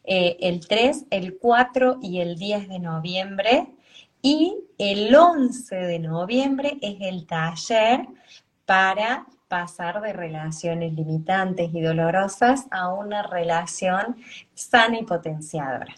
eh, 0.04 0.38
el 0.42 0.68
3, 0.68 1.06
el 1.10 1.38
4 1.38 2.00
y 2.02 2.20
el 2.20 2.38
10 2.38 2.70
de 2.70 2.80
noviembre. 2.80 3.68
Y 4.22 4.56
el 4.78 5.14
11 5.14 5.76
de 5.76 6.00
noviembre 6.00 6.78
es 6.82 6.98
el 7.02 7.26
taller 7.26 8.08
para 8.66 9.26
pasar 9.48 10.02
de 10.02 10.14
relaciones 10.14 10.94
limitantes 10.94 11.74
y 11.74 11.82
dolorosas 11.82 12.68
a 12.72 12.94
una 12.94 13.24
relación 13.24 14.16
sana 14.54 15.00
y 15.00 15.04
potenciadora. 15.04 15.94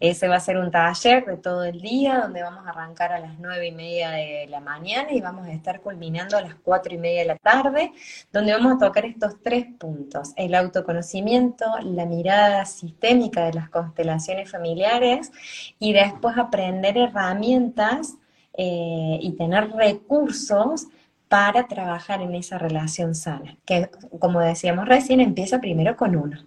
Ese 0.00 0.28
va 0.28 0.36
a 0.36 0.40
ser 0.40 0.58
un 0.58 0.70
taller 0.70 1.24
de 1.24 1.36
todo 1.36 1.64
el 1.64 1.80
día, 1.80 2.20
donde 2.20 2.42
vamos 2.42 2.64
a 2.66 2.70
arrancar 2.70 3.12
a 3.12 3.18
las 3.18 3.38
nueve 3.40 3.66
y 3.66 3.72
media 3.72 4.10
de 4.10 4.46
la 4.48 4.60
mañana 4.60 5.12
y 5.12 5.20
vamos 5.20 5.46
a 5.46 5.52
estar 5.52 5.80
culminando 5.80 6.36
a 6.36 6.40
las 6.40 6.54
cuatro 6.54 6.94
y 6.94 6.98
media 6.98 7.22
de 7.22 7.26
la 7.26 7.36
tarde, 7.36 7.92
donde 8.32 8.52
vamos 8.52 8.74
a 8.74 8.86
tocar 8.86 9.04
estos 9.04 9.42
tres 9.42 9.66
puntos, 9.76 10.32
el 10.36 10.54
autoconocimiento, 10.54 11.64
la 11.82 12.06
mirada 12.06 12.64
sistémica 12.64 13.46
de 13.46 13.54
las 13.54 13.70
constelaciones 13.70 14.50
familiares 14.50 15.32
y 15.80 15.92
después 15.92 16.38
aprender 16.38 16.96
herramientas 16.96 18.14
eh, 18.56 19.18
y 19.20 19.32
tener 19.32 19.70
recursos 19.72 20.86
para 21.28 21.66
trabajar 21.66 22.22
en 22.22 22.34
esa 22.34 22.56
relación 22.56 23.14
sana, 23.14 23.56
que 23.66 23.90
como 24.18 24.40
decíamos 24.40 24.86
recién, 24.86 25.20
empieza 25.20 25.60
primero 25.60 25.96
con 25.96 26.16
uno. 26.16 26.38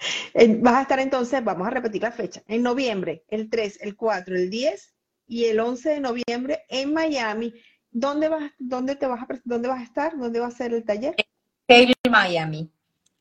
Vas 0.60 0.74
a 0.74 0.82
estar 0.82 1.00
entonces, 1.00 1.42
vamos 1.44 1.66
a 1.66 1.70
repetir 1.70 2.02
la 2.02 2.12
fecha, 2.12 2.42
en 2.48 2.62
noviembre, 2.62 3.24
el 3.28 3.50
3, 3.50 3.80
el 3.82 3.96
4, 3.96 4.34
el 4.36 4.50
10 4.50 4.94
y 5.26 5.44
el 5.44 5.60
11 5.60 5.90
de 5.90 6.00
noviembre 6.00 6.64
en 6.68 6.92
Miami. 6.92 7.54
¿Dónde 7.90 8.28
vas, 8.28 8.52
dónde 8.58 8.96
te 8.96 9.06
vas 9.06 9.22
a, 9.22 9.28
dónde 9.44 9.68
vas 9.68 9.80
a 9.80 9.84
estar? 9.84 10.16
¿Dónde 10.16 10.40
va 10.40 10.46
a 10.46 10.52
ser 10.52 10.74
el 10.74 10.84
taller? 10.84 11.14
Inhale 11.68 11.94
Miami. 12.08 12.70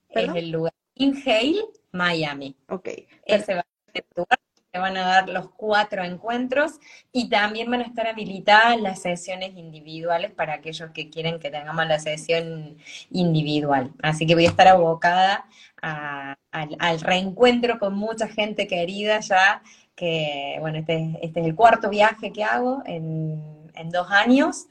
Es 0.09 0.35
el 0.35 0.51
lugar. 0.51 0.73
Inhale 0.95 1.65
Miami. 1.91 2.55
Ok. 2.69 2.89
Ese 3.25 3.55
va 3.55 3.61
a 3.61 3.91
ser 3.91 4.03
el 4.03 4.05
lugar. 4.15 4.39
Se 4.71 4.77
van 4.77 4.97
a 4.97 5.01
dar 5.01 5.29
los 5.29 5.49
cuatro 5.49 6.03
encuentros 6.03 6.73
y 7.11 7.27
también 7.27 7.71
van 7.71 7.81
a 7.81 7.85
estar 7.85 8.05
habilitadas 8.05 8.79
las 8.79 9.01
sesiones 9.01 9.55
individuales 9.55 10.31
para 10.31 10.53
aquellos 10.53 10.91
que 10.91 11.09
quieren 11.09 11.39
que 11.39 11.49
tengamos 11.49 11.87
la 11.87 11.97
sesión 11.97 12.77
individual. 13.09 13.91
Así 14.03 14.27
que 14.27 14.35
voy 14.35 14.45
a 14.45 14.49
estar 14.49 14.67
abocada 14.67 15.47
al, 15.81 16.99
reencuentro 17.01 17.79
con 17.79 17.95
mucha 17.95 18.27
gente 18.27 18.67
querida 18.67 19.19
ya, 19.21 19.63
que 19.95 20.57
bueno, 20.59 20.79
este, 20.79 21.17
este 21.21 21.39
es 21.39 21.45
el 21.47 21.55
cuarto 21.55 21.89
viaje 21.89 22.31
que 22.31 22.43
hago 22.43 22.83
en, 22.85 23.57
dos 23.91 24.11
años 24.11 24.67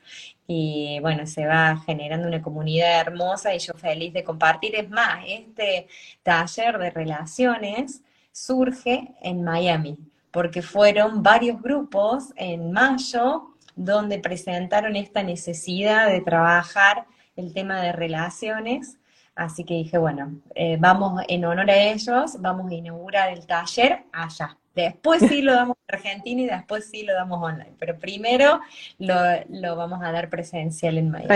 y 0.47 0.99
bueno, 1.01 1.27
se 1.27 1.47
va 1.47 1.83
generando 1.87 2.29
una 2.29 2.43
comunidad 2.43 3.01
hermosa 3.01 3.55
y 3.55 3.59
yo 3.59 3.73
feliz 3.73 4.13
de 4.13 4.23
compartir. 4.23 4.75
Es 4.75 4.91
más, 4.91 5.25
este 5.27 5.89
taller 6.23 6.77
de 6.77 6.91
relaciones 6.91 8.03
surge 8.33 9.15
en 9.23 9.43
Miami, 9.43 9.99
porque 10.31 10.63
fueron 10.63 11.23
varios 11.23 11.61
grupos 11.61 12.33
en 12.37 12.73
mayo 12.73 13.55
donde 13.75 14.19
presentaron 14.19 14.97
esta 14.97 15.23
necesidad 15.23 16.09
de 16.09 16.21
trabajar 16.21 17.07
el 17.37 17.53
tema 17.55 17.81
de 17.81 17.93
relaciones 17.93 18.99
Así 19.39 19.63
que 19.63 19.75
dije, 19.75 19.99
bueno, 19.99 20.41
eh, 20.57 20.79
vamos 20.81 21.23
en 21.29 21.45
honor 21.45 21.71
a 21.71 21.77
ellos, 21.77 22.41
vamos 22.41 22.73
a 22.73 22.75
inaugurar 22.75 23.33
el 23.33 23.47
taller 23.47 24.03
allá. 24.13 24.59
Después 24.75 25.23
sí 25.29 25.43
lo 25.43 25.55
damos 25.55 25.77
en 25.87 25.95
Argentina 25.95 26.43
y 26.43 26.47
después 26.47 26.91
sí 26.91 27.05
lo 27.05 27.15
damos 27.15 27.41
online. 27.41 27.73
Pero 27.79 27.97
primero 28.01 28.61
lo, 28.99 29.77
vamos 29.77 30.01
a 30.03 30.11
dar 30.11 30.29
presencial 30.29 30.99
en 30.99 31.11
Miami. 31.11 31.29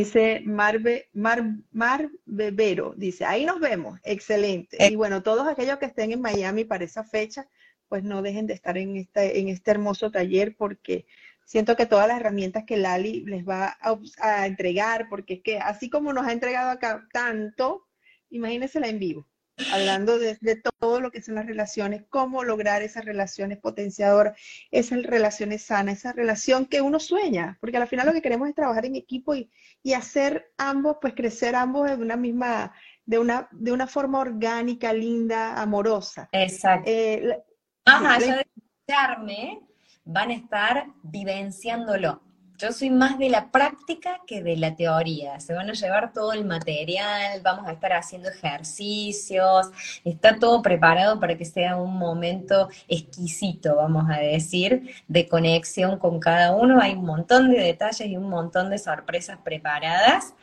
Dice 0.00 0.42
Marve, 0.44 1.08
Mar, 1.12 1.42
Mar 1.72 2.08
Bebero, 2.24 2.94
dice, 2.96 3.24
ahí 3.24 3.44
nos 3.44 3.58
vemos, 3.58 3.98
excelente. 4.04 4.76
Eh. 4.78 4.92
Y 4.92 4.94
bueno, 4.94 5.24
todos 5.24 5.48
aquellos 5.48 5.78
que 5.78 5.86
estén 5.86 6.12
en 6.12 6.20
Miami 6.20 6.64
para 6.64 6.84
esa 6.84 7.02
fecha, 7.02 7.48
pues 7.88 8.04
no 8.04 8.22
dejen 8.22 8.46
de 8.46 8.54
estar 8.54 8.78
en, 8.78 8.96
este, 8.96 9.40
en 9.40 9.48
este 9.48 9.72
hermoso 9.72 10.12
taller 10.12 10.54
porque 10.56 11.04
siento 11.44 11.74
que 11.74 11.84
todas 11.84 12.06
las 12.06 12.20
herramientas 12.20 12.62
que 12.64 12.76
Lali 12.76 13.24
les 13.24 13.44
va 13.44 13.76
a, 14.20 14.46
entregar, 14.46 15.08
porque 15.08 15.34
es 15.34 15.42
que 15.42 15.58
así 15.58 15.90
como 15.90 16.12
nos 16.12 16.28
ha 16.28 16.32
entregado 16.32 16.70
acá 16.70 17.08
tanto, 17.12 17.88
imagínensela 18.30 18.86
en 18.86 19.00
vivo, 19.00 19.26
hablando 19.72 20.18
de, 20.18 20.36
todo 20.78 21.00
lo 21.00 21.10
que 21.10 21.22
son 21.22 21.34
las 21.34 21.46
relaciones, 21.46 22.04
cómo 22.08 22.44
lograr 22.44 22.82
esas 22.82 23.04
relaciones 23.04 23.58
potenciadoras, 23.58 24.38
esas 24.70 25.02
relaciones 25.02 25.62
sanas, 25.62 25.98
esa 25.98 26.12
relación 26.12 26.66
que 26.66 26.80
uno 26.80 27.00
sueña, 27.00 27.58
porque 27.60 27.76
al 27.76 27.88
final 27.88 28.06
lo 28.06 28.12
que 28.12 28.22
queremos 28.22 28.48
es 28.48 28.54
trabajar 28.54 28.86
en 28.86 28.96
equipo 28.96 29.34
y, 29.34 29.50
hacer 29.96 30.52
ambos, 30.58 30.98
pues 31.00 31.14
crecer 31.14 31.56
ambos 31.56 31.88
de 31.88 31.96
una 31.96 32.16
misma, 32.16 32.74
de 33.06 33.18
una, 33.18 33.48
de 33.52 33.72
una 33.72 33.86
forma 33.86 34.20
orgánica, 34.20 34.92
linda, 34.92 35.60
amorosa. 35.60 36.28
Exacto. 36.30 36.90
Eh, 36.90 37.42
Más 37.86 38.22
allá 38.22 38.36
de 38.36 38.46
escucharme, 38.54 39.60
van 40.04 40.30
a 40.30 40.34
estar 40.34 40.86
vivenciándolo. 41.02 42.27
Yo 42.58 42.72
soy 42.72 42.90
más 42.90 43.20
de 43.20 43.28
la 43.30 43.52
práctica 43.52 44.20
que 44.26 44.42
de 44.42 44.56
la 44.56 44.74
teoría. 44.74 45.38
Se 45.38 45.54
van 45.54 45.70
a 45.70 45.74
llevar 45.74 46.12
todo 46.12 46.32
el 46.32 46.44
material, 46.44 47.40
vamos 47.40 47.68
a 47.68 47.72
estar 47.72 47.92
haciendo 47.92 48.30
ejercicios, 48.30 49.68
está 50.04 50.40
todo 50.40 50.60
preparado 50.60 51.20
para 51.20 51.38
que 51.38 51.44
sea 51.44 51.76
un 51.76 51.96
momento 51.96 52.68
exquisito, 52.88 53.76
vamos 53.76 54.10
a 54.10 54.18
decir, 54.18 54.90
de 55.06 55.28
conexión 55.28 56.00
con 56.00 56.18
cada 56.18 56.52
uno. 56.52 56.80
Hay 56.80 56.94
un 56.94 57.04
montón 57.04 57.48
de 57.48 57.60
detalles 57.60 58.08
y 58.08 58.16
un 58.16 58.28
montón 58.28 58.70
de 58.70 58.78
sorpresas 58.78 59.38
preparadas 59.44 60.34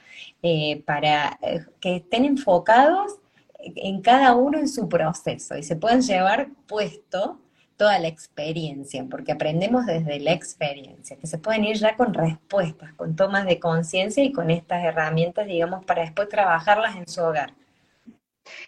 eh, 0.41 0.83
para 0.85 1.37
eh, 1.41 1.65
que 1.81 1.97
estén 1.97 2.23
enfocados 2.23 3.19
en 3.59 4.01
cada 4.01 4.35
uno 4.35 4.57
en 4.57 4.69
su 4.69 4.87
proceso 4.87 5.57
y 5.57 5.63
se 5.63 5.75
pueden 5.75 6.01
llevar 6.01 6.47
puesto 6.65 7.41
toda 7.77 7.99
la 7.99 8.07
experiencia, 8.07 9.05
porque 9.09 9.31
aprendemos 9.31 9.85
desde 9.85 10.19
la 10.19 10.31
experiencia, 10.31 11.17
que 11.17 11.27
se 11.27 11.37
pueden 11.37 11.65
ir 11.65 11.77
ya 11.77 11.95
con 11.95 12.13
respuestas, 12.13 12.93
con 12.93 13.15
tomas 13.15 13.45
de 13.45 13.59
conciencia 13.59 14.23
y 14.23 14.31
con 14.31 14.49
estas 14.49 14.83
herramientas, 14.83 15.47
digamos, 15.47 15.83
para 15.85 16.03
después 16.03 16.29
trabajarlas 16.29 16.95
en 16.95 17.07
su 17.07 17.21
hogar. 17.21 17.53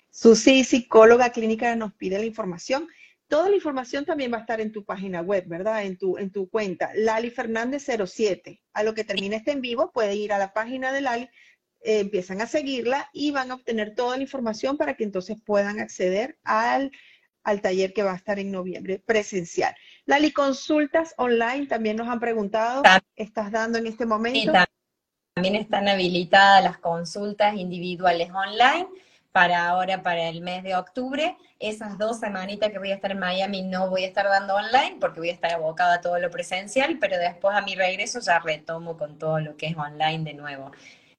Susi, 0.10 0.64
psicóloga 0.64 1.32
clínica, 1.32 1.76
nos 1.76 1.94
pide 1.94 2.18
la 2.18 2.26
información. 2.26 2.88
Toda 3.28 3.50
la 3.50 3.56
información 3.56 4.06
también 4.06 4.32
va 4.32 4.38
a 4.38 4.42
estar 4.42 4.60
en 4.62 4.72
tu 4.72 4.84
página 4.84 5.22
web, 5.22 5.46
¿verdad? 5.48 5.84
En 5.84 5.98
tu, 5.98 6.18
en 6.18 6.32
tu 6.32 6.50
cuenta, 6.50 6.92
Lali 6.96 7.30
Fernández 7.30 7.86
07. 7.86 8.62
A 8.74 8.84
lo 8.84 8.94
que 8.94 9.04
termine 9.04 9.36
este 9.36 9.52
en 9.52 9.62
vivo, 9.62 9.92
puede 9.92 10.16
ir 10.16 10.34
a 10.34 10.40
la 10.40 10.54
página 10.54 10.92
de 10.92 11.02
Lali, 11.02 11.30
eh, 11.82 12.00
empiezan 12.00 12.42
a 12.42 12.48
seguirla 12.48 13.10
y 13.14 13.32
van 13.32 13.52
a 13.52 13.56
obtener 13.56 13.96
toda 13.96 14.18
la 14.18 14.24
información 14.24 14.78
para 14.78 14.96
que 14.96 15.04
entonces 15.04 15.38
puedan 15.46 15.80
acceder 15.80 16.38
al 16.44 16.92
al 17.48 17.62
taller 17.62 17.94
que 17.94 18.04
va 18.04 18.12
a 18.12 18.18
estar 18.18 18.40
en 18.40 18.52
noviembre 18.52 19.00
presencial. 19.00 19.74
Lali, 20.06 20.34
consultas 20.34 21.14
online 21.18 21.66
también 21.66 21.96
nos 21.96 22.10
han 22.10 22.20
preguntado, 22.20 22.84
¿estás 23.16 23.52
dando 23.52 23.78
en 23.78 23.88
este 23.88 24.06
momento? 24.06 24.52
también 25.34 25.56
están 25.56 25.88
habilitadas 25.88 26.62
las 26.64 26.78
consultas 26.80 27.56
individuales 27.56 28.30
online 28.32 28.88
para 29.32 29.70
ahora, 29.70 30.04
para 30.04 30.28
el 30.28 30.42
mes 30.42 30.64
de 30.64 30.76
octubre. 30.76 31.38
Esas 31.58 31.98
dos 31.98 32.20
semanitas 32.20 32.70
que 32.70 32.80
voy 32.80 32.92
a 32.92 32.96
estar 32.96 33.12
en 33.12 33.20
Miami 33.20 33.62
no 33.62 33.90
voy 33.90 34.04
a 34.04 34.08
estar 34.08 34.26
dando 34.26 34.56
online 34.56 34.98
porque 35.00 35.22
voy 35.22 35.30
a 35.30 35.34
estar 35.34 35.54
abocada 35.54 35.96
a 35.96 36.02
todo 36.02 36.20
lo 36.20 36.30
presencial, 36.30 36.98
pero 37.00 37.18
después 37.18 37.56
a 37.56 37.62
mi 37.62 37.76
regreso 37.76 38.20
ya 38.20 38.40
retomo 38.40 38.98
con 38.98 39.18
todo 39.18 39.40
lo 39.40 39.56
que 39.56 39.68
es 39.68 39.78
online 39.78 40.24
de 40.26 40.34
nuevo. 40.34 40.72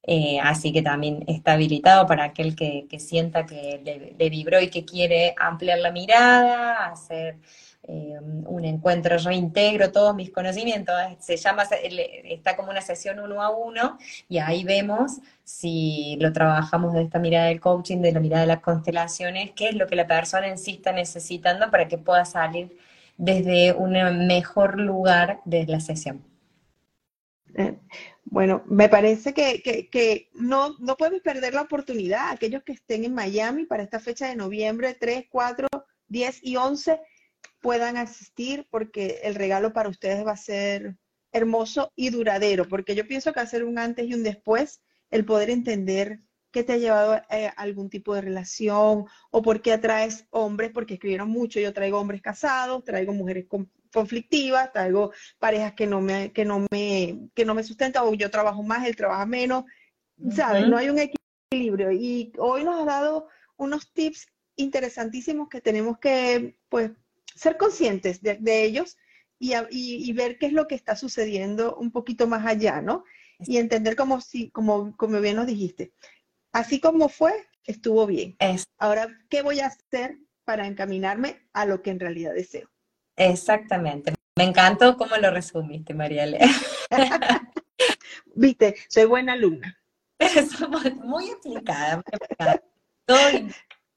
Eh, 0.02 0.38
así 0.42 0.72
que 0.72 0.82
también 0.82 1.24
está 1.26 1.52
habilitado 1.52 2.06
para 2.06 2.24
aquel 2.24 2.56
que, 2.56 2.86
sienta 2.98 3.44
que 3.44 3.80
le, 4.18 4.30
vibró 4.30 4.60
y 4.60 4.70
que 4.70 4.84
quiere 4.84 5.34
ampliar 5.38 5.78
la 5.80 5.92
mirada, 5.92 6.86
hacer 6.86 7.38
eh, 7.82 8.18
un 8.20 8.64
encuentro, 8.64 9.16
yo 9.18 9.30
integro 9.30 9.92
todos 9.92 10.14
mis 10.14 10.30
conocimientos, 10.30 10.94
se 11.18 11.36
llama, 11.36 11.64
está 12.24 12.56
como 12.56 12.70
una 12.70 12.80
sesión 12.80 13.18
uno 13.20 13.42
a 13.42 13.50
uno 13.50 13.98
y 14.28 14.38
ahí 14.38 14.64
vemos 14.64 15.20
si 15.44 16.16
lo 16.20 16.32
trabajamos 16.32 16.92
de 16.94 17.02
esta 17.02 17.18
mirada 17.18 17.46
del 17.46 17.60
coaching, 17.60 17.98
de 17.98 18.12
la 18.12 18.20
mirada 18.20 18.42
de 18.42 18.48
las 18.48 18.60
constelaciones, 18.60 19.52
qué 19.52 19.68
es 19.68 19.74
lo 19.74 19.86
que 19.86 19.96
la 19.96 20.06
persona 20.06 20.48
en 20.48 20.58
sí 20.58 20.72
está 20.72 20.92
necesitando 20.92 21.70
para 21.70 21.88
que 21.88 21.98
pueda 21.98 22.24
salir 22.24 22.76
desde 23.16 23.72
un 23.72 23.92
mejor 24.26 24.78
lugar 24.78 25.40
de 25.44 25.66
la 25.66 25.80
sesión. 25.80 26.22
Eh, 27.54 27.78
bueno, 28.30 28.62
me 28.66 28.88
parece 28.88 29.32
que, 29.32 30.28
no, 30.34 30.76
no 30.78 30.96
podemos 30.96 31.20
perder 31.22 31.54
la 31.54 31.62
oportunidad. 31.62 32.30
Aquellos 32.30 32.62
que 32.62 32.72
estén 32.72 33.04
en 33.04 33.14
Miami 33.14 33.64
para 33.64 33.82
esta 33.82 34.00
fecha 34.00 34.28
de 34.28 34.36
noviembre 34.36 34.94
3, 34.94 35.26
4, 35.30 35.66
10 36.08 36.40
y 36.42 36.56
11 36.56 37.00
puedan 37.60 37.96
asistir 37.96 38.66
porque 38.70 39.20
el 39.24 39.34
regalo 39.34 39.72
para 39.72 39.88
ustedes 39.88 40.26
va 40.26 40.32
a 40.32 40.36
ser 40.36 40.96
hermoso 41.32 41.92
y 41.96 42.10
duradero, 42.10 42.66
porque 42.68 42.94
yo 42.94 43.06
pienso 43.06 43.32
que 43.32 43.40
hacer 43.40 43.64
un 43.64 43.78
antes 43.78 44.06
y 44.06 44.14
un 44.14 44.22
después, 44.22 44.80
el 45.10 45.24
poder 45.24 45.50
entender 45.50 46.20
qué 46.50 46.62
te 46.64 46.74
ha 46.74 46.78
llevado 46.78 47.12
a, 47.12 47.26
eh, 47.30 47.50
algún 47.56 47.90
tipo 47.90 48.14
de 48.14 48.22
relación 48.22 49.04
o 49.30 49.42
por 49.42 49.60
qué 49.60 49.72
atraes 49.72 50.26
hombres, 50.30 50.70
porque 50.72 50.94
escribieron 50.94 51.28
mucho, 51.28 51.60
yo 51.60 51.72
traigo 51.72 51.98
hombres 51.98 52.22
casados, 52.22 52.84
traigo 52.84 53.12
mujeres 53.12 53.46
con 53.46 53.70
conflictivas, 53.92 54.72
traigo 54.72 55.12
parejas 55.38 55.74
que 55.74 55.86
no 55.86 56.00
me, 56.00 56.32
que 56.32 56.44
no 56.44 56.66
me, 56.70 57.28
que 57.34 57.44
no 57.44 57.54
me 57.54 57.62
sustentan, 57.62 58.04
o 58.06 58.14
yo 58.14 58.30
trabajo 58.30 58.62
más, 58.62 58.86
él 58.86 58.96
trabaja 58.96 59.26
menos, 59.26 59.64
¿sabes? 60.30 60.66
No 60.68 60.76
hay 60.76 60.88
un 60.88 60.98
equilibrio. 60.98 61.92
Y 61.92 62.32
hoy 62.38 62.64
nos 62.64 62.80
ha 62.80 62.84
dado 62.84 63.28
unos 63.56 63.92
tips 63.92 64.26
interesantísimos 64.56 65.48
que 65.48 65.60
tenemos 65.60 65.98
que, 65.98 66.58
pues, 66.68 66.90
ser 67.34 67.56
conscientes 67.56 68.20
de, 68.20 68.64
ellos 68.64 68.96
y, 69.38 69.54
y, 69.70 70.12
ver 70.12 70.38
qué 70.38 70.46
es 70.46 70.52
lo 70.52 70.66
que 70.66 70.74
está 70.74 70.96
sucediendo 70.96 71.76
un 71.76 71.92
poquito 71.92 72.26
más 72.26 72.44
allá, 72.44 72.80
¿no? 72.80 73.04
Y 73.40 73.58
entender 73.58 73.94
como 73.94 74.20
si, 74.20 74.50
como, 74.50 74.96
como 74.96 75.20
bien 75.20 75.36
nos 75.36 75.46
dijiste, 75.46 75.92
así 76.52 76.80
como 76.80 77.08
fue, 77.08 77.46
estuvo 77.64 78.06
bien. 78.06 78.36
Ahora, 78.78 79.08
¿qué 79.28 79.42
voy 79.42 79.60
a 79.60 79.66
hacer 79.66 80.18
para 80.44 80.66
encaminarme 80.66 81.46
a 81.52 81.66
lo 81.66 81.82
que 81.82 81.90
en 81.90 82.00
realidad 82.00 82.34
deseo? 82.34 82.68
Exactamente. 83.18 84.14
Me 84.36 84.44
encantó 84.44 84.96
cómo 84.96 85.16
lo 85.16 85.30
resumiste, 85.30 85.92
Mariale. 85.94 86.38
Viste, 88.36 88.76
soy 88.88 89.04
buena 89.04 89.32
alumna. 89.32 89.76
Somos 90.56 90.94
muy 90.94 91.28
explicada. 91.28 92.00
Todo 93.04 93.18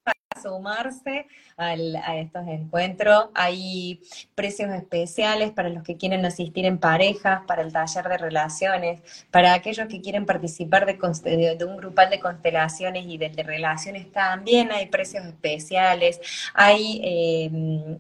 para 0.04 0.42
sumarse 0.42 1.28
a 1.58 2.18
estos 2.18 2.48
encuentros. 2.48 3.30
Hay 3.36 4.02
precios 4.34 4.72
especiales 4.72 5.52
para 5.52 5.70
los 5.70 5.84
que 5.84 5.98
quieren 5.98 6.26
asistir 6.26 6.66
en 6.66 6.80
parejas, 6.80 7.42
para 7.46 7.62
el 7.62 7.72
taller 7.72 8.08
de 8.08 8.18
relaciones, 8.18 9.28
para 9.30 9.54
aquellos 9.54 9.88
que 9.88 10.02
quieren 10.02 10.26
participar 10.26 10.88
de, 10.88 11.56
de 11.56 11.66
un 11.66 11.78
grupal 11.78 12.10
de 12.10 12.20
constelaciones 12.20 13.06
y 13.06 13.20
del 13.20 13.36
de 13.36 13.44
relaciones 13.44 14.12
también 14.12 14.72
hay 14.72 14.88
precios 14.88 15.24
especiales. 15.26 16.20
Hay... 16.56 17.00
Eh, 17.04 18.00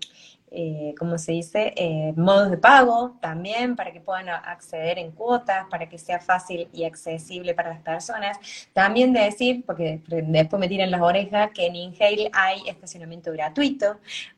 eh, 0.54 0.93
¿cómo 0.99 1.18
se 1.18 1.32
dice? 1.32 1.74
Eh, 1.78 2.14
modos 2.18 2.52
de 2.52 2.58
pago 2.58 3.18
también 3.22 3.78
para 3.78 3.93
que 3.93 4.02
puedan 4.02 4.28
acceder 4.28 4.99
en 4.99 5.12
cuotas, 5.12 5.66
para 5.70 5.88
que 5.88 5.97
sea 5.97 6.20
fácil 6.20 6.68
y 6.74 6.84
accesible 6.84 7.54
para 7.54 7.70
las 7.70 7.82
personas. 7.82 8.38
También 8.74 9.14
de 9.14 9.22
decir, 9.22 9.64
porque 9.66 10.02
después 10.08 10.60
me 10.60 10.68
tiran 10.68 10.91
las 10.91 11.02
orejas, 11.02 11.52
que 11.54 11.68
en 11.68 11.78
Inhale 11.78 12.30
hay 12.34 12.68
estacionamiento 12.68 13.32
gratuito, 13.32 13.97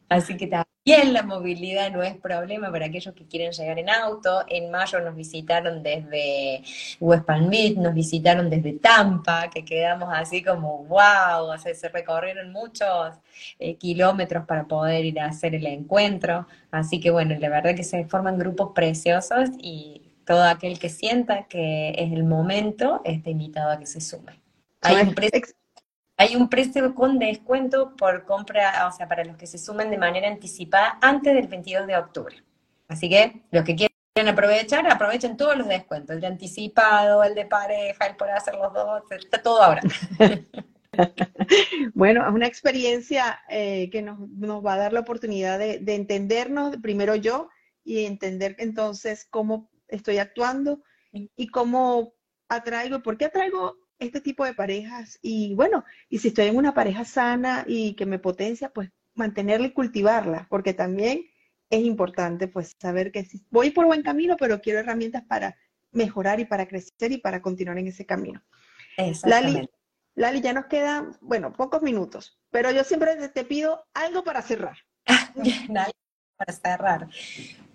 así 0.09 0.37
que 0.37 0.47
también 0.47 1.13
la 1.13 1.23
movilidad 1.23 1.91
no 1.91 2.03
es 2.03 2.15
problema 2.15 2.71
para 2.71 2.87
aquellos 2.87 3.13
que 3.13 3.25
quieren 3.25 3.51
llegar 3.51 3.79
en 3.79 3.89
auto. 3.89 4.43
En 4.47 4.69
mayo 4.69 4.99
nos 4.99 5.15
visitaron 5.15 5.81
desde 5.81 6.61
West 6.99 7.25
Palm 7.25 7.49
Beach, 7.49 7.77
nos 7.77 7.93
visitaron 7.93 8.49
desde 8.49 8.73
Tampa, 8.73 9.49
que 9.49 9.63
quedamos 9.63 10.09
así 10.11 10.43
como, 10.43 10.83
wow, 10.85 11.45
o 11.53 11.57
sea, 11.57 11.73
se 11.73 11.89
recorrieron 11.89 12.51
muchos 12.51 13.15
eh, 13.59 13.75
kilómetros 13.75 14.45
para 14.45 14.65
poder 14.67 15.05
ir 15.05 15.19
a 15.19 15.27
hacer 15.27 15.55
el 15.55 15.65
encuentro. 15.67 16.47
Así 16.71 16.99
que 16.99 17.11
bueno, 17.11 17.35
la 17.39 17.49
verdad 17.49 17.75
que 17.75 17.83
se 17.83 18.05
forman 18.05 18.37
grupos 18.37 18.71
preciosos 18.75 19.49
y 19.59 20.01
todo 20.25 20.43
aquel 20.43 20.79
que 20.79 20.89
sienta 20.89 21.47
que 21.47 21.91
es 21.91 22.11
el 22.11 22.23
momento 22.23 23.01
está 23.03 23.29
invitado 23.29 23.71
a 23.71 23.79
que 23.79 23.85
se 23.85 24.01
sume. 24.01 24.39
Hay 24.81 24.97
un 24.97 25.15
precio 25.15 25.39
hay 26.23 26.37
un 26.37 26.47
precio 26.47 26.95
con 26.95 27.19
descuento 27.19 27.95
por 27.97 28.25
compra, 28.25 28.87
o 28.87 28.95
sea, 28.95 29.07
para 29.07 29.25
los 29.25 29.35
que 29.35 29.45
se 29.45 29.57
sumen 29.57 29.91
de 29.91 29.97
manera 29.97 30.29
anticipada 30.29 30.97
antes 31.01 31.33
del 31.33 31.49
22 31.49 31.85
de 31.85 31.97
octubre. 31.97 32.35
Así 32.87 33.09
que 33.09 33.41
los 33.51 33.65
que 33.65 33.75
quieren 33.75 34.33
aprovechar, 34.33 34.89
aprovechen 34.89 35.35
todos 35.35 35.57
los 35.57 35.67
descuentos, 35.67 36.15
el 36.15 36.21
de 36.21 36.27
anticipado, 36.27 37.23
el 37.23 37.35
de 37.35 37.45
pareja, 37.45 38.05
el 38.05 38.15
por 38.15 38.29
hacer 38.29 38.55
los 38.55 38.73
dos, 38.73 39.03
está 39.11 39.41
todo 39.41 39.61
ahora. 39.61 39.81
bueno, 41.93 42.25
es 42.25 42.33
una 42.33 42.47
experiencia 42.47 43.41
eh, 43.49 43.89
que 43.89 44.01
nos, 44.01 44.17
va 44.17 44.75
a 44.75 44.77
dar 44.77 44.93
la 44.93 45.01
oportunidad 45.01 45.59
de, 45.59 45.79
de 45.79 45.95
entendernos, 45.95 46.77
primero 46.77 47.15
yo, 47.15 47.49
y 47.83 48.05
entender 48.05 48.55
entonces 48.59 49.27
cómo 49.29 49.69
estoy 49.89 50.19
actuando 50.19 50.81
y 51.11 51.47
cómo 51.47 52.13
atraigo, 52.47 53.03
por 53.03 53.17
qué 53.17 53.25
atraigo 53.25 53.82
este 54.03 54.21
tipo 54.21 54.45
de 54.45 54.53
parejas 54.53 55.19
y 55.21 55.53
bueno, 55.55 55.83
y 56.09 56.19
si 56.19 56.29
estoy 56.29 56.47
en 56.47 56.57
una 56.57 56.73
pareja 56.73 57.05
sana 57.05 57.65
y 57.67 57.95
que 57.95 58.05
me 58.05 58.19
potencia, 58.19 58.69
pues 58.69 58.89
mantenerla 59.15 59.67
y 59.67 59.73
cultivarla, 59.73 60.47
porque 60.49 60.73
también 60.73 61.25
es 61.69 61.83
importante 61.83 62.47
pues 62.47 62.75
saber 62.79 63.11
que 63.11 63.27
voy 63.49 63.71
por 63.71 63.85
buen 63.85 64.03
camino, 64.03 64.37
pero 64.37 64.61
quiero 64.61 64.79
herramientas 64.79 65.23
para 65.23 65.55
mejorar 65.91 66.39
y 66.39 66.45
para 66.45 66.67
crecer 66.67 67.11
y 67.11 67.17
para 67.17 67.41
continuar 67.41 67.77
en 67.77 67.87
ese 67.87 68.05
camino. 68.05 68.43
Lali, 69.23 69.67
Lali, 70.15 70.41
ya 70.41 70.53
nos 70.53 70.65
quedan, 70.65 71.17
bueno, 71.21 71.53
pocos 71.53 71.81
minutos, 71.81 72.39
pero 72.51 72.71
yo 72.71 72.83
siempre 72.83 73.15
te 73.29 73.43
pido 73.43 73.85
algo 73.93 74.23
para 74.23 74.41
cerrar. 74.41 74.77
para 76.37 76.53
cerrar. 76.53 77.07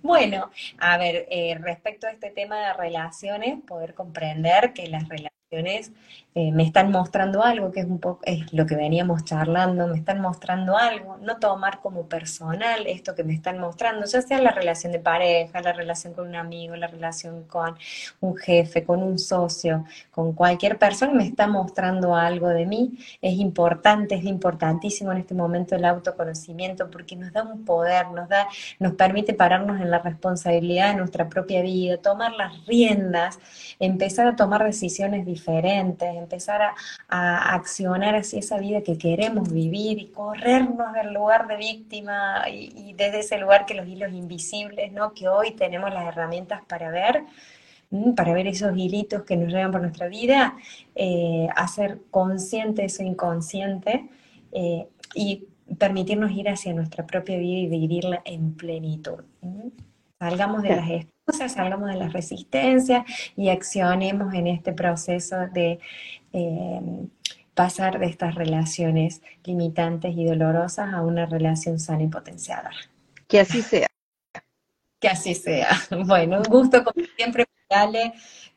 Bueno, 0.03 0.51
a 0.79 0.97
ver, 0.97 1.26
eh, 1.31 1.59
respecto 1.61 2.07
a 2.07 2.11
este 2.11 2.31
tema 2.31 2.68
de 2.68 2.72
relaciones, 2.74 3.61
poder 3.66 3.95
comprender 3.95 4.72
que 4.72 4.87
las 4.87 5.09
relaciones 5.09 5.38
eh, 5.51 6.53
me 6.53 6.62
están 6.62 6.90
mostrando 6.92 7.42
algo, 7.42 7.72
que 7.72 7.80
es 7.80 7.86
un 7.86 7.99
poco, 7.99 8.20
es 8.26 8.53
lo 8.53 8.66
que 8.66 8.76
veníamos 8.76 9.24
charlando, 9.24 9.86
me 9.86 9.96
están 9.96 10.20
mostrando 10.20 10.76
algo, 10.76 11.16
no 11.22 11.38
tomar 11.38 11.80
como 11.80 12.07
personal 12.07 12.86
esto 12.86 13.14
que 13.14 13.24
me 13.24 13.32
están 13.32 13.59
mostrando, 13.59 14.05
ya 14.05 14.20
sea 14.20 14.42
la 14.42 14.51
relación 14.51 14.92
de 14.92 14.99
pareja, 15.01 15.62
la 15.62 15.72
relación 15.72 16.12
con 16.12 16.28
un 16.28 16.36
amigo, 16.36 16.76
la 16.76 16.86
relación 16.86 17.44
con 17.44 17.78
un 18.20 18.36
jefe, 18.36 18.84
con 18.84 19.03
un 19.03 19.18
socio, 19.18 19.86
con 20.11 20.34
cualquier 20.34 20.78
persona 20.78 21.14
me 21.14 21.24
está 21.24 21.46
mostrando 21.46 22.14
algo 22.14 22.49
de 22.49 22.66
mí, 22.66 22.99
es 23.22 23.32
importante, 23.38 24.16
es 24.16 24.24
importantísimo 24.24 25.12
en 25.12 25.18
este 25.18 25.34
momento 25.34 25.76
el 25.76 25.86
autoconocimiento 25.86 26.90
porque 26.90 27.16
nos 27.16 27.32
da 27.32 27.42
un 27.42 27.64
poder, 27.64 28.09
nos 28.11 28.28
da, 28.28 28.49
nos 28.78 28.92
permite 28.92 29.32
pararnos 29.32 29.80
en 29.80 29.90
la 29.90 29.99
responsabilidad 29.99 30.90
de 30.90 30.96
nuestra 30.99 31.30
propia 31.30 31.62
vida, 31.62 31.96
tomar 31.96 32.32
las 32.32 32.66
riendas, 32.66 33.40
empezar 33.80 34.26
a 34.26 34.36
tomar 34.36 34.62
decisiones 34.62 35.24
diferentes, 35.24 35.38
empezar 35.47 36.74
a, 37.09 37.55
accionar 37.55 38.14
hacia 38.14 38.39
esa 38.39 38.59
vida 38.59 38.82
que 38.82 38.99
queremos 38.99 39.53
vivir 39.53 39.99
y 39.99 40.07
corrernos 40.09 40.93
del 40.93 41.12
lugar 41.12 41.47
de 41.47 41.57
víctima 41.57 42.49
y, 42.49 42.93
desde 42.95 43.20
ese 43.20 43.39
lugar 43.39 43.66
que 43.66 43.74
los 43.74 43.86
hilos 43.86 44.12
invisibles, 44.12 44.93
¿no? 44.93 45.14
Que 45.14 45.28
hoy 45.28 45.53
tenemos 45.53 45.93
las 45.93 46.07
herramientas 46.07 46.62
para 46.66 46.91
ver, 46.91 47.24
para 48.16 48.32
ver 48.32 48.47
esos 48.47 48.76
hilitos 48.76 49.22
que 49.22 49.36
nos 49.36 49.53
llevan 49.53 49.72
por 49.72 49.80
nuestra 49.80 50.09
vida, 50.09 50.57
eh, 50.95 51.49
hacer 51.57 51.99
consciente 52.11 52.84
eso 52.84 53.03
inconsciente 53.03 54.09
eh, 54.53 54.89
y 55.14 55.45
permitirnos 55.78 56.30
ir 56.32 56.49
hacia 56.49 56.72
nuestra 56.72 57.07
propia 57.07 57.39
vida 57.39 57.59
y 57.59 57.68
vivirla 57.68 58.22
en 58.24 58.55
plenitud. 58.55 59.24
Salgamos 60.18 60.62
de 60.62 60.76
las 60.76 60.91
salgamos 61.33 61.89
de 61.89 61.97
las 61.97 62.12
resistencias 62.12 63.05
y 63.37 63.49
accionemos 63.51 64.35
en 64.35 64.47
este 64.47 64.72
proceso 64.72 65.37
de 65.53 65.79
eh, 66.33 66.81
pasar 67.55 67.99
de 67.99 68.07
estas 68.07 68.35
relaciones 68.35 69.20
limitantes 69.45 70.14
y 70.16 70.24
dolorosas 70.24 70.93
a 70.93 71.03
una 71.03 71.26
relación 71.26 71.79
sana 71.79 72.05
y 72.05 72.09
potenciada. 72.09 72.70
Que 73.26 73.41
así 73.41 73.62
sea. 73.62 73.89
Que 75.01 75.09
así 75.09 75.35
sea. 75.35 75.68
Bueno, 76.07 76.39
un 76.39 76.45
gusto 76.45 76.85
como 76.85 77.05
siempre, 77.16 77.47
Ale, 77.68 78.14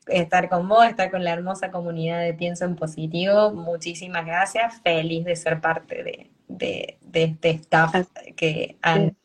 estar 0.07 0.49
con 0.49 0.67
vos, 0.69 0.85
estar 0.85 1.11
con 1.11 1.23
la 1.23 1.33
hermosa 1.33 1.71
comunidad 1.71 2.21
de 2.21 2.33
Pienso 2.33 2.65
en 2.65 2.75
Positivo. 2.75 3.51
Muchísimas 3.51 4.25
gracias. 4.25 4.81
Feliz 4.81 5.25
de 5.25 5.35
ser 5.35 5.59
parte 5.59 6.29
de, 6.47 6.97
este 7.13 7.49
staff 7.49 7.95
que 8.35 8.77
han 8.81 9.17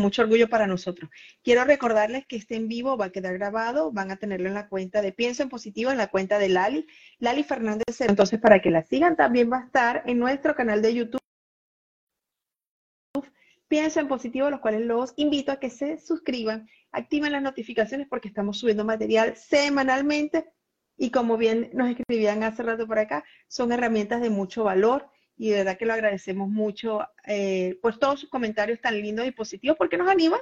mucho 0.00 0.22
orgullo 0.22 0.48
para 0.48 0.66
nosotros. 0.66 1.10
Quiero 1.42 1.64
recordarles 1.64 2.26
que 2.26 2.36
este 2.36 2.56
en 2.56 2.68
vivo 2.68 2.96
va 2.96 3.06
a 3.06 3.12
quedar 3.12 3.34
grabado, 3.34 3.92
van 3.92 4.10
a 4.10 4.16
tenerlo 4.16 4.48
en 4.48 4.54
la 4.54 4.68
cuenta 4.68 5.02
de 5.02 5.12
Pienso 5.12 5.42
en 5.42 5.48
Positivo, 5.48 5.90
en 5.90 5.98
la 5.98 6.08
cuenta 6.08 6.38
de 6.38 6.48
Lali, 6.48 6.86
Lali 7.18 7.44
Fernández. 7.44 8.00
Entonces, 8.00 8.40
para 8.40 8.60
que 8.60 8.70
la 8.70 8.82
sigan, 8.82 9.16
también 9.16 9.50
va 9.52 9.58
a 9.58 9.66
estar 9.66 10.02
en 10.06 10.18
nuestro 10.18 10.54
canal 10.56 10.82
de 10.82 10.94
YouTube. 10.94 11.20
Pienso 13.68 14.00
en 14.00 14.08
Positivo, 14.08 14.50
los 14.50 14.60
cuales 14.60 14.82
los 14.82 15.14
invito 15.16 15.52
a 15.52 15.60
que 15.60 15.70
se 15.70 15.98
suscriban, 15.98 16.68
activen 16.90 17.32
las 17.32 17.42
notificaciones 17.42 18.08
porque 18.08 18.28
estamos 18.28 18.58
subiendo 18.58 18.84
material 18.84 19.36
semanalmente 19.36 20.46
y 20.96 21.10
como 21.10 21.36
bien 21.36 21.70
nos 21.72 21.90
escribían 21.90 22.42
hace 22.42 22.62
rato 22.62 22.86
por 22.86 22.98
acá, 22.98 23.24
son 23.48 23.72
herramientas 23.72 24.20
de 24.20 24.30
mucho 24.30 24.64
valor 24.64 25.08
y 25.36 25.50
de 25.50 25.56
verdad 25.56 25.78
que 25.78 25.86
lo 25.86 25.92
agradecemos 25.92 26.48
mucho 26.48 27.00
eh, 27.26 27.78
por 27.82 27.98
todos 27.98 28.20
sus 28.20 28.30
comentarios 28.30 28.80
tan 28.80 29.00
lindos 29.00 29.26
y 29.26 29.32
positivos 29.32 29.76
porque 29.76 29.96
nos 29.96 30.08
anima 30.08 30.38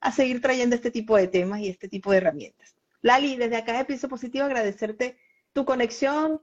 a 0.00 0.12
seguir 0.12 0.40
trayendo 0.40 0.76
este 0.76 0.90
tipo 0.90 1.16
de 1.16 1.28
temas 1.28 1.60
y 1.60 1.68
este 1.68 1.88
tipo 1.88 2.10
de 2.10 2.18
herramientas. 2.18 2.76
Lali, 3.02 3.36
desde 3.36 3.56
acá 3.56 3.76
de 3.76 3.84
Piso 3.84 4.08
Positivo 4.08 4.44
agradecerte 4.44 5.18
tu 5.52 5.64
conexión, 5.64 6.40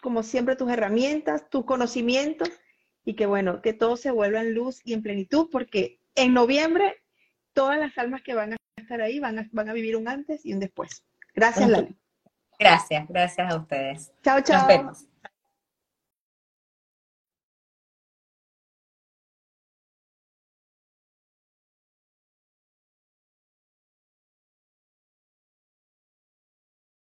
como 0.00 0.22
siempre 0.22 0.56
tus 0.56 0.70
herramientas, 0.70 1.48
tus 1.50 1.64
conocimientos 1.64 2.50
y 3.04 3.14
que 3.14 3.26
bueno, 3.26 3.62
que 3.62 3.72
todo 3.72 3.96
se 3.96 4.10
vuelva 4.10 4.40
en 4.40 4.54
luz 4.54 4.80
y 4.84 4.92
en 4.92 5.02
plenitud 5.02 5.48
porque 5.50 6.00
en 6.14 6.34
noviembre 6.34 6.96
todas 7.52 7.78
las 7.78 7.96
almas 7.98 8.22
que 8.22 8.34
van 8.34 8.52
a 8.52 8.56
estar 8.76 9.00
ahí 9.00 9.18
van 9.18 9.38
a, 9.38 9.48
van 9.52 9.68
a 9.68 9.72
vivir 9.72 9.96
un 9.96 10.08
antes 10.08 10.44
y 10.44 10.52
un 10.52 10.60
después. 10.60 11.04
Gracias, 11.34 11.68
Lali. 11.68 11.96
Gracias, 12.58 13.08
gracias 13.08 13.52
a 13.52 13.56
ustedes. 13.56 14.12
Chao, 14.22 14.40
chao. 14.42 14.58
Nos 14.58 14.68
vemos. 14.68 15.09